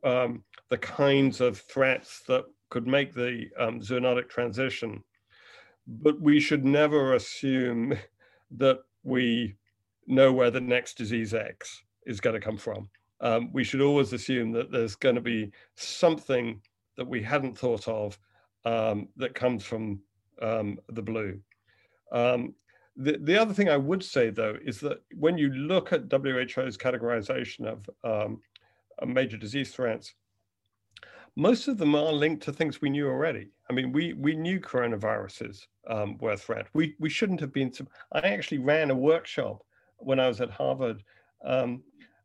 um, 0.05 0.43
the 0.69 0.79
kinds 0.79 1.41
of 1.41 1.59
threats 1.59 2.23
that 2.29 2.45
could 2.69 2.87
make 2.87 3.13
the 3.13 3.47
um, 3.59 3.81
zoonotic 3.81 4.29
transition. 4.29 5.03
But 5.87 6.21
we 6.21 6.41
should 6.41 6.65
never 6.65 7.15
assume 7.15 7.95
that 8.53 8.79
we 9.03 9.57
know 10.07 10.33
where 10.33 10.51
the 10.51 10.61
next 10.61 10.97
disease 10.97 11.35
X 11.35 11.83
is 12.07 12.21
going 12.21 12.35
to 12.35 12.45
come 12.45 12.57
from. 12.57 12.89
Um, 13.21 13.53
we 13.53 13.65
should 13.65 13.81
always 13.81 14.13
assume 14.13 14.53
that 14.53 14.71
there's 14.71 14.95
going 14.95 15.15
to 15.15 15.21
be 15.21 15.53
something 15.75 16.61
that 16.97 17.07
we 17.07 17.23
hadn't 17.23 17.59
thought 17.59 17.87
of 17.87 18.19
um, 18.65 19.09
that 19.17 19.35
comes 19.35 19.65
from 19.65 20.01
um, 20.43 20.79
the 20.89 21.03
blue. 21.03 21.41
The, 23.01 23.17
the 23.19 23.41
other 23.41 23.55
thing 23.55 23.71
I 23.71 23.79
would 23.79 24.05
say, 24.05 24.29
though, 24.29 24.57
is 24.63 24.79
that 24.81 25.03
when 25.17 25.39
you 25.39 25.49
look 25.49 25.91
at 25.91 26.13
WHO's 26.13 26.77
categorization 26.77 27.65
of 27.65 27.89
um, 28.05 28.43
major 29.07 29.39
disease 29.39 29.73
threats, 29.73 30.13
most 31.35 31.67
of 31.67 31.79
them 31.79 31.95
are 31.95 32.13
linked 32.13 32.43
to 32.43 32.53
things 32.53 32.83
we 32.83 32.91
knew 32.91 33.09
already. 33.09 33.49
I 33.71 33.73
mean, 33.73 33.91
we 33.93 34.13
we 34.13 34.37
knew 34.37 34.61
coronaviruses 34.61 35.67
um, 35.89 36.19
were 36.19 36.33
a 36.33 36.37
threat. 36.37 36.67
We 36.75 36.95
we 36.99 37.09
shouldn't 37.09 37.41
have 37.41 37.55
been. 37.55 37.73
I 38.13 38.21
actually 38.21 38.59
ran 38.59 38.91
a 38.91 38.95
workshop 38.95 39.65
when 39.97 40.21
I 40.21 40.29
was 40.29 40.43
at 40.43 40.51
Harvard 40.51 41.03
um, 41.43 41.83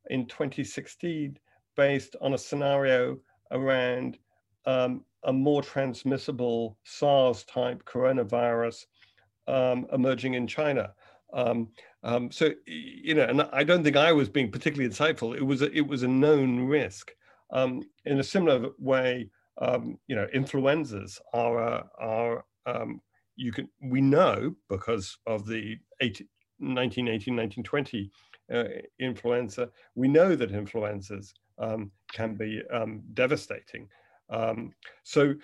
in 0.09 0.25
2016, 0.25 1.37
based 1.77 2.17
on 2.19 2.33
a 2.33 2.37
scenario 2.37 3.17
around 3.51 4.17
um, 4.65 5.05
a 5.23 5.31
more 5.31 5.61
transmissible 5.61 6.77
SARS 6.83 7.45
type 7.45 7.85
coronavirus 7.85 8.85
um, 9.47 9.87
emerging 9.91 10.33
in 10.33 10.47
China. 10.47 10.93
Um, 11.33 11.69
um, 12.03 12.31
so 12.31 12.51
you 12.65 13.13
know, 13.13 13.25
and 13.25 13.41
I 13.51 13.63
don't 13.63 13.83
think 13.83 13.97
I 13.97 14.11
was 14.13 14.29
being 14.29 14.51
particularly 14.51 14.89
insightful. 14.89 15.35
It 15.35 15.43
was 15.43 15.61
a, 15.61 15.71
it 15.71 15.87
was 15.87 16.03
a 16.03 16.07
known 16.07 16.61
risk. 16.61 17.11
Um, 17.51 17.83
in 18.05 18.19
a 18.19 18.23
similar 18.23 18.69
way, 18.79 19.29
um, 19.61 19.97
you 20.07 20.15
know, 20.15 20.27
influenzas 20.33 21.19
are 21.33 21.59
uh, 21.59 21.83
are 21.99 22.45
um, 22.65 23.01
you 23.35 23.51
can 23.51 23.67
we 23.83 24.01
know 24.01 24.55
because 24.69 25.17
of 25.27 25.45
the 25.45 25.77
18, 26.01 26.27
1918 26.59 27.35
1920 27.35 28.11
uh, 28.53 28.63
influenza, 28.99 29.69
we 29.95 30.07
know 30.07 30.35
that 30.35 30.51
influenzas 30.51 31.33
can 32.13 32.35
be 32.35 32.61
devastating. 33.13 33.89
So 35.03 35.35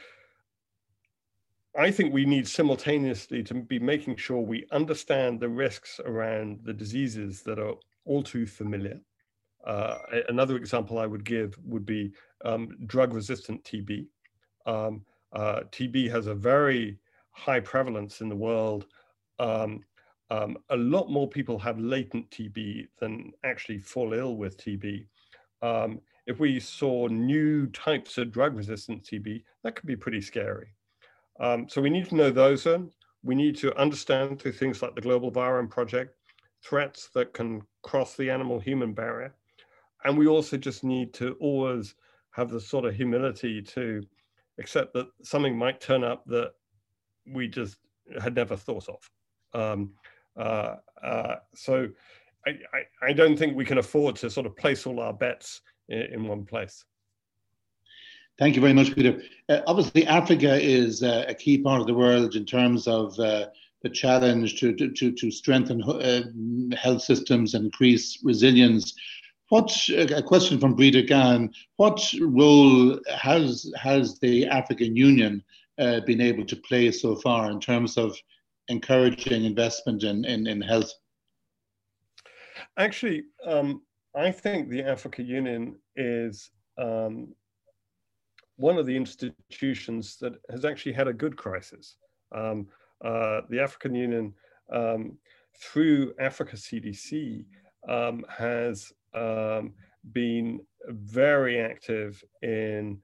I 1.78 1.90
think 1.90 2.14
we 2.14 2.26
need 2.26 2.48
simultaneously 2.48 3.44
to 3.44 3.54
be 3.54 3.80
making 3.80 4.18
sure 4.18 4.42
we 4.42 4.68
understand 4.72 5.40
the 5.40 5.48
risks 5.48 6.02
around 6.04 6.60
the 6.64 6.74
diseases 6.74 7.44
that 7.44 7.60
are 7.60 7.76
all 8.06 8.24
too 8.24 8.46
familiar. 8.46 9.00
Uh, 9.66 10.00
another 10.28 10.58
example 10.58 11.00
I 11.00 11.06
would 11.06 11.24
give 11.24 11.58
would 11.64 11.86
be 11.86 12.12
um, 12.44 12.78
drug-resistant 12.88 13.64
TB. 13.64 14.08
Um, 14.66 15.06
uh, 15.32 15.62
TB 15.72 16.10
has 16.12 16.28
a 16.28 16.36
very 16.36 16.98
high 17.32 17.62
prevalence 17.62 18.20
in 18.20 18.28
the 18.28 18.36
world. 18.36 18.88
Um, 19.40 19.84
um, 20.30 20.58
a 20.70 20.78
lot 20.78 21.10
more 21.10 21.28
people 21.28 21.58
have 21.60 21.80
latent 21.80 22.30
TB 22.32 22.88
than 23.00 23.32
actually 23.46 23.80
fall 23.80 24.14
ill 24.14 24.36
with 24.36 24.58
TB. 24.58 25.06
Um, 25.62 26.02
if 26.28 26.40
we 26.40 26.60
saw 26.60 27.08
new 27.08 27.68
types 27.68 28.18
of 28.18 28.32
drug-resistant 28.32 29.04
TB, 29.04 29.44
that 29.64 29.76
could 29.76 29.88
be 29.88 29.96
pretty 29.96 30.22
scary. 30.22 30.74
Um, 31.40 31.68
so 31.70 31.82
we 31.82 31.90
need 31.90 32.10
to 32.10 32.16
know 32.16 32.32
those. 32.32 32.68
We 33.24 33.36
need 33.36 33.56
to 33.58 33.76
understand 33.78 34.40
through 34.40 34.54
things 34.54 34.82
like 34.82 34.96
the 34.96 35.02
Global 35.02 35.32
Virome 35.32 35.70
Project, 35.70 36.16
threats 36.64 37.10
that 37.14 37.34
can 37.34 37.62
cross 37.84 38.16
the 38.16 38.30
animal-human 38.30 38.94
barrier. 38.94 39.34
And 40.04 40.18
we 40.18 40.28
also 40.28 40.58
just 40.58 40.84
need 40.84 41.14
to 41.16 41.36
always 41.40 41.96
have 42.32 42.50
the 42.50 42.60
sort 42.60 42.86
of 42.86 42.96
humility 42.96 43.62
to 43.62 44.04
accept 44.60 44.94
that 44.94 45.08
something 45.24 45.58
might 45.58 45.82
turn 45.82 46.04
up 46.04 46.24
that 46.26 46.54
we 47.28 47.48
just 47.48 47.78
had 48.22 48.36
never 48.36 48.56
thought 48.56 48.88
of. 48.90 49.10
Um, 49.60 49.92
uh, 50.38 50.76
uh, 51.04 51.36
so 51.54 51.88
I, 52.48 52.52
I, 52.52 53.10
I, 53.10 53.14
don't 53.14 53.38
think 53.38 53.56
we 53.56 53.66
can 53.66 53.80
afford 53.80 54.16
to 54.18 54.30
sort 54.30 54.46
of 54.46 54.56
place 54.56 54.88
all 54.88 55.02
our 55.02 55.12
bets 55.12 55.62
in, 55.90 56.02
in 56.14 56.24
one 56.24 56.46
place. 56.46 56.86
Thank 58.42 58.56
you 58.56 58.62
very 58.62 58.74
much, 58.74 58.96
Peter. 58.96 59.22
Uh, 59.50 59.62
obviously, 59.68 60.08
Africa 60.08 60.60
is 60.60 61.04
uh, 61.04 61.26
a 61.28 61.34
key 61.36 61.60
part 61.60 61.80
of 61.80 61.86
the 61.86 61.94
world 61.94 62.34
in 62.34 62.44
terms 62.44 62.88
of 62.88 63.20
uh, 63.20 63.50
the 63.84 63.90
challenge 63.90 64.60
to, 64.62 64.74
to, 64.74 65.12
to 65.12 65.30
strengthen 65.30 65.84
uh, 65.84 66.24
health 66.76 67.04
systems 67.04 67.54
and 67.54 67.66
increase 67.66 68.18
resilience. 68.24 68.96
What 69.50 69.72
a 69.90 70.24
question 70.24 70.60
from 70.60 70.74
Breda 70.74 71.04
Gahan? 71.04 71.54
What 71.76 72.04
role 72.20 73.00
has 73.16 73.72
has 73.76 74.18
the 74.18 74.48
African 74.48 74.96
Union 74.96 75.44
been 75.78 76.20
able 76.20 76.46
to 76.46 76.56
play 76.56 76.90
so 76.92 77.18
far 77.18 77.52
in 77.52 77.60
terms 77.60 77.96
of 77.96 78.18
encouraging 78.70 79.46
investment 79.46 80.02
in, 80.02 80.26
in, 80.26 80.48
in 80.48 80.62
health? 80.62 80.92
Actually, 82.80 83.26
um, 83.46 83.84
I 84.16 84.32
think 84.32 84.70
the 84.70 84.82
African 84.82 85.28
Union 85.28 85.76
is 85.96 86.50
um, 86.80 87.36
one 88.62 88.78
of 88.78 88.86
the 88.86 88.96
institutions 88.96 90.18
that 90.22 90.34
has 90.52 90.66
actually 90.66 90.94
had 90.94 91.08
a 91.08 91.14
good 91.14 91.36
crisis. 91.36 91.98
Um, 92.32 92.68
uh, 93.04 93.42
the 93.50 93.60
African 93.60 93.96
Union, 93.96 94.34
um, 94.72 95.18
through 95.60 96.14
Africa 96.20 96.56
CDC, 96.56 97.46
um, 97.90 98.24
has 98.30 98.94
um, 99.16 99.74
been 100.14 100.62
very 100.88 101.60
active 101.60 102.24
in 102.44 103.00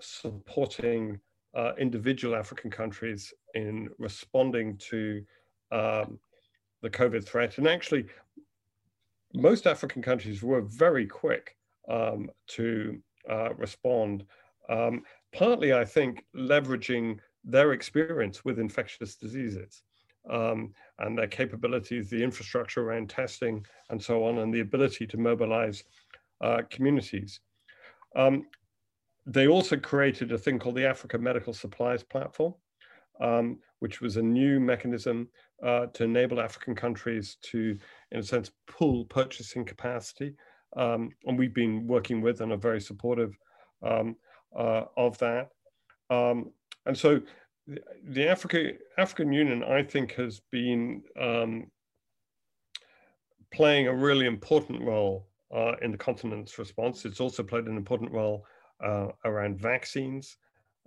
supporting 0.00 1.18
uh, 1.56 1.72
individual 1.78 2.36
African 2.36 2.70
countries 2.70 3.34
in 3.54 3.88
responding 3.98 4.76
to 4.78 5.22
um, 5.72 6.20
the 6.82 6.90
COVID 6.90 7.26
threat. 7.26 7.58
And 7.58 7.66
actually, 7.66 8.06
most 9.34 9.66
African 9.66 10.00
countries 10.00 10.44
were 10.44 10.62
very 10.62 11.06
quick 11.06 11.56
um, 11.88 12.30
to 12.48 13.00
uh, 13.28 13.52
respond, 13.54 14.24
um, 14.68 15.02
partly, 15.32 15.72
I 15.72 15.84
think, 15.84 16.24
leveraging 16.36 17.18
their 17.44 17.72
experience 17.72 18.44
with 18.44 18.58
infectious 18.58 19.16
diseases. 19.16 19.82
Um, 20.28 20.74
and 20.98 21.16
their 21.16 21.26
capabilities, 21.26 22.10
the 22.10 22.22
infrastructure 22.22 22.82
around 22.82 23.08
testing 23.08 23.64
and 23.88 24.00
so 24.00 24.24
on, 24.24 24.38
and 24.38 24.52
the 24.52 24.60
ability 24.60 25.06
to 25.06 25.16
mobilize 25.16 25.82
uh, 26.42 26.60
communities. 26.68 27.40
Um, 28.14 28.46
they 29.26 29.48
also 29.48 29.76
created 29.76 30.32
a 30.32 30.38
thing 30.38 30.58
called 30.58 30.76
the 30.76 30.86
Africa 30.86 31.16
Medical 31.18 31.52
Supplies 31.52 32.02
Platform, 32.02 32.54
um, 33.20 33.58
which 33.78 34.00
was 34.00 34.16
a 34.16 34.22
new 34.22 34.60
mechanism 34.60 35.28
uh, 35.64 35.86
to 35.86 36.04
enable 36.04 36.40
African 36.40 36.74
countries 36.74 37.36
to, 37.42 37.78
in 38.12 38.20
a 38.20 38.22
sense, 38.22 38.50
pull 38.66 39.04
purchasing 39.06 39.64
capacity. 39.64 40.34
Um, 40.76 41.10
and 41.24 41.38
we've 41.38 41.54
been 41.54 41.86
working 41.86 42.20
with 42.20 42.40
and 42.40 42.52
are 42.52 42.56
very 42.56 42.80
supportive 42.80 43.36
um, 43.82 44.16
uh, 44.56 44.84
of 44.96 45.18
that. 45.18 45.50
Um, 46.08 46.50
and 46.86 46.96
so 46.96 47.20
the 48.04 48.28
Africa, 48.28 48.72
African 48.98 49.32
Union, 49.32 49.62
I 49.62 49.82
think, 49.82 50.12
has 50.12 50.40
been 50.50 51.02
um, 51.18 51.70
playing 53.52 53.86
a 53.86 53.94
really 53.94 54.26
important 54.26 54.82
role 54.82 55.26
uh, 55.54 55.72
in 55.82 55.90
the 55.90 55.98
continent's 55.98 56.58
response. 56.58 57.04
It's 57.04 57.20
also 57.20 57.42
played 57.42 57.66
an 57.66 57.76
important 57.76 58.12
role 58.12 58.44
uh, 58.82 59.08
around 59.24 59.60
vaccines 59.60 60.36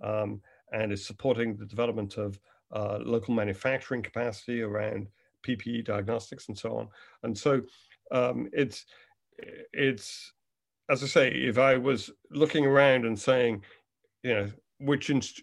um, 0.02 0.40
and 0.72 0.92
is 0.92 1.06
supporting 1.06 1.56
the 1.56 1.66
development 1.66 2.16
of 2.16 2.38
uh, 2.72 2.98
local 3.02 3.34
manufacturing 3.34 4.02
capacity 4.02 4.62
around 4.62 5.06
PPE 5.46 5.84
diagnostics 5.84 6.48
and 6.48 6.58
so 6.58 6.76
on. 6.76 6.88
And 7.22 7.36
so 7.36 7.62
um, 8.10 8.48
it's 8.52 8.86
it's 9.72 10.32
as 10.90 11.02
I 11.02 11.06
say, 11.06 11.28
if 11.30 11.58
I 11.58 11.76
was 11.76 12.10
looking 12.30 12.66
around 12.66 13.04
and 13.04 13.18
saying, 13.18 13.62
you 14.22 14.34
know, 14.34 14.50
which 14.80 15.08
inst- 15.08 15.42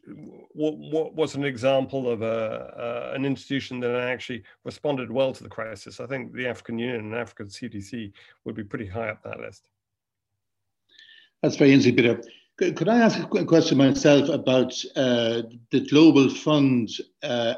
what, 0.53 0.77
what 0.77 1.15
was 1.15 1.35
an 1.35 1.43
example 1.43 2.09
of 2.09 2.21
a, 2.21 2.25
uh, 2.25 3.15
an 3.15 3.25
institution 3.25 3.79
that 3.79 3.95
actually 3.95 4.43
responded 4.63 5.09
well 5.09 5.33
to 5.33 5.43
the 5.43 5.49
crisis, 5.49 5.99
I 5.99 6.05
think 6.05 6.33
the 6.33 6.47
African 6.47 6.77
Union 6.77 7.05
and 7.05 7.15
African 7.15 7.47
CDC 7.47 8.11
would 8.45 8.55
be 8.55 8.63
pretty 8.63 8.85
high 8.85 9.09
up 9.09 9.23
that 9.23 9.39
list. 9.39 9.69
That's 11.41 11.55
very 11.55 11.71
interesting, 11.71 11.95
Peter. 11.95 12.21
Could 12.57 12.89
I 12.89 12.99
ask 12.99 13.17
a 13.19 13.45
question 13.45 13.79
myself 13.79 14.29
about 14.29 14.73
uh, 14.95 15.41
the 15.71 15.87
Global 15.89 16.29
Fund 16.29 16.89
uh, 17.23 17.55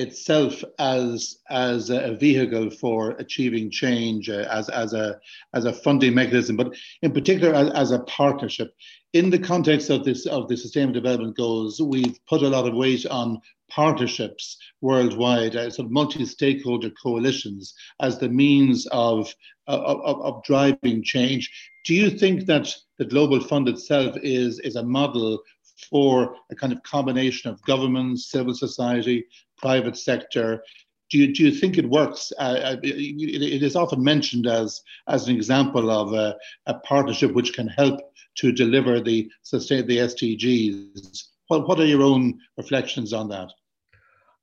itself 0.00 0.64
as 0.78 1.38
as 1.48 1.90
a 1.90 2.16
vehicle 2.18 2.70
for 2.70 3.10
achieving 3.12 3.70
change, 3.70 4.28
uh, 4.28 4.46
as 4.50 4.68
as 4.68 4.92
a 4.92 5.18
as 5.54 5.64
a 5.64 5.72
funding 5.72 6.14
mechanism, 6.14 6.56
but 6.56 6.74
in 7.02 7.12
particular 7.12 7.54
as, 7.54 7.70
as, 7.70 7.90
a 7.92 8.00
partnership? 8.00 8.74
In 9.12 9.30
the 9.30 9.38
context 9.38 9.90
of 9.90 10.04
this 10.04 10.26
of 10.26 10.48
the 10.48 10.56
Sustainable 10.56 10.94
Development 10.94 11.36
Goals, 11.36 11.80
we've 11.80 12.18
put 12.26 12.42
a 12.42 12.48
lot 12.48 12.66
of 12.66 12.74
weight 12.74 13.06
on 13.06 13.40
partnerships 13.70 14.56
worldwide, 14.80 15.56
uh, 15.56 15.70
sort 15.70 15.86
of 15.86 15.92
multi-stakeholder 15.92 16.90
coalitions, 16.90 17.74
as 18.00 18.18
the 18.18 18.28
means 18.28 18.86
of, 18.90 19.32
of, 19.66 20.20
of 20.20 20.42
driving 20.42 21.02
change. 21.02 21.50
Do 21.84 21.94
you 21.94 22.10
think 22.10 22.46
that 22.46 22.74
the 22.98 23.04
Global 23.04 23.40
Fund 23.40 23.68
itself 23.68 24.16
is, 24.22 24.58
is 24.60 24.76
a 24.76 24.82
model 24.82 25.40
for 25.88 26.34
a 26.50 26.54
kind 26.54 26.72
of 26.72 26.82
combination 26.82 27.50
of 27.50 27.62
government, 27.62 28.20
civil 28.20 28.54
society, 28.54 29.26
private 29.56 29.96
sector? 29.96 30.62
Do 31.10 31.18
you, 31.18 31.34
do 31.34 31.44
you 31.44 31.50
think 31.50 31.76
it 31.76 31.88
works? 31.88 32.32
Uh, 32.38 32.60
uh 32.62 32.76
it, 32.82 33.54
it 33.54 33.62
is 33.62 33.76
often 33.76 34.02
mentioned 34.02 34.46
as, 34.46 34.80
as 35.08 35.26
an 35.26 35.34
example 35.34 35.90
of 35.90 36.12
a, 36.12 36.36
a 36.66 36.74
partnership 36.80 37.32
which 37.32 37.52
can 37.52 37.68
help 37.68 38.00
to 38.36 38.52
deliver 38.52 39.00
the 39.00 39.30
sustain 39.42 39.86
the 39.86 39.98
SDGs. 39.98 41.24
What, 41.48 41.66
what 41.66 41.80
are 41.80 41.86
your 41.86 42.02
own 42.02 42.38
reflections 42.56 43.12
on 43.12 43.28
that? 43.30 43.50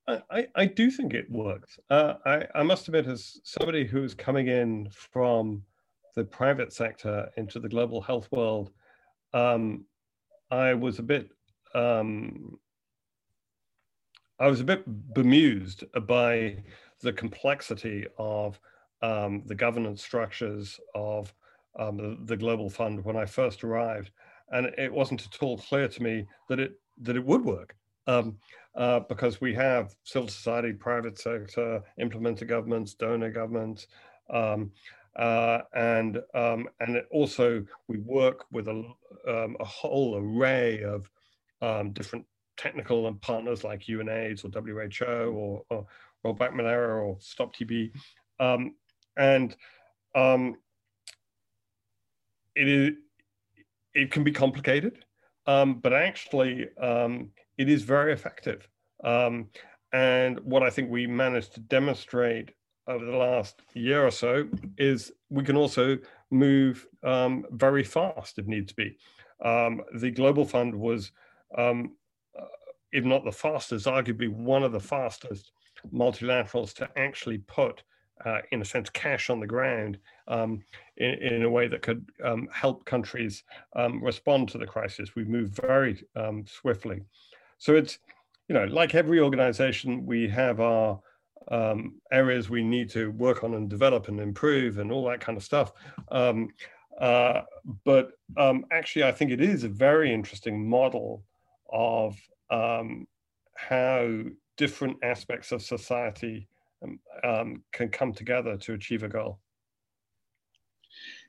I, 0.07 0.47
I 0.55 0.65
do 0.65 0.89
think 0.89 1.13
it 1.13 1.29
works. 1.29 1.77
Uh, 1.89 2.13
I, 2.25 2.45
I 2.55 2.63
must 2.63 2.87
admit, 2.87 3.07
as 3.07 3.39
somebody 3.43 3.85
who's 3.85 4.13
coming 4.13 4.47
in 4.47 4.87
from 4.89 5.63
the 6.15 6.23
private 6.23 6.71
sector 6.71 7.29
into 7.35 7.59
the 7.59 7.67
global 7.67 8.01
health 8.01 8.29
world, 8.31 8.71
um, 9.33 9.85
I 10.49 10.73
was 10.73 10.99
a 10.99 11.03
bit 11.03 11.29
um, 11.75 12.57
I 14.39 14.47
was 14.47 14.59
a 14.59 14.63
bit 14.63 14.83
bemused 15.13 15.83
by 16.07 16.63
the 17.01 17.13
complexity 17.13 18.05
of 18.17 18.59
um, 19.01 19.43
the 19.45 19.55
governance 19.55 20.03
structures 20.03 20.79
of 20.95 21.33
um, 21.77 21.97
the, 21.97 22.17
the, 22.25 22.37
Global 22.37 22.69
Fund 22.69 23.03
when 23.03 23.15
I 23.15 23.25
first 23.25 23.63
arrived, 23.63 24.11
and 24.51 24.67
it 24.77 24.91
wasn't 24.91 25.25
at 25.25 25.43
all 25.43 25.57
clear 25.57 25.87
to 25.87 26.03
me 26.03 26.25
that 26.49 26.59
it 26.59 26.79
that 27.01 27.15
it 27.15 27.23
would 27.23 27.43
work 27.43 27.75
um, 28.07 28.37
uh, 28.75 29.01
because 29.01 29.39
we 29.41 29.53
have 29.53 29.95
civil 30.03 30.27
society, 30.27 30.73
private 30.73 31.19
sector, 31.19 31.83
implementer 31.99 32.47
governments, 32.47 32.93
donor 32.93 33.29
governments, 33.29 33.87
um, 34.29 34.71
uh, 35.17 35.61
and 35.73 36.19
um, 36.35 36.69
and 36.79 37.01
also 37.11 37.65
we 37.87 37.97
work 37.97 38.45
with 38.51 38.67
a, 38.67 38.83
um, 39.27 39.57
a 39.59 39.65
whole 39.65 40.15
array 40.15 40.83
of 40.83 41.09
um, 41.61 41.91
different 41.91 42.25
technical 42.55 43.07
and 43.07 43.19
partners 43.21 43.63
like 43.63 43.87
UNAIDS 43.87 44.45
or 44.45 44.49
WHO 44.49 45.05
or, 45.05 45.31
or, 45.31 45.63
or 45.69 45.85
Roll 46.23 46.33
Back 46.33 46.55
Malaria 46.55 47.03
or 47.03 47.17
Stop 47.19 47.55
TB, 47.55 47.91
um, 48.39 48.75
and 49.17 49.55
um, 50.15 50.55
it 52.55 52.67
is 52.67 52.91
it 53.95 54.11
can 54.11 54.23
be 54.23 54.31
complicated, 54.31 55.03
um, 55.47 55.79
but 55.79 55.93
actually 55.93 56.67
it 56.77 57.69
is 57.69 57.81
very 57.81 58.13
effective. 58.13 58.67
and 59.93 60.39
what 60.41 60.61
I 60.61 60.69
think 60.69 60.91
we 60.91 61.07
managed 61.07 61.53
to 61.55 61.59
demonstrate 61.61 62.51
over 62.87 63.05
the 63.05 63.17
last 63.17 63.61
year 63.73 64.05
or 64.05 64.11
so 64.11 64.47
is 64.77 65.11
we 65.29 65.43
can 65.43 65.57
also 65.57 65.97
move 66.31 66.87
um, 67.03 67.45
very 67.51 67.83
fast 67.83 68.39
if 68.39 68.47
need 68.47 68.73
be. 68.75 68.97
Um, 69.43 69.81
the 69.95 70.11
Global 70.11 70.45
Fund 70.45 70.73
was, 70.73 71.11
um, 71.57 71.95
uh, 72.37 72.45
if 72.91 73.03
not 73.03 73.23
the 73.23 73.31
fastest, 73.31 73.85
arguably 73.85 74.29
one 74.29 74.63
of 74.63 74.71
the 74.71 74.79
fastest 74.79 75.51
multilaterals 75.93 76.73
to 76.75 76.89
actually 76.95 77.39
put, 77.39 77.83
uh, 78.25 78.39
in 78.51 78.61
a 78.61 78.65
sense, 78.65 78.89
cash 78.89 79.29
on 79.29 79.39
the 79.39 79.47
ground 79.47 79.99
um, 80.27 80.63
in, 80.97 81.13
in, 81.15 81.43
a 81.43 81.49
way 81.49 81.67
that 81.67 81.83
could 81.83 82.09
um, 82.23 82.47
help 82.51 82.83
countries 82.85 83.43
um, 83.75 84.03
respond 84.03 84.49
to 84.49 84.57
the 84.57 84.65
crisis. 84.65 85.15
We 85.15 85.23
moved 85.23 85.55
very 85.55 86.03
swiftly. 86.45 87.03
So 87.59 87.75
it's, 87.75 87.99
you 88.47 88.55
know, 88.55 88.65
like 88.65 88.95
every 88.95 89.19
organization, 89.19 90.05
we 90.05 90.27
have 90.29 90.59
our 90.59 90.99
um, 91.49 91.95
areas 92.11 92.49
we 92.49 92.63
need 92.63 92.89
to 92.91 93.11
work 93.11 93.43
on 93.43 93.53
and 93.55 93.69
develop 93.69 94.07
and 94.07 94.19
improve 94.19 94.79
and 94.79 94.91
all 94.91 95.05
that 95.05 95.19
kind 95.19 95.37
of 95.37 95.43
stuff. 95.43 95.71
Um, 96.11 96.49
uh, 96.99 97.41
but 97.85 98.11
um, 98.37 98.65
actually, 98.71 99.03
I 99.03 99.11
think 99.11 99.31
it 99.31 99.41
is 99.41 99.63
a 99.63 99.69
very 99.69 100.13
interesting 100.13 100.67
model 100.67 101.23
of 101.71 102.17
um, 102.49 103.07
how 103.55 104.23
different 104.57 104.97
aspects 105.03 105.51
of 105.51 105.61
society 105.61 106.47
um, 106.83 106.99
um, 107.23 107.63
can 107.71 107.89
come 107.89 108.13
together 108.13 108.57
to 108.57 108.73
achieve 108.73 109.03
a 109.03 109.07
goal. 109.07 109.39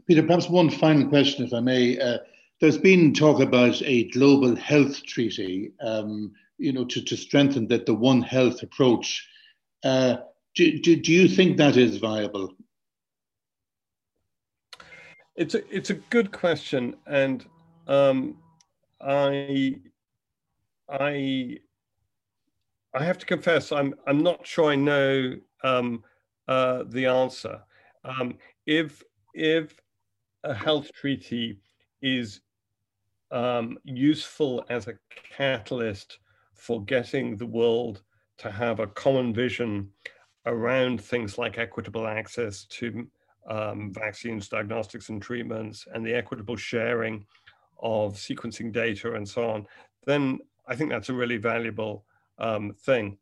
Peter, 0.06 0.22
perhaps 0.22 0.48
one 0.48 0.70
final 0.70 1.08
question, 1.08 1.44
if 1.44 1.52
I 1.52 1.60
may. 1.60 1.98
Uh, 1.98 2.18
there's 2.60 2.78
been 2.78 3.12
talk 3.12 3.40
about 3.40 3.80
a 3.82 4.08
global 4.10 4.56
health 4.56 5.04
treaty, 5.04 5.72
um, 5.80 6.32
you 6.56 6.72
know, 6.72 6.84
to, 6.86 7.02
to 7.02 7.16
strengthen 7.16 7.68
that 7.68 7.86
the 7.86 7.94
One 7.94 8.22
Health 8.22 8.62
approach. 8.62 9.28
Uh, 9.84 10.16
do, 10.54 10.78
do, 10.80 10.96
do 10.96 11.12
you 11.12 11.28
think 11.28 11.56
that 11.56 11.76
is 11.76 11.98
viable? 11.98 12.54
It's 15.36 15.54
a, 15.54 15.74
it's 15.74 15.90
a 15.90 15.94
good 15.94 16.32
question, 16.32 16.96
and 17.06 17.46
um, 17.86 18.38
I 19.00 19.76
I 20.90 21.58
I 22.92 23.04
have 23.04 23.18
to 23.18 23.26
confess 23.26 23.70
I'm 23.70 23.94
I'm 24.08 24.22
not 24.22 24.44
sure 24.44 24.72
I 24.72 24.74
know 24.74 25.36
um, 25.62 26.02
uh, 26.48 26.82
the 26.88 27.06
answer. 27.06 27.60
Um, 28.04 28.36
if 28.66 29.04
if 29.34 29.80
a 30.42 30.54
health 30.54 30.90
treaty 30.92 31.60
is 32.02 32.40
um, 33.30 33.78
useful 33.84 34.64
as 34.70 34.88
a 34.88 34.94
catalyst 35.36 36.18
for 36.54 36.84
getting 36.84 37.36
the 37.36 37.46
world 37.46 38.02
to 38.38 38.50
have 38.50 38.80
a 38.80 38.86
common 38.86 39.34
vision 39.34 39.90
around 40.46 41.00
things 41.00 41.38
like 41.38 41.58
equitable 41.58 42.06
access 42.06 42.64
to 42.64 43.06
um, 43.48 43.92
vaccines, 43.92 44.48
diagnostics, 44.48 45.08
and 45.08 45.20
treatments, 45.20 45.86
and 45.92 46.04
the 46.04 46.14
equitable 46.14 46.56
sharing 46.56 47.24
of 47.80 48.14
sequencing 48.14 48.72
data 48.72 49.14
and 49.14 49.28
so 49.28 49.48
on, 49.48 49.66
then 50.06 50.38
I 50.66 50.74
think 50.74 50.90
that's 50.90 51.08
a 51.08 51.14
really 51.14 51.36
valuable 51.36 52.04
um, 52.38 52.74
thing. 52.80 53.18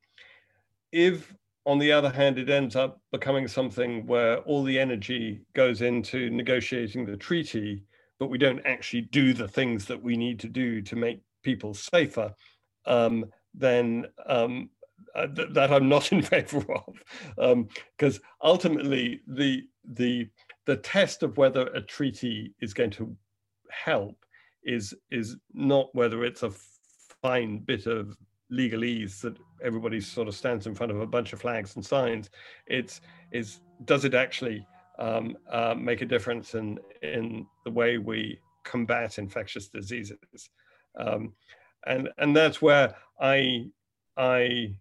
If, 0.93 1.35
on 1.65 1.79
the 1.79 1.93
other 1.93 2.11
hand, 2.11 2.39
it 2.39 2.49
ends 2.51 2.77
up 2.77 3.01
becoming 3.13 3.49
something 3.49 4.07
where 4.07 4.39
all 4.39 4.65
the 4.65 4.79
energy 4.79 5.43
goes 5.55 5.83
into 5.83 6.31
negotiating 6.31 7.07
the 7.07 7.17
treaty, 7.17 7.85
but 8.19 8.31
we 8.31 8.39
don't 8.39 8.65
actually 8.65 9.03
do 9.03 9.33
the 9.33 9.49
things 9.49 9.85
that 9.87 10.03
we 10.03 10.17
need 10.17 10.41
to 10.41 10.49
do 10.49 10.81
to 10.83 10.97
make 10.97 11.21
people 11.43 11.75
safer, 11.75 12.33
um, 12.87 13.27
then 13.55 14.07
um, 14.27 14.71
uh, 15.17 15.27
th- 15.29 15.49
that 15.53 15.73
I'm 15.73 15.89
not 15.89 16.13
in 16.13 16.23
favor 16.23 16.65
of, 16.75 17.69
because 17.97 18.17
um, 18.17 18.23
ultimately 18.43 19.21
the 19.27 19.63
the 19.93 20.29
the 20.67 20.77
test 20.77 21.23
of 21.23 21.37
whether 21.39 21.67
a 21.69 21.81
treaty 21.81 22.53
is 22.61 22.75
going 22.75 22.91
to 22.91 23.17
help 23.71 24.17
is 24.65 24.95
is 25.11 25.37
not 25.55 25.95
whether 25.95 26.25
it's 26.25 26.43
a 26.43 26.53
fine 27.23 27.59
bit 27.59 27.87
of 27.87 28.17
legalese 28.53 29.21
that 29.21 29.37
everybody 29.63 30.01
sort 30.01 30.29
of 30.29 30.35
stands 30.35 30.67
in 30.67 30.75
front 30.75 30.93
of 30.93 31.01
a 31.01 31.07
bunch 31.07 31.33
of 31.33 31.41
flags 31.41 31.77
and 31.77 31.85
signs. 31.85 32.31
It's 32.67 33.01
is 33.33 33.61
does 33.85 34.05
it 34.05 34.15
actually 34.15 34.67
um, 34.99 35.37
uh, 35.51 35.75
make 35.77 36.03
a 36.03 36.07
difference 36.07 36.55
in 36.55 36.79
in 37.03 37.47
the 37.65 37.71
way 37.71 37.99
we 37.99 38.39
combat 38.65 39.19
infectious 39.19 39.69
diseases? 39.69 40.51
Um, 40.99 41.33
and 41.87 42.09
and 42.19 42.37
that's 42.37 42.61
where 42.61 42.95
I 43.21 43.67
I 44.17 44.77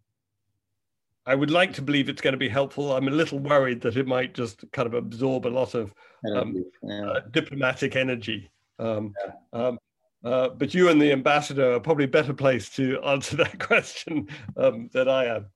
I 1.26 1.36
would 1.36 1.52
like 1.52 1.74
to 1.74 1.82
believe 1.82 2.08
it's 2.08 2.22
going 2.22 2.34
to 2.34 2.38
be 2.38 2.50
helpful. 2.50 2.96
I'm 2.96 3.08
a 3.08 3.12
little 3.12 3.40
worried 3.40 3.82
that 3.82 3.98
it 3.98 4.08
might 4.08 4.34
just 4.34 4.64
kind 4.72 4.86
of 4.86 4.94
absorb 4.94 5.48
a 5.48 5.50
lot 5.50 5.74
of 5.74 5.94
um, 6.36 6.64
yeah. 6.84 7.10
uh, 7.10 7.20
diplomatic 7.32 7.96
energy. 7.96 8.50
Um, 8.78 9.14
yeah. 9.26 9.68
um, 9.68 9.80
uh, 10.24 10.50
but 10.50 10.74
you 10.74 10.90
and 10.90 11.02
the 11.02 11.12
ambassador 11.12 11.74
are 11.74 11.80
probably 11.80 12.06
better 12.06 12.34
placed 12.34 12.76
to 12.76 13.00
answer 13.06 13.38
that 13.38 13.60
question 13.60 14.28
um, 14.58 14.90
than 14.94 15.08
I 15.10 15.26
am. 15.26 15.48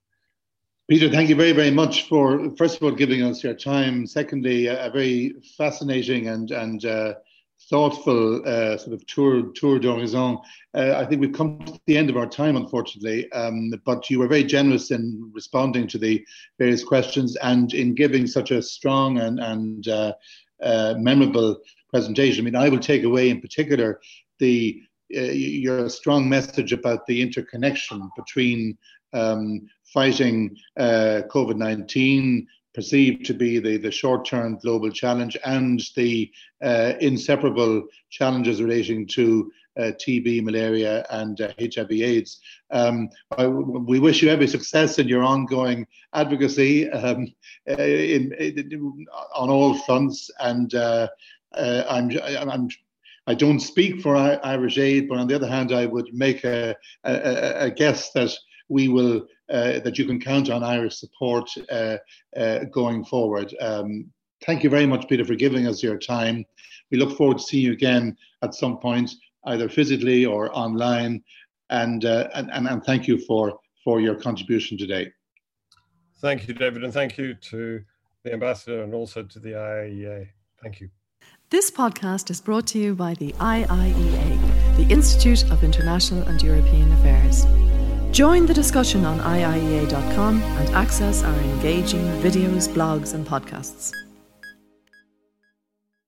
Peter, 0.88 1.08
thank 1.08 1.28
you 1.28 1.36
very, 1.36 1.52
very 1.52 1.70
much 1.70 2.08
for, 2.08 2.50
first 2.56 2.76
of 2.76 2.82
all, 2.82 2.90
giving 2.90 3.22
us 3.22 3.44
your 3.44 3.54
time. 3.54 4.06
Secondly, 4.08 4.66
a, 4.66 4.86
a 4.86 4.90
very 4.90 5.34
fascinating 5.56 6.26
and, 6.28 6.50
and 6.50 6.84
uh, 6.84 7.14
thoughtful 7.70 8.42
uh, 8.46 8.76
sort 8.76 8.92
of 8.92 9.06
tour 9.06 9.44
tour 9.54 9.78
d'horizon. 9.78 10.38
Uh, 10.74 10.94
I 10.96 11.06
think 11.06 11.20
we've 11.20 11.32
come 11.32 11.60
to 11.60 11.80
the 11.86 11.96
end 11.96 12.10
of 12.10 12.16
our 12.16 12.26
time, 12.26 12.56
unfortunately. 12.56 13.30
Um, 13.32 13.72
but 13.84 14.10
you 14.10 14.18
were 14.18 14.28
very 14.28 14.44
generous 14.44 14.90
in 14.90 15.30
responding 15.32 15.86
to 15.88 15.98
the 15.98 16.24
various 16.58 16.82
questions 16.82 17.36
and 17.36 17.72
in 17.72 17.94
giving 17.94 18.26
such 18.26 18.50
a 18.50 18.60
strong 18.60 19.18
and 19.18 19.38
and 19.40 19.88
uh, 19.88 20.12
uh 20.62 20.94
memorable 20.98 21.58
presentation. 21.88 22.42
I 22.42 22.44
mean, 22.44 22.56
I 22.56 22.68
will 22.68 22.80
take 22.80 23.04
away 23.04 23.30
in 23.30 23.40
particular 23.40 24.00
the 24.38 24.82
uh, 25.16 25.20
your 25.22 25.88
strong 25.88 26.28
message 26.28 26.72
about 26.72 27.06
the 27.06 27.22
interconnection 27.22 28.10
between 28.16 28.76
um, 29.12 29.66
fighting 29.84 30.56
uh, 30.76 31.22
COVID 31.30 31.56
nineteen 31.56 32.46
perceived 32.74 33.24
to 33.26 33.34
be 33.34 33.58
the, 33.58 33.76
the 33.76 33.90
short 33.90 34.24
term 34.24 34.58
global 34.58 34.90
challenge 34.90 35.36
and 35.44 35.82
the 35.96 36.30
uh, 36.62 36.94
inseparable 37.00 37.84
challenges 38.10 38.62
relating 38.62 39.06
to 39.06 39.50
uh, 39.78 39.92
TB, 39.98 40.42
malaria, 40.42 41.06
and 41.10 41.40
uh, 41.40 41.52
HIV 41.58 41.92
AIDS. 41.92 42.40
Um, 42.70 43.08
I, 43.36 43.46
we 43.46 43.98
wish 43.98 44.22
you 44.22 44.28
every 44.28 44.48
success 44.48 44.98
in 44.98 45.08
your 45.08 45.22
ongoing 45.22 45.86
advocacy 46.12 46.90
um, 46.90 47.32
uh, 47.68 47.82
in, 47.82 48.32
in, 48.34 49.06
on 49.34 49.50
all 49.50 49.74
fronts. 49.74 50.30
And 50.40 50.74
uh, 50.74 51.08
uh, 51.54 51.84
I'm, 51.88 52.10
I'm, 52.50 52.68
I 53.26 53.34
don't 53.34 53.60
speak 53.60 54.00
for 54.00 54.16
Irish 54.16 54.78
Aid, 54.78 55.08
but 55.08 55.18
on 55.18 55.28
the 55.28 55.36
other 55.36 55.48
hand, 55.48 55.72
I 55.72 55.86
would 55.86 56.12
make 56.12 56.44
a, 56.44 56.76
a, 57.04 57.66
a 57.66 57.70
guess 57.70 58.10
that 58.12 58.32
we 58.68 58.88
will 58.88 59.16
uh, 59.16 59.20
uh, 59.50 59.80
that 59.80 59.98
you 59.98 60.04
can 60.04 60.20
count 60.20 60.48
on 60.48 60.62
Irish 60.62 60.96
support 60.96 61.50
uh, 61.72 61.96
uh, 62.36 62.60
going 62.66 63.04
forward. 63.04 63.52
Um, 63.60 64.08
thank 64.46 64.62
you 64.62 64.70
very 64.70 64.86
much, 64.86 65.08
Peter, 65.08 65.24
for 65.24 65.34
giving 65.34 65.66
us 65.66 65.82
your 65.82 65.98
time. 65.98 66.44
We 66.92 66.98
look 66.98 67.16
forward 67.16 67.38
to 67.38 67.42
seeing 67.42 67.64
you 67.64 67.72
again 67.72 68.16
at 68.42 68.54
some 68.54 68.78
point, 68.78 69.10
either 69.46 69.68
physically 69.68 70.24
or 70.24 70.56
online. 70.56 71.24
And, 71.68 72.04
and, 72.04 72.48
and, 72.52 72.68
and 72.68 72.84
thank 72.84 73.08
you 73.08 73.18
for, 73.18 73.58
for 73.82 74.00
your 74.00 74.14
contribution 74.14 74.78
today. 74.78 75.10
Thank 76.20 76.46
you, 76.46 76.54
David, 76.54 76.84
and 76.84 76.92
thank 76.92 77.18
you 77.18 77.34
to 77.34 77.82
the 78.22 78.32
ambassador 78.32 78.84
and 78.84 78.94
also 78.94 79.24
to 79.24 79.38
the 79.40 79.50
IIEA. 79.50 80.28
Thank 80.62 80.80
you. 80.80 80.90
This 81.48 81.72
podcast 81.72 82.30
is 82.30 82.40
brought 82.40 82.68
to 82.68 82.78
you 82.78 82.94
by 82.94 83.14
the 83.14 83.32
IIEA, 83.32 84.76
the 84.76 84.94
Institute 84.94 85.50
of 85.50 85.64
International 85.64 86.22
and 86.22 86.40
European 86.40 86.92
Affairs. 86.92 87.46
Join 88.12 88.44
the 88.44 88.54
discussion 88.54 89.04
on 89.04 89.20
IIEA.com 89.20 90.42
and 90.42 90.68
access 90.70 91.22
our 91.22 91.40
engaging 91.40 92.04
videos, 92.20 92.68
blogs, 92.68 93.14
and 93.14 93.24
podcasts. 93.24 93.92